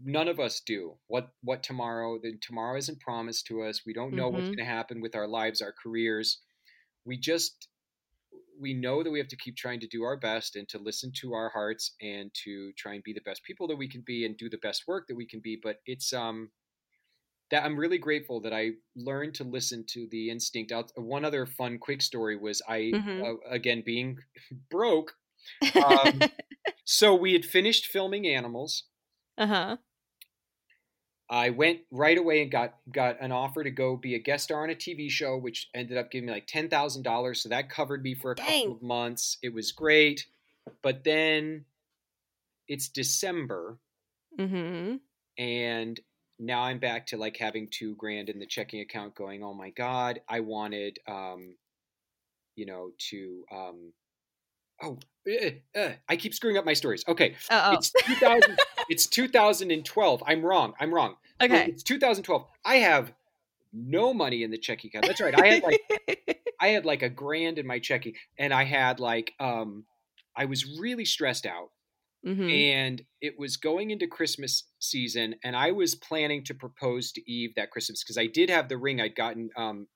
None 0.00 0.28
of 0.28 0.38
us 0.38 0.60
do 0.60 0.96
what 1.08 1.30
what 1.42 1.62
tomorrow. 1.62 2.18
The 2.22 2.36
tomorrow 2.40 2.76
isn't 2.78 3.00
promised 3.00 3.46
to 3.46 3.62
us. 3.62 3.82
We 3.86 3.92
don't 3.92 4.14
know 4.14 4.28
what's 4.28 4.44
Mhm. 4.44 4.56
going 4.56 4.58
to 4.58 4.64
happen 4.64 5.00
with 5.00 5.14
our 5.16 5.26
lives, 5.26 5.60
our 5.60 5.72
careers. 5.72 6.40
We 7.04 7.16
just 7.16 7.68
we 8.60 8.74
know 8.74 9.02
that 9.02 9.10
we 9.10 9.18
have 9.18 9.28
to 9.28 9.36
keep 9.36 9.56
trying 9.56 9.80
to 9.80 9.86
do 9.86 10.02
our 10.04 10.16
best 10.16 10.56
and 10.56 10.68
to 10.68 10.78
listen 10.78 11.12
to 11.20 11.34
our 11.34 11.50
hearts 11.50 11.94
and 12.00 12.32
to 12.44 12.72
try 12.74 12.94
and 12.94 13.02
be 13.04 13.12
the 13.12 13.20
best 13.22 13.42
people 13.44 13.68
that 13.68 13.76
we 13.76 13.88
can 13.88 14.02
be 14.02 14.24
and 14.24 14.36
do 14.36 14.48
the 14.50 14.58
best 14.58 14.86
work 14.88 15.06
that 15.08 15.16
we 15.16 15.26
can 15.26 15.40
be 15.40 15.56
but 15.62 15.78
it's 15.86 16.12
um 16.12 16.50
that 17.50 17.64
I'm 17.64 17.78
really 17.78 17.98
grateful 17.98 18.40
that 18.42 18.52
I 18.52 18.72
learned 18.94 19.34
to 19.36 19.44
listen 19.44 19.84
to 19.90 20.06
the 20.10 20.30
instinct 20.30 20.70
out 20.72 20.92
one 20.96 21.24
other 21.24 21.46
fun 21.46 21.78
quick 21.78 22.02
story 22.02 22.36
was 22.36 22.60
I 22.68 22.92
Mhm. 22.92 23.24
uh, 23.24 23.36
again 23.48 23.82
being 23.84 24.18
broke 24.70 25.14
um, 25.76 26.28
so 26.84 27.14
we 27.14 27.34
had 27.34 27.46
finished 27.46 27.86
filming 27.86 28.26
animals 28.26 28.84
uh-huh. 29.38 29.78
I 31.30 31.50
went 31.50 31.80
right 31.90 32.16
away 32.16 32.42
and 32.42 32.50
got 32.50 32.74
got 32.90 33.20
an 33.20 33.32
offer 33.32 33.62
to 33.62 33.70
go 33.70 33.96
be 33.96 34.14
a 34.14 34.18
guest 34.18 34.44
star 34.44 34.62
on 34.62 34.70
a 34.70 34.74
TV 34.74 35.10
show, 35.10 35.36
which 35.36 35.68
ended 35.74 35.98
up 35.98 36.10
giving 36.10 36.26
me 36.26 36.32
like 36.32 36.46
ten 36.46 36.68
thousand 36.68 37.02
dollars. 37.02 37.42
So 37.42 37.50
that 37.50 37.68
covered 37.68 38.02
me 38.02 38.14
for 38.14 38.32
a 38.32 38.34
Dang. 38.34 38.46
couple 38.46 38.76
of 38.76 38.82
months. 38.82 39.36
It 39.42 39.52
was 39.52 39.72
great, 39.72 40.26
but 40.82 41.04
then 41.04 41.66
it's 42.66 42.88
December, 42.88 43.78
mm-hmm. 44.38 44.96
and 45.36 46.00
now 46.38 46.62
I'm 46.62 46.78
back 46.78 47.08
to 47.08 47.18
like 47.18 47.36
having 47.36 47.68
two 47.70 47.94
grand 47.96 48.30
in 48.30 48.38
the 48.38 48.46
checking 48.46 48.80
account, 48.80 49.14
going, 49.14 49.42
"Oh 49.42 49.54
my 49.54 49.70
god, 49.70 50.20
I 50.28 50.40
wanted, 50.40 50.98
um, 51.06 51.56
you 52.56 52.64
know, 52.64 52.92
to." 53.10 53.44
Um, 53.52 53.92
oh, 54.82 54.98
eh, 55.26 55.50
eh, 55.74 55.92
I 56.08 56.16
keep 56.16 56.34
screwing 56.34 56.56
up 56.56 56.64
my 56.64 56.74
stories. 56.74 57.04
Okay, 57.08 57.34
Uh-oh. 57.50 57.74
it's 57.74 57.90
2000. 57.92 58.58
it's 58.88 59.06
2012. 59.06 60.22
I'm 60.26 60.44
wrong. 60.44 60.74
I'm 60.80 60.92
wrong. 60.94 61.16
Okay. 61.40 61.66
it's 61.68 61.82
2012. 61.82 62.44
I 62.64 62.76
have 62.76 63.12
no 63.72 64.12
money 64.14 64.42
in 64.42 64.50
the 64.50 64.58
checking 64.58 64.88
account. 64.88 65.06
That's 65.06 65.20
right. 65.20 65.38
I 65.40 65.46
had 65.46 65.62
like 65.62 66.40
I 66.60 66.68
had 66.68 66.84
like 66.84 67.02
a 67.02 67.08
grand 67.08 67.58
in 67.58 67.66
my 67.66 67.78
checking, 67.78 68.14
and 68.38 68.52
I 68.52 68.64
had 68.64 68.98
like 69.00 69.32
um, 69.38 69.84
I 70.36 70.46
was 70.46 70.78
really 70.78 71.04
stressed 71.04 71.46
out, 71.46 71.70
Mhm. 72.26 72.50
and 72.52 73.02
it 73.20 73.38
was 73.38 73.56
going 73.56 73.90
into 73.92 74.06
Christmas 74.08 74.64
season, 74.80 75.36
and 75.44 75.54
I 75.54 75.70
was 75.72 75.94
planning 75.94 76.42
to 76.44 76.54
propose 76.54 77.12
to 77.12 77.30
Eve 77.30 77.52
that 77.56 77.70
Christmas 77.70 78.02
because 78.02 78.18
I 78.18 78.26
did 78.26 78.50
have 78.50 78.68
the 78.68 78.76
ring 78.78 79.00
I'd 79.00 79.14
gotten. 79.14 79.50
Um, 79.56 79.86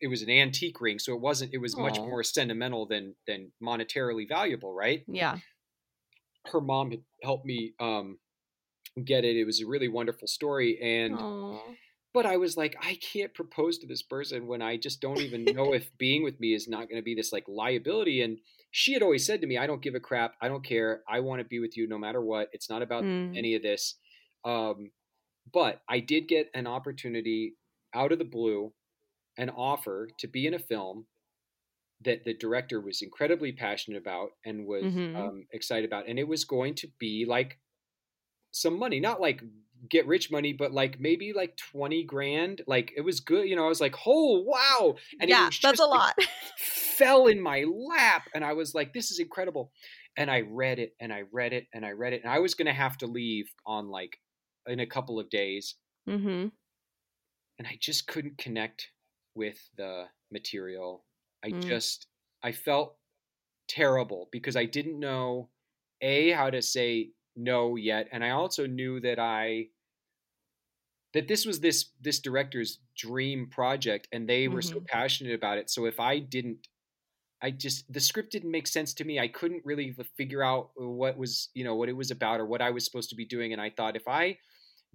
it 0.00 0.08
was 0.08 0.22
an 0.22 0.30
antique 0.30 0.80
ring, 0.80 0.98
so 0.98 1.14
it 1.14 1.20
wasn't. 1.20 1.54
It 1.54 1.58
was 1.58 1.76
much 1.76 1.98
more 1.98 2.22
sentimental 2.22 2.86
than 2.86 3.14
than 3.26 3.52
monetarily 3.62 4.28
valuable, 4.28 4.72
right? 4.74 5.04
Yeah. 5.08 5.38
her 6.52 6.60
mom 6.60 6.90
had 6.90 7.00
helped 7.22 7.44
me 7.46 7.72
um, 7.80 8.18
get 9.04 9.24
it. 9.24 9.36
It 9.36 9.44
was 9.44 9.60
a 9.60 9.66
really 9.66 9.88
wonderful 9.88 10.28
story, 10.28 10.78
and 10.80 11.14
Aw. 11.18 11.60
but 12.14 12.24
I 12.26 12.36
was 12.36 12.56
like, 12.56 12.76
I 12.80 12.94
can't 12.96 13.34
propose 13.34 13.78
to 13.78 13.86
this 13.86 14.02
person 14.02 14.46
when 14.46 14.62
I 14.62 14.76
just 14.76 15.00
don't 15.00 15.20
even 15.20 15.44
know 15.44 15.72
if 15.78 15.90
being 15.98 16.22
with 16.22 16.38
me 16.40 16.54
is 16.54 16.68
not 16.68 16.88
going 16.88 17.00
to 17.00 17.04
be 17.04 17.14
this 17.14 17.32
like 17.32 17.44
liability. 17.48 18.22
And 18.22 18.38
she 18.70 18.92
had 18.92 19.02
always 19.02 19.24
said 19.26 19.40
to 19.40 19.46
me, 19.46 19.58
I 19.58 19.66
don't 19.66 19.82
give 19.82 19.94
a 19.94 20.00
crap. 20.00 20.34
I 20.40 20.48
don't 20.48 20.64
care. 20.64 21.02
I 21.08 21.20
want 21.20 21.40
to 21.40 21.44
be 21.44 21.58
with 21.58 21.76
you 21.76 21.88
no 21.88 21.98
matter 21.98 22.20
what. 22.20 22.48
It's 22.52 22.68
not 22.70 22.82
about 22.82 23.04
Mm. 23.04 23.36
any 23.36 23.54
of 23.54 23.62
this. 23.62 23.96
Um, 24.44 24.90
but 25.52 25.80
I 25.88 26.00
did 26.00 26.28
get 26.28 26.50
an 26.54 26.66
opportunity 26.66 27.54
out 27.94 28.12
of 28.12 28.18
the 28.18 28.24
blue, 28.24 28.72
an 29.36 29.50
offer 29.50 30.08
to 30.18 30.26
be 30.26 30.46
in 30.46 30.54
a 30.54 30.58
film 30.58 31.06
that 32.02 32.24
the 32.24 32.34
director 32.34 32.80
was 32.80 33.02
incredibly 33.02 33.52
passionate 33.52 33.98
about 33.98 34.30
and 34.44 34.66
was 34.66 34.84
Mhm. 34.84 35.16
um, 35.16 35.46
excited 35.52 35.84
about. 35.86 36.06
And 36.08 36.18
it 36.18 36.28
was 36.28 36.44
going 36.44 36.74
to 36.76 36.88
be 36.98 37.24
like 37.24 37.58
some 38.50 38.78
money, 38.78 39.00
not 39.00 39.20
like 39.20 39.42
get 39.88 40.06
rich 40.06 40.30
money, 40.30 40.52
but 40.52 40.72
like 40.72 41.00
maybe 41.00 41.32
like 41.32 41.56
20 41.56 42.02
grand. 42.04 42.62
Like 42.66 42.92
it 42.96 43.00
was 43.00 43.20
good. 43.20 43.48
You 43.48 43.56
know, 43.56 43.64
I 43.64 43.68
was 43.68 43.80
like, 43.80 43.94
oh, 44.06 44.42
wow. 44.42 44.96
And 45.20 45.30
yeah, 45.30 45.44
that's 45.44 45.58
just, 45.58 45.80
a 45.80 45.86
lot. 45.86 46.14
Fell 46.58 47.26
in 47.28 47.40
my 47.40 47.64
lap. 47.64 48.28
And 48.34 48.44
I 48.44 48.52
was 48.52 48.74
like, 48.74 48.92
this 48.92 49.10
is 49.10 49.18
incredible. 49.18 49.72
And 50.16 50.30
I 50.30 50.40
read 50.42 50.78
it 50.78 50.94
and 51.00 51.12
I 51.12 51.24
read 51.30 51.52
it 51.52 51.66
and 51.74 51.84
I 51.84 51.92
read 51.92 52.12
it. 52.14 52.22
And 52.24 52.32
I 52.32 52.38
was 52.38 52.54
going 52.54 52.66
to 52.66 52.72
have 52.72 52.96
to 52.98 53.06
leave 53.06 53.50
on 53.66 53.88
like 53.90 54.18
in 54.66 54.80
a 54.80 54.86
couple 54.86 55.18
of 55.20 55.28
days. 55.30 55.74
Mm-hmm. 56.08 56.48
And 57.58 57.66
I 57.66 57.78
just 57.80 58.06
couldn't 58.06 58.38
connect 58.38 58.88
with 59.36 59.70
the 59.76 60.08
material. 60.32 61.06
I 61.44 61.52
Mm. 61.52 61.78
just, 61.78 62.08
I 62.42 62.52
felt 62.52 62.98
terrible 63.68 64.28
because 64.32 64.56
I 64.56 64.66
didn't 64.66 64.98
know 65.00 65.50
a 66.02 66.30
how 66.32 66.50
to 66.50 66.62
say 66.62 67.12
no 67.36 67.76
yet, 67.76 68.08
and 68.12 68.24
I 68.24 68.30
also 68.30 68.66
knew 68.66 69.00
that 69.00 69.18
I 69.18 69.70
that 71.12 71.28
this 71.28 71.46
was 71.46 71.60
this 71.60 71.90
this 72.00 72.20
director's 72.20 72.80
dream 72.96 73.48
project, 73.48 74.08
and 74.12 74.28
they 74.28 74.48
were 74.48 74.62
so 74.62 74.76
Mhm. 74.76 74.86
passionate 74.88 75.34
about 75.34 75.58
it. 75.58 75.70
So 75.70 75.86
if 75.86 75.98
I 76.00 76.18
didn't, 76.18 76.68
I 77.42 77.50
just 77.52 77.92
the 77.92 78.00
script 78.00 78.32
didn't 78.32 78.50
make 78.52 78.66
sense 78.68 78.94
to 78.94 79.04
me. 79.04 79.20
I 79.20 79.28
couldn't 79.28 79.64
really 79.66 79.96
figure 80.16 80.42
out 80.44 80.72
what 80.76 81.18
was 81.18 81.50
you 81.54 81.64
know 81.64 81.76
what 81.76 81.90
it 81.90 81.94
was 81.94 82.10
about 82.12 82.40
or 82.40 82.46
what 82.46 82.62
I 82.62 82.70
was 82.70 82.84
supposed 82.84 83.10
to 83.10 83.16
be 83.16 83.26
doing, 83.26 83.52
and 83.52 83.62
I 83.62 83.70
thought 83.70 83.96
if 83.96 84.08
I 84.08 84.38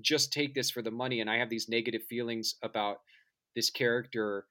just 0.02 0.34
take 0.34 0.56
this 0.56 0.72
for 0.72 0.82
the 0.84 0.92
money 0.92 1.22
and 1.22 1.30
I 1.30 1.38
have 1.38 1.50
these 1.50 1.70
negative 1.70 2.04
feelings 2.10 2.56
about 2.64 3.00
this 3.56 3.70
character, 3.70 4.45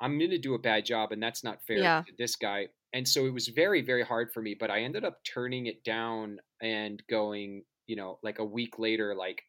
I'm 0.00 0.18
going 0.18 0.30
to 0.30 0.38
do 0.38 0.54
a 0.54 0.58
bad 0.58 0.84
job, 0.84 1.12
and 1.12 1.22
that's 1.22 1.42
not 1.44 1.62
fair 1.66 1.78
Yeah. 1.78 2.02
to 2.06 2.12
this 2.18 2.36
guy. 2.36 2.68
And 2.92 3.06
so 3.06 3.26
it 3.26 3.32
was 3.34 3.48
very, 3.48 3.82
very 3.82 4.04
hard 4.04 4.32
for 4.32 4.40
me. 4.42 4.54
But 4.58 4.70
I 4.70 4.80
ended 4.82 5.04
up 5.04 5.18
turning 5.24 5.66
it 5.66 5.84
down 5.84 6.38
and 6.62 7.02
going, 7.10 7.64
you 7.86 7.96
know, 7.96 8.18
like 8.22 8.38
a 8.38 8.44
week 8.44 8.78
later, 8.78 9.14
like, 9.14 9.42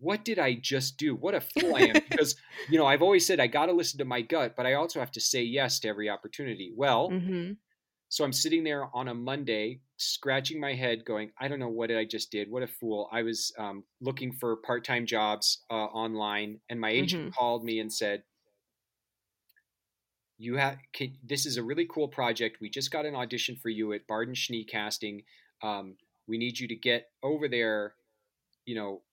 what 0.00 0.24
did 0.24 0.38
I 0.38 0.54
just 0.54 0.96
do? 0.96 1.14
What 1.16 1.34
a 1.34 1.40
fool 1.40 1.74
I 1.74 1.80
am! 1.80 1.96
Because 2.08 2.36
you 2.68 2.78
know, 2.78 2.86
I've 2.86 3.02
always 3.02 3.26
said 3.26 3.40
I 3.40 3.46
got 3.48 3.66
to 3.66 3.72
listen 3.72 3.98
to 3.98 4.04
my 4.04 4.20
gut, 4.20 4.54
but 4.56 4.64
I 4.66 4.74
also 4.74 5.00
have 5.00 5.10
to 5.12 5.20
say 5.20 5.42
yes 5.42 5.80
to 5.80 5.88
every 5.88 6.08
opportunity. 6.08 6.72
Well, 6.76 7.10
Mm-hmm. 7.10 7.52
So 8.08 8.24
I'm 8.24 8.32
sitting 8.32 8.64
there 8.64 8.94
on 8.96 9.08
a 9.08 9.14
Monday, 9.14 9.82
scratching 9.96 10.60
my 10.60 10.74
head, 10.74 11.04
going, 11.04 11.32
I 11.38 11.48
don't 11.48 11.58
know 11.58 11.68
what 11.68 11.90
I 11.90 12.04
just 12.04 12.30
did. 12.30 12.50
What 12.50 12.62
a 12.62 12.66
fool. 12.68 13.08
I 13.12 13.22
was 13.22 13.52
um, 13.58 13.84
looking 14.00 14.32
for 14.32 14.56
part 14.56 14.84
time 14.84 15.06
jobs 15.06 15.64
uh, 15.70 15.74
online, 15.74 16.60
and 16.70 16.80
my 16.80 16.90
agent 16.90 17.20
Mhm. 17.20 17.36
called 17.38 17.64
me 17.64 17.80
and 17.80 17.92
said, 17.92 18.24
you 20.36 20.56
have 20.56 20.78
can, 20.92 21.16
this 21.22 21.46
is 21.46 21.56
a 21.56 21.62
really 21.62 21.86
cool 21.86 22.08
project. 22.08 22.58
We 22.60 22.70
just 22.70 22.90
got 22.90 23.06
an 23.06 23.14
audition 23.14 23.56
for 23.56 23.68
you 23.68 23.92
at 23.92 24.06
Barden 24.06 24.34
Schnee 24.34 24.64
Casting. 24.64 25.22
Um, 25.62 25.96
we 26.26 26.38
need 26.38 26.58
you 26.58 26.68
to 26.68 26.76
get 26.76 27.10
over 27.22 27.48
there, 27.48 27.94
you 28.66 28.74
know, 28.74 29.04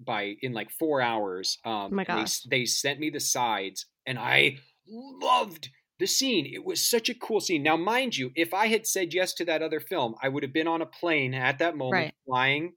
by 0.00 0.36
in 0.42 0.52
like 0.52 0.70
four 0.70 1.02
hours. 1.02 1.58
Um, 1.64 1.90
Oh 1.90 1.94
my 1.96 2.04
and 2.08 2.18
they, 2.18 2.26
gosh. 2.26 2.40
they 2.50 2.66
sent 2.66 3.00
me 3.00 3.10
the 3.10 3.20
sides, 3.20 3.86
and 4.06 4.18
I 4.18 4.58
loved 4.88 5.70
the 5.98 6.06
scene. 6.06 6.46
It 6.52 6.64
was 6.64 6.88
such 6.88 7.08
a 7.08 7.14
cool 7.14 7.40
scene. 7.40 7.62
Now, 7.62 7.76
mind 7.76 8.16
you, 8.16 8.30
if 8.34 8.52
I 8.52 8.66
had 8.66 8.86
said 8.86 9.14
yes 9.14 9.32
to 9.34 9.44
that 9.46 9.62
other 9.62 9.80
film, 9.80 10.14
I 10.22 10.28
would 10.28 10.42
have 10.42 10.52
been 10.52 10.68
on 10.68 10.82
a 10.82 10.86
plane 10.86 11.34
at 11.34 11.58
that 11.58 11.76
moment, 11.76 11.92
Right. 11.92 12.14
flying 12.26 12.74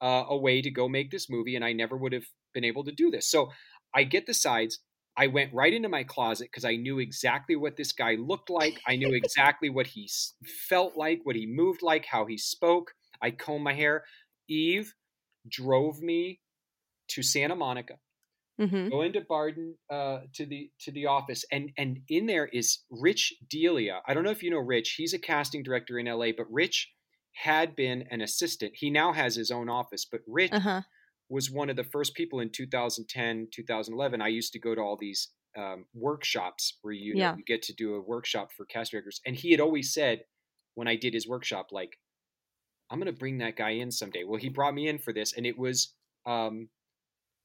uh, 0.00 0.24
away 0.28 0.62
to 0.62 0.70
go 0.70 0.88
make 0.88 1.10
this 1.10 1.28
movie, 1.28 1.56
and 1.56 1.64
I 1.64 1.72
never 1.72 1.96
would 1.96 2.12
have 2.12 2.24
been 2.54 2.64
able 2.64 2.84
to 2.84 2.92
do 2.92 3.10
this. 3.10 3.30
So 3.30 3.50
I 3.94 4.04
get 4.04 4.26
the 4.26 4.34
sides. 4.34 4.78
I 5.16 5.26
went 5.26 5.52
right 5.52 5.74
into 5.74 5.88
my 5.88 6.04
closet 6.04 6.48
because 6.50 6.64
I 6.64 6.76
knew 6.76 6.98
exactly 7.00 7.56
what 7.56 7.76
this 7.76 7.92
guy 7.92 8.14
looked 8.14 8.48
like. 8.48 8.80
I 8.86 8.96
knew 8.96 9.12
exactly 9.14 9.68
what 9.68 9.88
he 9.88 10.04
s- 10.04 10.34
felt 10.68 10.96
like, 10.96 11.20
what 11.24 11.36
he 11.36 11.46
moved 11.46 11.82
like, 11.82 12.06
how 12.06 12.26
he 12.26 12.38
spoke. 12.38 12.92
I 13.20 13.32
combed 13.32 13.64
my 13.64 13.74
hair. 13.74 14.04
Eve 14.48 14.94
drove 15.48 16.00
me 16.00 16.40
to 17.08 17.22
Santa 17.22 17.56
Monica 17.56 17.94
Mm-hmm. 18.60 18.88
go 18.90 19.02
into 19.02 19.22
Barden 19.22 19.76
uh, 19.90 20.20
to 20.34 20.44
the 20.46 20.70
to 20.80 20.92
the 20.92 21.06
office, 21.06 21.44
and 21.50 21.70
and 21.78 22.00
in 22.08 22.26
there 22.26 22.46
is 22.46 22.80
Rich 22.90 23.32
Delia. 23.48 24.02
I 24.06 24.12
don't 24.14 24.22
know 24.24 24.30
if 24.30 24.42
you 24.42 24.50
know 24.50 24.58
Rich. 24.58 24.94
He's 24.98 25.14
a 25.14 25.18
casting 25.18 25.62
director 25.62 25.98
in 25.98 26.06
LA, 26.06 26.32
but 26.36 26.46
Rich 26.50 26.90
had 27.32 27.74
been 27.76 28.04
an 28.10 28.20
assistant. 28.20 28.72
He 28.74 28.90
now 28.90 29.12
has 29.12 29.34
his 29.36 29.50
own 29.50 29.68
office, 29.70 30.04
but 30.04 30.20
Rich 30.26 30.52
Uh-huh. 30.52 30.82
was 31.28 31.50
one 31.50 31.70
of 31.70 31.76
the 31.76 31.84
first 31.84 32.14
people 32.14 32.40
in 32.40 32.50
2010, 32.50 33.48
2011. 33.54 34.20
I 34.20 34.28
used 34.28 34.52
to 34.52 34.58
go 34.58 34.74
to 34.74 34.80
all 34.80 34.96
these 35.00 35.30
um, 35.56 35.86
workshops 35.94 36.78
where 36.82 36.92
you, 36.92 37.14
know, 37.14 37.20
Yeah. 37.20 37.36
you 37.36 37.44
get 37.44 37.62
to 37.62 37.72
do 37.74 37.94
a 37.94 38.00
workshop 38.02 38.50
for 38.52 38.66
cast 38.66 38.90
directors, 38.90 39.20
and 39.24 39.34
he 39.36 39.52
had 39.52 39.60
always 39.60 39.92
said 39.94 40.24
when 40.74 40.86
I 40.88 40.96
did 40.96 41.14
his 41.14 41.26
workshop, 41.26 41.68
like, 41.72 41.96
I'm 42.90 42.98
going 42.98 43.12
to 43.12 43.18
bring 43.18 43.38
that 43.38 43.56
guy 43.56 43.70
in 43.70 43.90
someday. 43.90 44.24
Well, 44.24 44.40
he 44.40 44.48
brought 44.48 44.74
me 44.74 44.88
in 44.88 44.98
for 44.98 45.12
this, 45.12 45.32
and 45.32 45.46
it 45.46 45.56
was. 45.58 45.94
Um, 46.26 46.68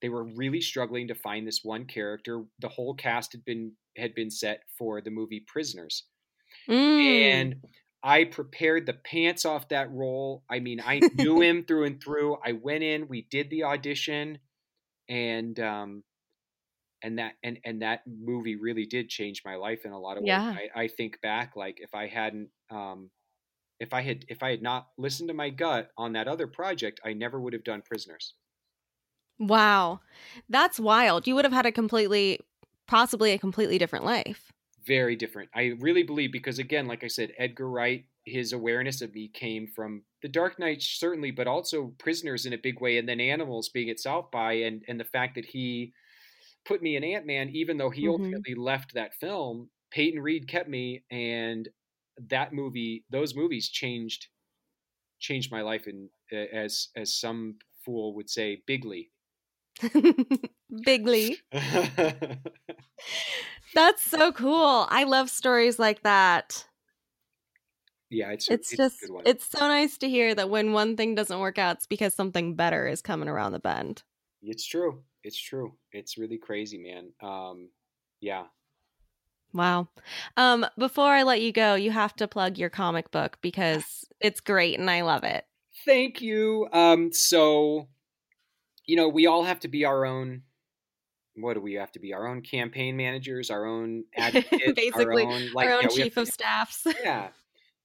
they 0.01 0.09
were 0.09 0.23
really 0.23 0.61
struggling 0.61 1.07
to 1.07 1.15
find 1.15 1.47
this 1.47 1.61
one 1.63 1.85
character. 1.85 2.43
The 2.59 2.69
whole 2.69 2.93
cast 2.93 3.31
had 3.33 3.45
been 3.45 3.73
had 3.97 4.13
been 4.13 4.29
set 4.29 4.61
for 4.77 5.01
the 5.01 5.11
movie 5.11 5.43
Prisoners, 5.47 6.03
Mm. 6.69 7.31
and 7.31 7.55
I 8.03 8.25
prepared 8.25 8.85
the 8.85 8.93
pants 8.93 9.45
off 9.45 9.69
that 9.69 9.91
role. 9.91 10.43
I 10.49 10.59
mean, 10.59 10.79
I 10.85 10.99
knew 11.15 11.41
him 11.41 11.65
through 11.65 11.85
and 11.85 12.01
through. 12.01 12.37
I 12.45 12.51
went 12.53 12.83
in, 12.83 13.07
we 13.07 13.23
did 13.31 13.49
the 13.49 13.63
audition, 13.63 14.37
and 15.09 15.59
um, 15.59 16.03
and 17.01 17.19
that 17.19 17.33
and 17.43 17.59
and 17.65 17.81
that 17.81 18.01
movie 18.07 18.55
really 18.55 18.85
did 18.85 19.09
change 19.09 19.41
my 19.45 19.55
life 19.55 19.85
in 19.85 19.91
a 19.91 19.99
lot 19.99 20.17
of 20.17 20.23
ways. 20.23 20.27
Yeah. 20.29 20.55
I, 20.75 20.83
I 20.83 20.87
think 20.87 21.19
back, 21.21 21.55
like 21.55 21.79
if 21.81 21.93
I 21.95 22.07
hadn't, 22.07 22.49
um, 22.69 23.09
if 23.79 23.93
I 23.93 24.01
had 24.01 24.25
if 24.27 24.43
I 24.43 24.51
had 24.51 24.61
not 24.61 24.87
listened 24.97 25.29
to 25.29 25.33
my 25.35 25.49
gut 25.49 25.89
on 25.97 26.13
that 26.13 26.27
other 26.27 26.47
project, 26.47 26.99
I 27.03 27.13
never 27.13 27.39
would 27.39 27.53
have 27.53 27.63
done 27.63 27.81
Prisoners. 27.81 28.33
Wow. 29.39 29.99
That's 30.49 30.79
wild. 30.79 31.27
You 31.27 31.35
would 31.35 31.45
have 31.45 31.53
had 31.53 31.65
a 31.65 31.71
completely, 31.71 32.39
possibly 32.87 33.31
a 33.31 33.37
completely 33.39 33.77
different 33.77 34.05
life. 34.05 34.51
very 34.85 35.15
different. 35.15 35.49
I 35.53 35.73
really 35.79 36.03
believe 36.03 36.31
because 36.31 36.59
again, 36.59 36.85
like 36.87 37.03
I 37.03 37.07
said, 37.07 37.33
Edgar 37.37 37.69
Wright, 37.69 38.05
his 38.23 38.53
awareness 38.53 39.01
of 39.01 39.13
me 39.13 39.27
came 39.29 39.67
from 39.67 40.05
The 40.21 40.29
Dark 40.29 40.59
Knight, 40.59 40.81
certainly, 40.81 41.31
but 41.31 41.47
also 41.47 41.95
Prisoners 41.97 42.45
in 42.45 42.53
a 42.53 42.57
big 42.57 42.79
way, 42.81 42.97
and 42.97 43.07
then 43.09 43.19
Animals 43.19 43.69
being 43.69 43.89
at 43.89 43.99
South 43.99 44.29
by, 44.31 44.53
and 44.53 44.83
and 44.87 44.99
the 44.99 45.03
fact 45.05 45.35
that 45.35 45.45
he 45.45 45.93
put 46.65 46.81
me 46.83 46.95
in 46.97 47.03
Ant 47.03 47.25
Man, 47.27 47.49
even 47.51 47.77
though 47.77 47.91
he 47.91 48.07
Mhm. 48.07 48.45
ultimately 48.47 48.55
left 48.55 48.93
that 48.95 49.15
film. 49.15 49.71
Peyton 49.91 50.21
Reed 50.21 50.47
kept 50.49 50.69
me, 50.69 51.05
and 51.11 51.69
that 52.17 52.53
movie, 52.53 53.05
those 53.09 53.35
movies 53.35 53.69
changed 53.69 54.27
changed 55.19 55.51
my 55.51 55.61
life, 55.61 55.87
in 55.87 56.09
uh, 56.33 56.35
as 56.37 56.89
as 56.95 57.15
some 57.19 57.59
fool 57.85 58.15
would 58.15 58.29
say, 58.29 58.63
bigly. 58.67 59.11
Bigly. 60.85 61.37
That's 63.73 64.01
so 64.03 64.31
cool. 64.31 64.87
I 64.89 65.03
love 65.03 65.29
stories 65.29 65.79
like 65.79 66.03
that. 66.03 66.65
yeah, 68.09 68.31
it's 68.31 68.49
It's 68.49 68.73
a 68.73 68.77
just, 68.77 69.11
it's 69.25 69.45
so 69.47 69.67
nice 69.67 69.97
to 69.97 70.09
hear 70.09 70.33
that 70.35 70.49
when 70.49 70.71
one 70.71 70.95
thing 70.95 71.15
doesn't 71.15 71.39
work 71.39 71.57
out, 71.57 71.77
it's 71.77 71.87
because 71.87 72.13
something 72.13 72.55
better 72.55 72.87
is 72.87 73.01
coming 73.01 73.27
around 73.27 73.51
the 73.51 73.59
bend. 73.59 74.03
It's 74.41 74.65
true. 74.65 75.03
It's 75.23 75.39
true. 75.39 75.73
It's 75.91 76.17
really 76.17 76.37
crazy, 76.37 76.77
man. 76.77 77.11
Um, 77.21 77.69
yeah. 78.21 78.45
Wow. 79.53 79.87
Um, 80.37 80.65
before 80.77 81.09
I 81.11 81.23
let 81.23 81.41
you 81.41 81.51
go, 81.51 81.75
you 81.75 81.91
have 81.91 82.15
to 82.17 82.27
plug 82.27 82.57
your 82.57 82.69
comic 82.69 83.11
book 83.11 83.37
because 83.41 84.05
it's 84.19 84.39
great 84.39 84.79
and 84.79 84.89
I 84.89 85.01
love 85.01 85.23
it. 85.23 85.45
Thank 85.85 86.21
you. 86.21 86.67
Um, 86.71 87.11
so, 87.11 87.87
you 88.87 88.95
know, 88.95 89.07
we 89.07 89.25
all 89.27 89.43
have 89.43 89.59
to 89.61 89.67
be 89.67 89.85
our 89.85 90.05
own. 90.05 90.43
What 91.37 91.55
do 91.55 91.61
we 91.61 91.73
have 91.73 91.91
to 91.93 91.99
be? 91.99 92.13
Our 92.13 92.27
own 92.27 92.41
campaign 92.41 92.95
managers, 92.95 93.49
our 93.49 93.65
own 93.65 94.05
advocates, 94.17 94.73
Basically, 94.75 95.23
our 95.23 95.31
own, 95.31 95.51
like, 95.53 95.67
our 95.67 95.73
own 95.73 95.79
we 95.81 95.85
have 95.85 95.93
chief 95.93 96.17
of 96.17 96.27
staffs. 96.27 96.85
yeah 97.03 97.29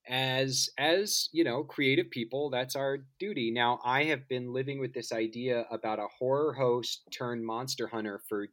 as 0.09 0.69
as 0.79 1.29
you 1.33 1.45
know 1.45 1.63
creative 1.63 2.11
people 2.11 2.51
that's 2.51 2.75
our 2.75 2.99
duty 3.19 3.51
now 3.51 3.79
i 3.85 4.05
have 4.05 4.27
been 4.29 4.53
living 4.53 4.81
with 4.81 4.93
this 4.95 5.13
idea 5.13 5.67
about 5.71 5.99
a 5.99 6.07
horror 6.19 6.53
host 6.53 7.03
turned 7.13 7.45
monster 7.45 7.87
hunter 7.87 8.21
for 8.29 8.49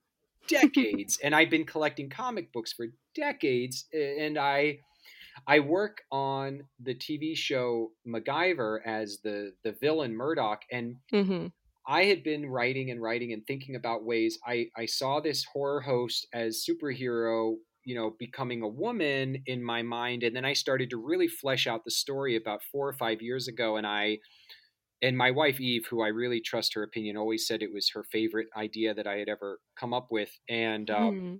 decades 0.47 1.17
and 1.23 1.33
i've 1.33 1.49
been 1.49 1.65
collecting 1.65 2.09
comic 2.09 2.51
books 2.51 2.73
for 2.73 2.87
decades 3.15 3.85
and 3.93 4.37
i 4.37 4.77
i 5.47 5.59
work 5.59 6.01
on 6.11 6.61
the 6.81 6.93
tv 6.93 7.35
show 7.35 7.91
macgyver 8.05 8.79
as 8.85 9.19
the 9.23 9.53
the 9.63 9.71
villain 9.71 10.15
murdoc 10.15 10.61
and 10.71 10.95
hmm 11.11 11.47
I 11.87 12.05
had 12.05 12.23
been 12.23 12.47
writing 12.49 12.91
and 12.91 13.01
writing 13.01 13.31
and 13.31 13.45
thinking 13.45 13.75
about 13.75 14.05
ways 14.05 14.37
I, 14.45 14.69
I 14.75 14.85
saw 14.85 15.19
this 15.19 15.45
horror 15.45 15.81
host 15.81 16.27
as 16.33 16.65
superhero, 16.69 17.55
you 17.85 17.95
know, 17.95 18.15
becoming 18.19 18.61
a 18.61 18.67
woman 18.67 19.41
in 19.45 19.63
my 19.63 19.83
mind. 19.83 20.23
And 20.23 20.35
then 20.35 20.43
I 20.45 20.53
started 20.53 20.89
to 20.89 20.97
really 20.97 21.29
flesh 21.29 21.65
out 21.65 21.85
the 21.85 21.91
story 21.91 22.35
about 22.35 22.61
four 22.71 22.87
or 22.89 22.93
five 22.93 23.21
years 23.21 23.47
ago. 23.47 23.77
And 23.77 23.87
I, 23.87 24.19
and 25.01 25.17
my 25.17 25.31
wife 25.31 25.59
Eve, 25.59 25.87
who 25.89 26.01
I 26.03 26.09
really 26.09 26.41
trust 26.41 26.73
her 26.75 26.83
opinion, 26.83 27.17
always 27.17 27.47
said 27.47 27.63
it 27.63 27.73
was 27.73 27.91
her 27.93 28.03
favorite 28.03 28.47
idea 28.57 28.93
that 28.95 29.07
I 29.07 29.17
had 29.17 29.29
ever 29.29 29.59
come 29.79 29.93
up 29.93 30.07
with. 30.11 30.31
And, 30.49 30.89
um, 30.89 31.11
Mhm. 31.11 31.39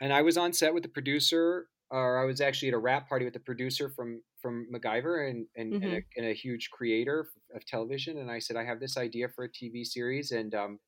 and 0.00 0.12
I 0.12 0.22
was 0.22 0.36
on 0.36 0.52
set 0.52 0.74
with 0.74 0.82
the 0.82 0.88
producer, 0.88 1.68
or 1.90 2.18
I 2.18 2.24
was 2.24 2.40
actually 2.40 2.68
at 2.68 2.74
a 2.74 2.78
rap 2.78 3.08
party 3.08 3.24
with 3.24 3.34
the 3.34 3.40
producer 3.40 3.90
from 3.90 4.22
from 4.40 4.66
MacGyver 4.72 5.28
and 5.28 5.46
and, 5.56 5.82
and, 5.82 5.92
a, 5.94 6.00
and 6.16 6.26
a 6.26 6.34
huge 6.34 6.70
creator 6.70 7.28
of 7.54 7.66
television, 7.66 8.18
and 8.18 8.30
I 8.30 8.38
said 8.38 8.56
I 8.56 8.64
have 8.64 8.80
this 8.80 8.96
idea 8.96 9.28
for 9.28 9.44
a 9.44 9.48
TV 9.48 9.84
series, 9.84 10.30
and 10.30 10.54
um, 10.54 10.78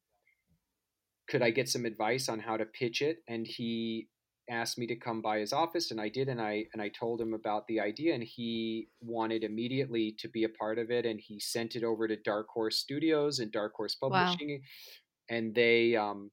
could 1.29 1.43
I 1.43 1.51
get 1.51 1.69
some 1.69 1.85
advice 1.85 2.29
on 2.29 2.41
how 2.41 2.57
to 2.57 2.65
pitch 2.65 3.03
it? 3.03 3.19
And 3.29 3.47
he 3.47 4.09
asked 4.51 4.79
me 4.79 4.87
to 4.89 4.97
come 4.97 5.23
by 5.23 5.39
his 5.39 5.53
office 5.53 5.91
and 5.91 6.01
I 6.01 6.09
did 6.09 6.29
and 6.29 6.41
I 6.41 6.65
and 6.73 6.83
I 6.83 6.89
told 6.89 7.21
him 7.21 7.35
about 7.35 7.67
the 7.69 7.79
idea 7.79 8.15
and 8.15 8.25
he 8.25 8.89
wanted 9.01 9.45
immediately 9.45 10.17
to 10.19 10.29
be 10.29 10.45
a 10.45 10.49
part 10.49 10.79
of 10.79 10.91
it 10.91 11.07
and 11.07 11.21
he 11.21 11.39
sent 11.39 11.77
it 11.77 11.85
over 11.85 12.09
to 12.09 12.17
Dark 12.17 12.49
Horse 12.49 12.79
Studios 12.79 13.39
and 13.39 13.53
Dark 13.53 13.75
Horse 13.77 13.95
Publishing 13.95 14.51
wow. 14.51 15.37
and 15.37 15.55
they 15.55 15.95
um 15.95 16.31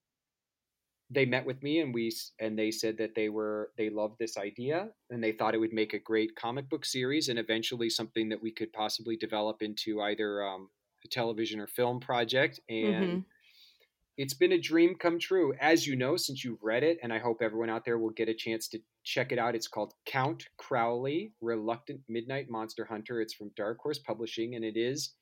they 1.09 1.25
met 1.25 1.45
with 1.45 1.63
me 1.63 1.79
and 1.79 1.93
we 1.93 2.11
and 2.39 2.59
they 2.59 2.71
said 2.71 2.97
that 2.97 3.15
they 3.15 3.29
were 3.29 3.71
they 3.77 3.89
loved 3.89 4.15
this 4.19 4.37
idea 4.37 4.89
and 5.09 5.23
they 5.23 5.31
thought 5.31 5.55
it 5.55 5.59
would 5.59 5.73
make 5.73 5.93
a 5.93 5.99
great 5.99 6.35
comic 6.35 6.69
book 6.69 6.85
series 6.85 7.29
and 7.29 7.39
eventually 7.39 7.89
something 7.89 8.29
that 8.29 8.41
we 8.41 8.51
could 8.51 8.73
possibly 8.73 9.15
develop 9.15 9.61
into 9.61 10.01
either 10.01 10.43
um, 10.43 10.69
a 11.05 11.07
television 11.07 11.59
or 11.59 11.67
film 11.67 11.99
project 11.99 12.59
and 12.69 13.05
mm-hmm 13.05 13.19
it's 14.17 14.33
been 14.33 14.51
a 14.51 14.59
dream 14.59 14.95
come 14.95 15.19
true, 15.19 15.53
as 15.61 15.85
you 15.85 15.95
know, 15.95 16.17
since 16.17 16.43
you've 16.43 16.63
read 16.63 16.83
it, 16.83 16.97
and 17.03 17.13
I 17.13 17.19
hope 17.19 17.41
everyone 17.41 17.69
out 17.69 17.85
there 17.85 17.99
will 17.99 18.09
get 18.09 18.27
a 18.27 18.33
chance 18.33 18.67
to 18.69 18.79
check 19.03 19.31
it 19.31 19.37
out. 19.37 19.53
It's 19.53 19.67
called 19.67 19.93
Count 20.07 20.45
Crowley, 20.57 21.33
Reluctant 21.39 22.01
Midnight 22.09 22.47
Monster 22.49 22.85
Hunter. 22.85 23.21
It's 23.21 23.35
from 23.35 23.51
Dark 23.55 23.77
Horse 23.79 23.99
Publishing, 23.99 24.55
and 24.55 24.65
it 24.65 24.75
is 24.75 25.13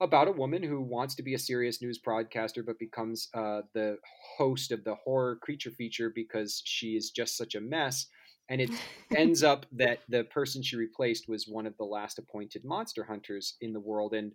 about 0.00 0.28
a 0.28 0.32
woman 0.32 0.62
who 0.62 0.80
wants 0.80 1.14
to 1.14 1.22
be 1.22 1.34
a 1.34 1.38
serious 1.38 1.80
news 1.80 1.98
broadcaster 1.98 2.62
but 2.62 2.78
becomes 2.78 3.28
uh, 3.34 3.62
the 3.74 3.96
host 4.36 4.70
of 4.70 4.84
the 4.84 4.94
horror 4.94 5.36
creature 5.42 5.70
feature 5.70 6.12
because 6.14 6.62
she 6.64 6.96
is 6.96 7.10
just 7.10 7.36
such 7.36 7.54
a 7.54 7.60
mess. 7.60 8.06
And 8.48 8.60
it 8.60 8.70
ends 9.16 9.42
up 9.42 9.66
that 9.72 10.00
the 10.08 10.24
person 10.24 10.62
she 10.62 10.76
replaced 10.76 11.28
was 11.28 11.48
one 11.48 11.66
of 11.66 11.76
the 11.78 11.84
last 11.84 12.18
appointed 12.18 12.62
monster 12.64 13.04
hunters 13.04 13.56
in 13.60 13.72
the 13.72 13.80
world. 13.80 14.12
And 14.12 14.32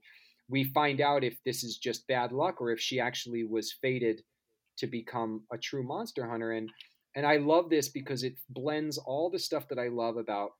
we 0.49 0.63
find 0.63 0.99
out 0.99 1.23
if 1.23 1.37
this 1.45 1.63
is 1.63 1.77
just 1.77 2.07
bad 2.07 2.31
luck 2.31 2.59
or 2.59 2.71
if 2.71 2.79
she 2.79 2.99
actually 2.99 3.43
was 3.43 3.73
fated 3.81 4.21
to 4.77 4.87
become 4.87 5.43
a 5.53 5.57
true 5.57 5.83
monster 5.83 6.27
hunter 6.27 6.51
and 6.51 6.69
and 7.13 7.25
I 7.25 7.37
love 7.37 7.69
this 7.69 7.89
because 7.89 8.23
it 8.23 8.35
blends 8.49 8.97
all 8.97 9.29
the 9.29 9.37
stuff 9.37 9.67
that 9.67 9.77
I 9.77 9.89
love 9.89 10.15
about 10.15 10.51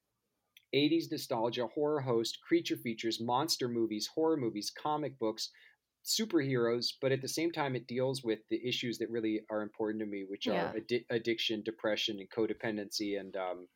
80s 0.74 1.11
nostalgia, 1.11 1.67
horror 1.67 2.01
host, 2.01 2.39
creature 2.47 2.78
features, 2.78 3.19
monster 3.22 3.67
movies, 3.67 4.09
horror 4.13 4.38
movies, 4.38 4.72
comic 4.72 5.17
books, 5.19 5.49
superheroes, 6.05 6.93
but 7.01 7.11
at 7.11 7.22
the 7.22 7.28
same 7.28 7.51
time, 7.51 7.76
it 7.76 7.88
deals 7.88 8.24
with 8.24 8.39
the 8.49 8.65
issues 8.67 8.97
that 8.97 9.09
really 9.09 9.41
are 9.49 9.61
important 9.61 10.01
to 10.01 10.05
me, 10.07 10.26
which 10.28 10.47
yeah. 10.47 10.53
are 10.53 10.74
addi- 10.74 11.05
addiction, 11.09 11.61
depression, 11.63 12.19
and 12.19 12.30
codependency. 12.30 13.19
And 13.19 13.36
um, 13.36 13.67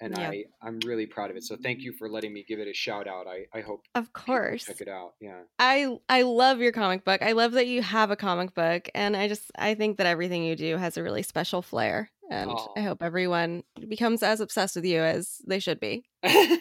and 0.00 0.16
yeah. 0.16 0.30
I 0.30 0.44
I'm 0.62 0.80
really 0.84 1.06
proud 1.06 1.30
of 1.30 1.36
it. 1.36 1.44
So 1.44 1.56
thank 1.56 1.80
you 1.80 1.92
for 1.92 2.08
letting 2.08 2.32
me 2.32 2.44
give 2.46 2.58
it 2.58 2.68
a 2.68 2.74
shout 2.74 3.06
out. 3.06 3.26
I 3.26 3.46
I 3.56 3.62
hope 3.62 3.84
of 3.94 4.12
course 4.12 4.64
check 4.64 4.80
it 4.80 4.88
out. 4.88 5.14
Yeah, 5.20 5.40
I 5.58 5.98
I 6.08 6.22
love 6.22 6.60
your 6.60 6.72
comic 6.72 7.04
book. 7.04 7.22
I 7.22 7.32
love 7.32 7.52
that 7.52 7.66
you 7.66 7.82
have 7.82 8.10
a 8.10 8.16
comic 8.16 8.54
book, 8.54 8.88
and 8.94 9.16
I 9.16 9.28
just 9.28 9.50
I 9.58 9.74
think 9.74 9.98
that 9.98 10.06
everything 10.06 10.44
you 10.44 10.56
do 10.56 10.76
has 10.76 10.96
a 10.96 11.02
really 11.02 11.22
special 11.22 11.62
flair, 11.62 12.10
and. 12.30 12.50
I 12.76 12.82
hope 12.82 13.02
everyone 13.02 13.64
becomes 13.88 14.22
as 14.22 14.40
obsessed 14.40 14.76
with 14.76 14.84
you 14.84 15.00
as 15.00 15.40
they 15.46 15.58
should 15.58 15.80
be. 15.80 16.04
thank 16.22 16.60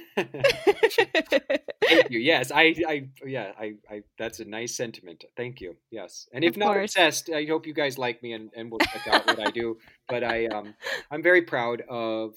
you. 2.09 2.19
Yes, 2.19 2.51
I 2.51 2.75
I 2.87 3.07
yeah 3.25 3.51
I 3.59 3.73
I 3.89 4.01
that's 4.17 4.39
a 4.39 4.45
nice 4.45 4.75
sentiment. 4.75 5.25
Thank 5.35 5.61
you. 5.61 5.75
Yes, 5.91 6.27
and 6.33 6.43
if 6.43 6.51
of 6.51 6.57
not 6.57 6.73
course. 6.73 6.95
obsessed, 6.95 7.29
I 7.29 7.45
hope 7.45 7.67
you 7.67 7.73
guys 7.73 7.97
like 7.97 8.23
me 8.23 8.33
and 8.33 8.49
and 8.55 8.71
will 8.71 8.79
check 8.79 9.07
out 9.07 9.27
what 9.27 9.39
I 9.39 9.51
do. 9.51 9.77
But 10.07 10.23
I 10.23 10.47
um 10.47 10.73
I'm 11.11 11.21
very 11.21 11.41
proud 11.41 11.81
of 11.89 12.35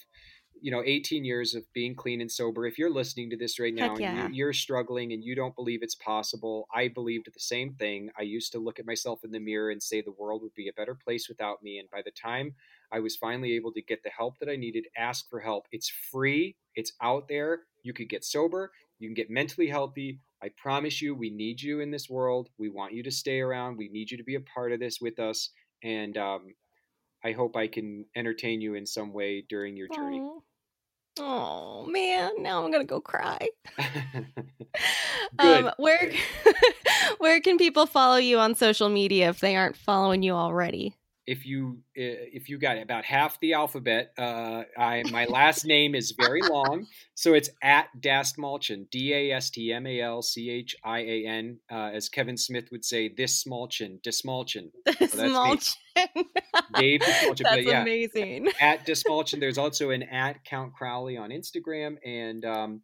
you 0.63 0.71
know 0.71 0.83
18 0.85 1.25
years 1.25 1.55
of 1.55 1.65
being 1.73 1.95
clean 1.95 2.21
and 2.21 2.31
sober 2.31 2.67
if 2.67 2.79
you're 2.79 2.93
listening 2.93 3.31
to 3.31 3.37
this 3.37 3.59
right 3.59 3.75
now 3.75 3.97
yeah. 3.97 4.27
and 4.27 4.35
you, 4.35 4.47
are 4.47 4.53
struggling 4.53 5.13
and 5.13 5.25
you 5.25 5.35
don't 5.35 5.55
believe 5.55 5.83
it's 5.83 5.95
possible 5.95 6.67
i 6.75 6.89
believed 6.89 7.27
the 7.27 7.41
same 7.41 7.73
thing 7.75 8.11
i 8.19 8.23
used 8.23 8.53
to 8.53 8.59
look 8.59 8.79
at 8.79 8.87
myself 8.87 9.25
in 9.25 9.31
the 9.31 9.39
mirror 9.39 9.71
and 9.71 9.83
say 9.83 10.01
the 10.01 10.15
world 10.19 10.43
would 10.43 10.55
be 10.55 10.69
a 10.69 10.73
better 10.73 10.95
place 10.95 11.29
without 11.29 11.63
me 11.63 11.79
and 11.79 11.91
by 11.91 12.03
the 12.05 12.11
time 12.11 12.55
i 12.93 13.01
was 13.01 13.17
finally 13.17 13.53
able 13.53 13.73
to 13.73 13.83
get 13.83 14.03
the 14.03 14.11
help 14.11 14.39
that 14.39 14.49
i 14.49 14.57
needed 14.57 14.87
ask 14.97 15.29
for 15.29 15.41
help 15.41 15.67
it's 15.73 15.89
free 16.11 16.57
it's 16.75 16.93
out 17.03 17.29
there 17.29 17.61
you 17.83 17.93
could 17.93 18.09
get 18.09 18.25
sober 18.25 18.71
you 18.99 19.09
can 19.09 19.15
get 19.15 19.31
mentally 19.31 19.69
healthy 19.69 20.21
i 20.43 20.51
promise 20.57 21.01
you 21.01 21.15
we 21.15 21.31
need 21.31 21.61
you 21.61 21.81
in 21.81 21.91
this 21.91 22.09
world 22.09 22.49
we 22.59 22.69
want 22.69 22.93
you 22.93 23.03
to 23.03 23.11
stay 23.11 23.41
around 23.41 23.77
we 23.77 23.89
need 23.89 24.11
you 24.11 24.17
to 24.17 24.25
be 24.25 24.35
a 24.35 24.41
part 24.41 24.73
of 24.73 24.81
this 24.81 25.01
with 25.01 25.19
us 25.19 25.51
and 25.83 26.19
um, 26.19 26.55
I 27.25 27.33
hope 27.33 27.57
I 27.57 27.67
can 27.67 28.07
entertain 28.17 28.61
you 28.61 28.75
in 28.75 28.87
some 28.87 29.13
way 29.13 29.45
during 29.49 29.77
your 29.77 29.89
journey. 29.89 30.21
Aww. 30.21 30.41
Oh 31.23 31.85
man, 31.87 32.33
now 32.39 32.65
I'm 32.65 32.71
gonna 32.73 32.85
go 32.85 33.01
cry. 33.01 33.47
um, 35.39 35.71
where 35.77 36.11
where 37.19 37.41
can 37.41 37.59
people 37.59 37.85
follow 37.85 38.17
you 38.17 38.39
on 38.39 38.55
social 38.55 38.89
media 38.89 39.29
if 39.29 39.39
they 39.41 39.55
aren't 39.55 39.77
following 39.77 40.23
you 40.23 40.33
already? 40.33 40.95
If 41.31 41.47
you 41.47 41.79
if 41.95 42.49
you 42.49 42.59
got 42.59 42.77
about 42.77 43.05
half 43.05 43.39
the 43.39 43.53
alphabet, 43.53 44.13
uh, 44.19 44.65
I 44.77 45.05
my 45.13 45.27
last 45.27 45.65
name 45.65 45.95
is 45.95 46.13
very 46.21 46.43
long, 46.43 46.89
so 47.15 47.35
it's 47.35 47.49
at 47.63 47.87
Dastmalchian, 48.01 48.91
D 48.91 49.15
A 49.15 49.37
S 49.37 49.49
T 49.51 49.73
M 49.73 49.87
A 49.87 50.01
L 50.01 50.23
C 50.23 50.51
H 50.51 50.75
I 50.83 50.99
A 50.99 51.27
N, 51.29 51.59
uh, 51.71 51.91
as 51.95 52.09
Kevin 52.09 52.37
Smith 52.37 52.73
would 52.73 52.85
say, 52.85 53.13
this 53.17 53.45
Smolchin, 53.45 54.03
Dismalchin. 54.03 54.71
Dismalchin. 54.89 55.77
Dave 56.75 57.01
Dismalchin. 57.01 57.45
That's 57.45 57.65
yeah, 57.65 57.83
amazing. 57.83 58.49
At 58.61 58.85
Dismalchin, 58.85 59.39
there's 59.39 59.59
also 59.59 59.91
an 59.91 60.03
at 60.03 60.45
Count 60.45 60.73
Crowley 60.75 61.17
on 61.17 61.31
Instagram, 61.31 61.99
and 62.05 62.45
um, 62.45 62.81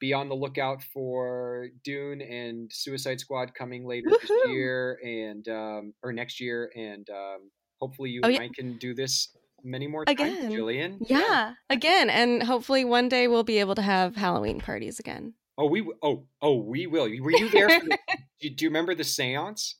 be 0.00 0.14
on 0.14 0.30
the 0.30 0.34
lookout 0.34 0.82
for 0.82 1.68
Dune 1.84 2.22
and 2.22 2.70
Suicide 2.72 3.20
Squad 3.20 3.52
coming 3.52 3.86
later 3.86 4.08
Woo-hoo! 4.08 4.26
this 4.26 4.48
year 4.48 4.98
and 5.04 5.46
um, 5.48 5.92
or 6.02 6.14
next 6.14 6.40
year, 6.40 6.70
and 6.74 7.06
um, 7.10 7.50
hopefully 7.80 8.10
you 8.10 8.20
oh, 8.22 8.28
yeah. 8.28 8.40
and 8.40 8.44
I 8.44 8.54
can 8.54 8.76
do 8.78 8.94
this 8.94 9.28
many 9.62 9.86
more 9.86 10.04
times, 10.04 10.20
again. 10.20 10.50
Jillian. 10.50 10.98
Yeah, 11.08 11.18
yeah, 11.20 11.52
again, 11.70 12.10
and 12.10 12.42
hopefully 12.42 12.84
one 12.84 13.08
day 13.08 13.28
we'll 13.28 13.44
be 13.44 13.58
able 13.58 13.74
to 13.74 13.82
have 13.82 14.16
Halloween 14.16 14.60
parties 14.60 14.98
again. 14.98 15.34
Oh, 15.56 15.66
we 15.66 15.88
oh 16.02 16.26
oh 16.42 16.56
we 16.56 16.86
will. 16.86 17.04
Were 17.04 17.30
you 17.30 17.48
there? 17.48 17.68
The, 17.68 17.98
do, 18.40 18.64
you 18.64 18.68
remember 18.68 18.94
the 18.94 19.04
séance? 19.04 19.74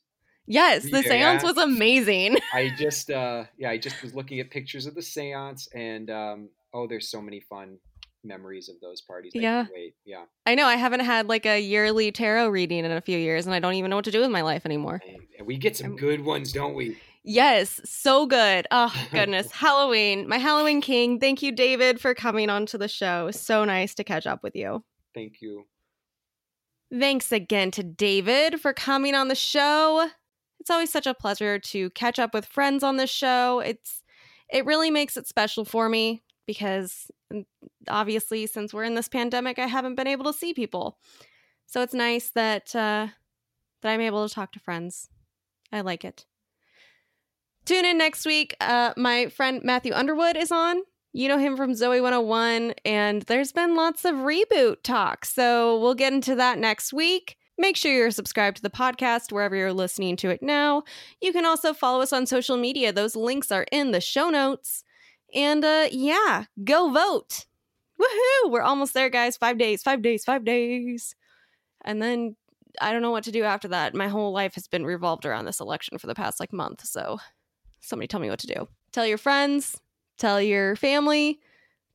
Yes, 0.46 0.84
the 0.84 1.02
séance 1.02 1.42
was 1.42 1.56
amazing. 1.56 2.36
I 2.52 2.70
just 2.76 3.10
uh 3.10 3.44
yeah, 3.58 3.70
I 3.70 3.78
just 3.78 4.02
was 4.02 4.14
looking 4.14 4.40
at 4.40 4.50
pictures 4.50 4.86
of 4.86 4.94
the 4.94 5.00
séance 5.00 5.66
and 5.74 6.10
um 6.10 6.48
oh, 6.72 6.86
there's 6.86 7.10
so 7.10 7.20
many 7.20 7.40
fun 7.40 7.78
memories 8.22 8.68
of 8.68 8.76
those 8.80 9.00
parties. 9.00 9.32
I 9.34 9.40
yeah. 9.40 9.66
Wait. 9.72 9.94
Yeah. 10.04 10.24
I 10.46 10.54
know. 10.54 10.66
I 10.66 10.76
haven't 10.76 11.00
had 11.00 11.28
like 11.28 11.44
a 11.44 11.60
yearly 11.60 12.12
tarot 12.12 12.48
reading 12.48 12.84
in 12.84 12.92
a 12.92 13.00
few 13.00 13.18
years 13.18 13.46
and 13.46 13.54
I 13.54 13.58
don't 13.58 13.74
even 13.74 13.90
know 13.90 13.96
what 13.96 14.04
to 14.06 14.10
do 14.10 14.20
with 14.20 14.30
my 14.30 14.42
life 14.42 14.64
anymore. 14.64 15.02
And 15.38 15.46
we 15.46 15.56
get 15.56 15.76
some 15.76 15.96
good 15.96 16.20
ones, 16.20 16.52
don't 16.52 16.74
we? 16.74 16.98
Yes, 17.24 17.80
so 17.84 18.26
good. 18.26 18.66
Oh, 18.70 18.94
goodness. 19.10 19.50
Halloween, 19.50 20.28
my 20.28 20.36
Halloween 20.36 20.82
king. 20.82 21.18
Thank 21.18 21.42
you, 21.42 21.52
David, 21.52 22.00
for 22.00 22.14
coming 22.14 22.50
onto 22.50 22.76
the 22.76 22.88
show. 22.88 23.30
So 23.30 23.64
nice 23.64 23.94
to 23.94 24.04
catch 24.04 24.26
up 24.26 24.42
with 24.42 24.54
you. 24.54 24.84
Thank 25.14 25.40
you. 25.40 25.64
Thanks 26.92 27.32
again 27.32 27.70
to 27.72 27.82
David 27.82 28.60
for 28.60 28.74
coming 28.74 29.14
on 29.14 29.28
the 29.28 29.34
show. 29.34 30.08
It's 30.60 30.70
always 30.70 30.92
such 30.92 31.06
a 31.06 31.14
pleasure 31.14 31.58
to 31.58 31.90
catch 31.90 32.18
up 32.18 32.34
with 32.34 32.44
friends 32.44 32.82
on 32.82 32.96
this 32.98 33.10
show. 33.10 33.60
It's 33.60 34.02
it 34.52 34.66
really 34.66 34.90
makes 34.90 35.16
it 35.16 35.26
special 35.26 35.64
for 35.64 35.88
me 35.88 36.22
because 36.46 37.10
mm, 37.32 37.46
obviously 37.88 38.46
since 38.46 38.74
we're 38.74 38.84
in 38.84 38.94
this 38.94 39.08
pandemic, 39.08 39.58
I 39.58 39.66
haven't 39.66 39.94
been 39.94 40.06
able 40.06 40.26
to 40.26 40.38
see 40.38 40.52
people. 40.52 40.98
So 41.66 41.80
it's 41.80 41.94
nice 41.94 42.30
that 42.30 42.76
uh 42.76 43.08
that 43.82 43.92
I'm 43.92 44.00
able 44.00 44.28
to 44.28 44.34
talk 44.34 44.52
to 44.52 44.60
friends. 44.60 45.08
I 45.72 45.80
like 45.80 46.04
it. 46.04 46.26
Tune 47.64 47.84
in 47.86 47.96
next 47.96 48.26
week. 48.26 48.54
Uh, 48.60 48.92
my 48.96 49.28
friend 49.28 49.62
Matthew 49.64 49.92
Underwood 49.94 50.36
is 50.36 50.52
on. 50.52 50.82
You 51.12 51.28
know 51.28 51.38
him 51.38 51.56
from 51.56 51.72
Zoey 51.72 52.02
101, 52.02 52.74
and 52.84 53.22
there's 53.22 53.52
been 53.52 53.76
lots 53.76 54.04
of 54.04 54.16
reboot 54.16 54.82
talk. 54.82 55.24
So 55.24 55.80
we'll 55.80 55.94
get 55.94 56.12
into 56.12 56.34
that 56.34 56.58
next 56.58 56.92
week. 56.92 57.36
Make 57.56 57.76
sure 57.76 57.92
you're 57.92 58.10
subscribed 58.10 58.56
to 58.56 58.62
the 58.62 58.70
podcast 58.70 59.30
wherever 59.30 59.54
you're 59.54 59.72
listening 59.72 60.16
to 60.16 60.30
it 60.30 60.42
now. 60.42 60.82
You 61.22 61.32
can 61.32 61.46
also 61.46 61.72
follow 61.72 62.02
us 62.02 62.12
on 62.12 62.26
social 62.26 62.56
media. 62.56 62.92
Those 62.92 63.14
links 63.14 63.52
are 63.52 63.66
in 63.70 63.92
the 63.92 64.00
show 64.00 64.28
notes. 64.28 64.82
And 65.32 65.64
uh, 65.64 65.86
yeah, 65.92 66.46
go 66.64 66.90
vote. 66.90 67.46
Woohoo! 68.00 68.50
We're 68.50 68.62
almost 68.62 68.92
there, 68.92 69.08
guys. 69.08 69.36
Five 69.36 69.56
days, 69.56 69.82
five 69.82 70.02
days, 70.02 70.24
five 70.24 70.44
days. 70.44 71.14
And 71.84 72.02
then 72.02 72.34
I 72.80 72.92
don't 72.92 73.02
know 73.02 73.12
what 73.12 73.24
to 73.24 73.32
do 73.32 73.44
after 73.44 73.68
that. 73.68 73.94
My 73.94 74.08
whole 74.08 74.32
life 74.32 74.54
has 74.54 74.66
been 74.66 74.84
revolved 74.84 75.24
around 75.24 75.44
this 75.44 75.60
election 75.60 75.98
for 75.98 76.08
the 76.08 76.14
past 76.14 76.40
like 76.40 76.52
month. 76.52 76.84
So 76.84 77.18
Somebody 77.84 78.06
tell 78.06 78.20
me 78.20 78.30
what 78.30 78.38
to 78.40 78.46
do. 78.46 78.66
Tell 78.92 79.06
your 79.06 79.18
friends, 79.18 79.78
tell 80.16 80.40
your 80.40 80.74
family, 80.74 81.38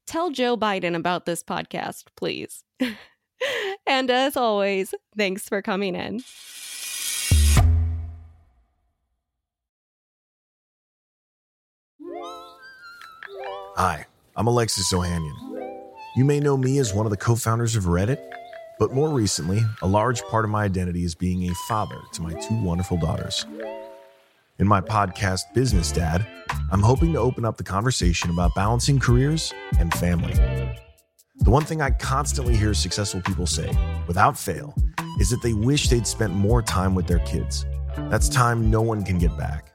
tell 0.05 0.29
Joe 0.29 0.55
Biden 0.55 0.95
about 0.95 1.25
this 1.25 1.41
podcast, 1.41 2.05
please. 2.15 2.63
and 3.87 4.11
as 4.11 4.37
always, 4.37 4.93
thanks 5.17 5.49
for 5.49 5.63
coming 5.63 5.95
in. 5.95 6.21
Hi, 13.75 14.05
I'm 14.35 14.45
Alexis 14.45 14.93
Ohanian. 14.93 15.33
You 16.15 16.23
may 16.23 16.39
know 16.39 16.55
me 16.55 16.77
as 16.77 16.93
one 16.93 17.07
of 17.07 17.09
the 17.09 17.17
co 17.17 17.35
founders 17.35 17.75
of 17.75 17.85
Reddit. 17.85 18.23
But 18.77 18.93
more 18.93 19.09
recently, 19.09 19.59
a 19.81 19.87
large 19.87 20.21
part 20.23 20.45
of 20.45 20.51
my 20.51 20.63
identity 20.63 21.03
is 21.03 21.13
being 21.13 21.49
a 21.49 21.53
father 21.67 21.99
to 22.13 22.21
my 22.21 22.33
two 22.33 22.63
wonderful 22.63 22.95
daughters. 22.95 23.45
In 24.59 24.67
my 24.67 24.81
podcast, 24.81 25.53
Business 25.53 25.89
Dad, 25.89 26.27
I'm 26.69 26.81
hoping 26.81 27.13
to 27.13 27.19
open 27.19 27.45
up 27.45 27.55
the 27.55 27.63
conversation 27.63 28.29
about 28.29 28.53
balancing 28.55 28.99
careers 28.99 29.53
and 29.79 29.93
family. 29.93 30.33
The 31.37 31.49
one 31.49 31.63
thing 31.63 31.81
I 31.81 31.91
constantly 31.91 32.57
hear 32.57 32.73
successful 32.73 33.21
people 33.21 33.47
say, 33.47 33.71
without 34.05 34.37
fail, 34.37 34.75
is 35.17 35.29
that 35.29 35.41
they 35.41 35.53
wish 35.53 35.87
they'd 35.87 36.05
spent 36.05 36.33
more 36.33 36.61
time 36.61 36.93
with 36.93 37.07
their 37.07 37.19
kids. 37.19 37.65
That's 38.09 38.27
time 38.27 38.69
no 38.69 38.81
one 38.81 39.05
can 39.05 39.17
get 39.17 39.37
back. 39.37 39.71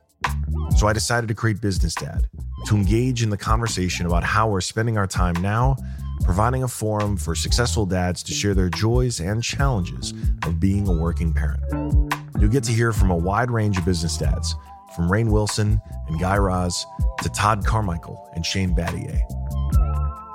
So 0.76 0.87
I 0.87 0.93
decided 0.93 1.28
to 1.28 1.35
create 1.35 1.62
Business 1.62 1.95
Dad 1.95 2.28
to 2.66 2.76
engage 2.76 3.22
in 3.22 3.30
the 3.30 3.39
conversation 3.39 4.05
about 4.05 4.22
how 4.22 4.51
we're 4.51 4.61
spending 4.61 4.99
our 4.99 5.07
time 5.07 5.35
now, 5.41 5.76
providing 6.24 6.62
a 6.62 6.68
forum 6.68 7.16
for 7.16 7.35
successful 7.35 7.87
dads 7.87 8.22
to 8.24 8.35
share 8.35 8.53
their 8.53 8.68
joys 8.68 9.18
and 9.18 9.43
challenges 9.43 10.12
of 10.43 10.61
being 10.61 10.87
a 10.89 10.93
working 10.93 11.32
parent. 11.32 11.62
You'll 12.39 12.51
get 12.51 12.64
to 12.64 12.72
hear 12.72 12.93
from 12.93 13.11
a 13.11 13.16
wide 13.16 13.51
range 13.51 13.78
of 13.78 13.87
business 13.87 14.18
dads, 14.18 14.55
from 14.95 15.09
Rainn 15.09 15.30
Wilson 15.30 15.80
and 16.09 16.20
Guy 16.20 16.36
Raz 16.36 16.86
to 17.22 17.28
Todd 17.30 17.64
Carmichael 17.64 18.30
and 18.34 18.45
Shane 18.45 18.74
Battier. 18.74 19.20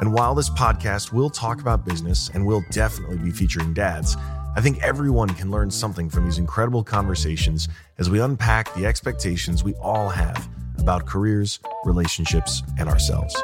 And 0.02 0.14
while 0.14 0.34
this 0.34 0.50
podcast 0.50 1.12
will 1.12 1.30
talk 1.30 1.60
about 1.60 1.86
business 1.86 2.30
and 2.34 2.46
will 2.46 2.64
definitely 2.72 3.18
be 3.18 3.32
featuring 3.32 3.74
dads, 3.74 4.16
I 4.56 4.62
think 4.62 4.82
everyone 4.82 5.30
can 5.30 5.52
learn 5.52 5.70
something 5.70 6.10
from 6.10 6.26
these 6.26 6.38
incredible 6.38 6.84
conversations 6.84 7.68
as 7.98 8.10
we 8.10 8.20
unpack 8.20 8.74
the 8.74 8.86
expectations 8.86 9.64
we 9.64 9.74
all 9.76 10.10
have 10.10 10.50
about 10.80 11.06
careers, 11.06 11.60
relationships, 11.86 12.64
and 12.78 12.90
ourselves. 12.90 13.36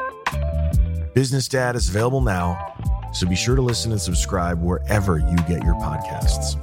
Business 1.14 1.48
Dad 1.48 1.76
is 1.76 1.88
available 1.88 2.20
now, 2.20 2.74
so 3.12 3.26
be 3.26 3.36
sure 3.36 3.56
to 3.56 3.62
listen 3.62 3.92
and 3.92 4.00
subscribe 4.00 4.62
wherever 4.62 5.18
you 5.18 5.36
get 5.48 5.62
your 5.62 5.74
podcasts. 5.74 6.56